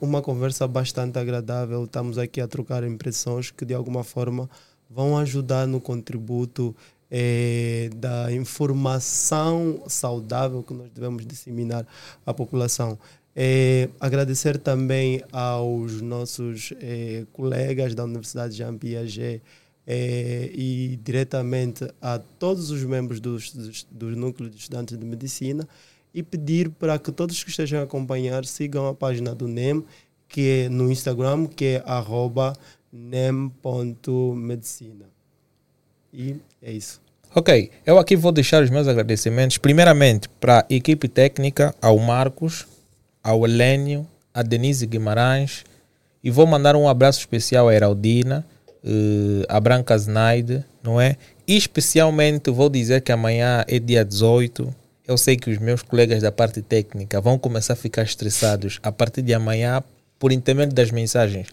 uma 0.00 0.20
conversa 0.20 0.66
bastante 0.66 1.18
agradável. 1.18 1.84
Estamos 1.84 2.18
aqui 2.18 2.40
a 2.40 2.48
trocar 2.48 2.82
impressões 2.82 3.50
que 3.50 3.64
de 3.64 3.74
alguma 3.74 4.02
forma 4.02 4.50
vão 4.90 5.16
ajudar 5.18 5.66
no 5.68 5.80
contributo 5.80 6.74
é, 7.08 7.90
da 7.94 8.32
informação 8.32 9.82
saudável 9.86 10.62
que 10.62 10.74
nós 10.74 10.90
devemos 10.90 11.24
disseminar 11.24 11.86
à 12.24 12.34
população. 12.34 12.98
É, 13.38 13.90
agradecer 14.00 14.56
também 14.56 15.22
aos 15.30 16.00
nossos 16.00 16.72
é, 16.80 17.26
colegas 17.34 17.94
da 17.94 18.04
Universidade 18.04 18.56
Jean 18.56 18.78
Piaget 18.78 19.42
é, 19.86 20.50
e 20.54 20.98
diretamente 21.04 21.86
a 22.00 22.18
todos 22.18 22.70
os 22.70 22.82
membros 22.82 23.20
dos, 23.20 23.86
do 23.90 24.16
Núcleo 24.16 24.48
de 24.48 24.56
Estudantes 24.56 24.96
de 24.96 25.04
Medicina 25.04 25.68
e 26.14 26.22
pedir 26.22 26.70
para 26.70 26.98
que 26.98 27.12
todos 27.12 27.44
que 27.44 27.50
estejam 27.50 27.80
a 27.80 27.82
acompanhar 27.82 28.46
sigam 28.46 28.88
a 28.88 28.94
página 28.94 29.34
do 29.34 29.46
NEM, 29.46 29.84
que 30.26 30.64
é 30.64 30.68
no 30.70 30.90
Instagram, 30.90 31.46
que 31.46 31.66
é 31.66 31.84
nem.medicina. 32.90 35.04
E 36.10 36.36
é 36.62 36.72
isso. 36.72 37.02
Ok, 37.34 37.70
eu 37.84 37.98
aqui 37.98 38.16
vou 38.16 38.32
deixar 38.32 38.62
os 38.62 38.70
meus 38.70 38.88
agradecimentos, 38.88 39.58
primeiramente 39.58 40.26
para 40.40 40.60
a 40.60 40.66
equipe 40.70 41.06
técnica, 41.06 41.74
ao 41.82 41.98
Marcos, 41.98 42.66
ao 43.26 43.44
Helênio, 43.44 44.06
a 44.32 44.40
Denise 44.40 44.86
Guimarães, 44.86 45.64
e 46.22 46.30
vou 46.30 46.46
mandar 46.46 46.76
um 46.76 46.88
abraço 46.88 47.18
especial 47.18 47.68
à 47.68 47.74
Heraldina, 47.74 48.46
uh, 48.84 49.44
a 49.48 49.58
Branca 49.58 49.98
Znaide, 49.98 50.64
não 50.80 51.00
é? 51.00 51.16
E 51.44 51.56
especialmente 51.56 52.52
vou 52.52 52.68
dizer 52.70 53.00
que 53.00 53.10
amanhã 53.10 53.64
é 53.66 53.80
dia 53.80 54.04
18. 54.04 54.72
Eu 55.08 55.18
sei 55.18 55.36
que 55.36 55.50
os 55.50 55.58
meus 55.58 55.82
colegas 55.82 56.22
da 56.22 56.30
parte 56.30 56.62
técnica 56.62 57.20
vão 57.20 57.36
começar 57.36 57.72
a 57.72 57.76
ficar 57.76 58.02
estressados 58.04 58.78
a 58.80 58.92
partir 58.92 59.22
de 59.22 59.34
amanhã 59.34 59.82
por 60.20 60.30
intermédio 60.30 60.76
das 60.76 60.92
mensagens 60.92 61.48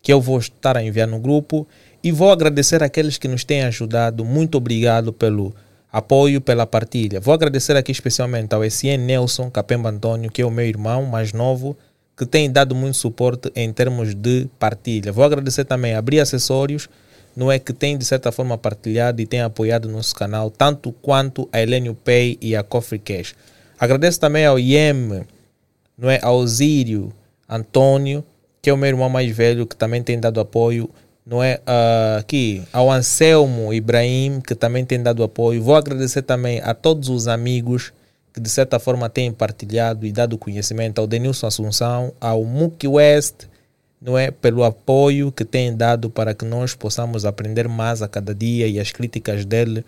que 0.00 0.10
eu 0.10 0.22
vou 0.22 0.38
estar 0.38 0.74
a 0.74 0.82
enviar 0.82 1.06
no 1.06 1.18
grupo 1.18 1.68
e 2.02 2.10
vou 2.10 2.32
agradecer 2.32 2.82
aqueles 2.82 3.18
que 3.18 3.28
nos 3.28 3.44
têm 3.44 3.64
ajudado. 3.64 4.24
Muito 4.24 4.56
obrigado 4.56 5.12
pelo 5.12 5.54
apoio, 5.92 6.40
pela 6.40 6.66
partilha. 6.66 7.20
Vou 7.20 7.34
agradecer 7.34 7.76
aqui 7.76 7.90
especialmente 7.90 8.54
ao 8.54 8.64
SN 8.64 8.98
Nelson 8.98 9.50
Capemba 9.50 9.90
Antônio, 9.90 10.30
que 10.30 10.42
é 10.42 10.46
o 10.46 10.50
meu 10.50 10.66
irmão 10.66 11.04
mais 11.04 11.32
novo, 11.32 11.76
que 12.16 12.26
tem 12.26 12.50
dado 12.50 12.74
muito 12.74 12.96
suporte 12.96 13.50
em 13.56 13.72
termos 13.72 14.14
de 14.14 14.46
partilha. 14.58 15.12
Vou 15.12 15.24
agradecer 15.24 15.64
também 15.64 15.94
a 15.94 16.02
Bri 16.02 16.20
Acessórios, 16.20 16.88
não 17.34 17.50
é 17.50 17.58
que 17.58 17.72
tem 17.72 17.96
de 17.96 18.04
certa 18.04 18.30
forma 18.30 18.58
partilhado 18.58 19.22
e 19.22 19.26
tem 19.26 19.40
apoiado 19.40 19.88
nosso 19.88 20.14
canal, 20.14 20.50
tanto 20.50 20.92
quanto 20.92 21.48
a 21.52 21.60
Elenio 21.60 21.94
Pay 21.94 22.38
e 22.40 22.54
a 22.54 22.62
Coffee 22.62 22.98
Cash. 22.98 23.34
Agradeço 23.78 24.20
também 24.20 24.44
ao 24.44 24.58
IEM, 24.58 25.24
não 25.96 26.10
é, 26.10 26.18
ao 26.22 26.46
Zírio 26.46 27.12
Antônio, 27.48 28.24
que 28.60 28.68
é 28.68 28.72
o 28.72 28.76
meu 28.76 28.88
irmão 28.88 29.08
mais 29.08 29.34
velho, 29.34 29.66
que 29.66 29.74
também 29.74 30.02
tem 30.02 30.20
dado 30.20 30.40
apoio, 30.40 30.90
não 31.30 31.40
é, 31.40 31.60
uh, 31.60 32.18
aqui, 32.18 32.60
ao 32.72 32.90
Anselmo 32.90 33.72
Ibrahim, 33.72 34.40
que 34.40 34.52
também 34.52 34.84
tem 34.84 35.00
dado 35.00 35.22
apoio. 35.22 35.62
Vou 35.62 35.76
agradecer 35.76 36.22
também 36.22 36.60
a 36.60 36.74
todos 36.74 37.08
os 37.08 37.28
amigos 37.28 37.92
que 38.34 38.40
de 38.40 38.48
certa 38.48 38.80
forma 38.80 39.08
têm 39.08 39.30
partilhado 39.30 40.04
e 40.04 40.10
dado 40.10 40.36
conhecimento 40.36 41.00
ao 41.00 41.06
Denilson 41.06 41.46
Assunção, 41.46 42.12
ao 42.20 42.44
Muki 42.44 42.88
West, 42.88 43.44
não 44.02 44.18
é, 44.18 44.32
pelo 44.32 44.64
apoio 44.64 45.30
que 45.30 45.44
têm 45.44 45.76
dado 45.76 46.10
para 46.10 46.34
que 46.34 46.44
nós 46.44 46.74
possamos 46.74 47.24
aprender 47.24 47.68
mais 47.68 48.02
a 48.02 48.08
cada 48.08 48.34
dia 48.34 48.66
e 48.66 48.80
as 48.80 48.90
críticas 48.90 49.44
dele 49.44 49.84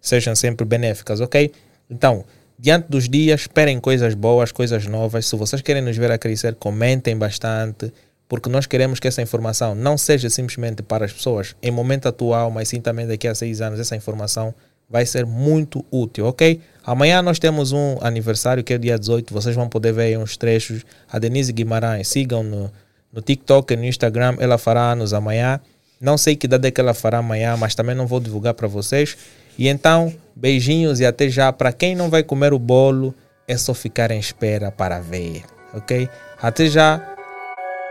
sejam 0.00 0.36
sempre 0.36 0.64
benéficas, 0.64 1.20
ok? 1.20 1.50
Então, 1.90 2.24
diante 2.56 2.86
dos 2.88 3.08
dias, 3.08 3.40
esperem 3.40 3.80
coisas 3.80 4.14
boas, 4.14 4.52
coisas 4.52 4.86
novas. 4.86 5.26
Se 5.26 5.34
vocês 5.34 5.60
querem 5.62 5.82
nos 5.82 5.96
ver 5.96 6.12
a 6.12 6.18
crescer, 6.18 6.54
comentem 6.54 7.16
bastante, 7.18 7.92
porque 8.28 8.48
nós 8.48 8.66
queremos 8.66 8.98
que 8.98 9.08
essa 9.08 9.22
informação 9.22 9.74
não 9.74 9.96
seja 9.96 10.28
simplesmente 10.28 10.82
para 10.82 11.04
as 11.04 11.12
pessoas 11.12 11.54
em 11.62 11.70
momento 11.70 12.08
atual, 12.08 12.50
mas 12.50 12.68
sim 12.68 12.80
também 12.80 13.06
daqui 13.06 13.28
a 13.28 13.34
seis 13.34 13.60
anos 13.60 13.78
essa 13.78 13.94
informação 13.94 14.54
vai 14.88 15.04
ser 15.04 15.26
muito 15.26 15.84
útil, 15.90 16.26
ok? 16.26 16.60
Amanhã 16.84 17.20
nós 17.20 17.38
temos 17.38 17.72
um 17.72 17.98
aniversário 18.00 18.62
que 18.62 18.72
é 18.72 18.76
o 18.76 18.78
dia 18.78 18.98
18, 18.98 19.32
vocês 19.32 19.54
vão 19.54 19.68
poder 19.68 19.92
ver 19.92 20.18
uns 20.18 20.36
trechos. 20.36 20.84
A 21.10 21.18
Denise 21.18 21.52
Guimarães, 21.52 22.08
sigam 22.08 22.42
no, 22.42 22.70
no 23.12 23.20
TikTok 23.20 23.74
e 23.74 23.76
no 23.76 23.84
Instagram, 23.84 24.36
ela 24.38 24.58
fará 24.58 24.92
anos 24.92 25.12
amanhã. 25.12 25.60
Não 26.00 26.16
sei 26.16 26.36
que 26.36 26.46
data 26.46 26.68
é 26.68 26.70
que 26.70 26.80
ela 26.80 26.94
fará 26.94 27.18
amanhã, 27.18 27.56
mas 27.56 27.74
também 27.74 27.94
não 27.94 28.06
vou 28.06 28.20
divulgar 28.20 28.54
para 28.54 28.68
vocês. 28.68 29.16
E 29.58 29.68
então, 29.68 30.12
beijinhos 30.34 31.00
e 31.00 31.06
até 31.06 31.28
já. 31.28 31.52
Para 31.52 31.72
quem 31.72 31.96
não 31.96 32.10
vai 32.10 32.22
comer 32.22 32.52
o 32.52 32.58
bolo, 32.58 33.14
é 33.48 33.56
só 33.56 33.72
ficar 33.72 34.10
em 34.10 34.20
espera 34.20 34.70
para 34.70 35.00
ver, 35.00 35.42
ok? 35.74 36.08
Até 36.40 36.66
já. 36.66 37.15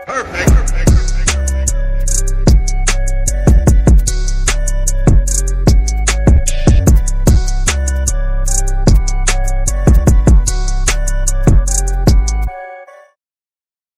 Perfect. 0.06 0.52
Perfect. 0.52 0.85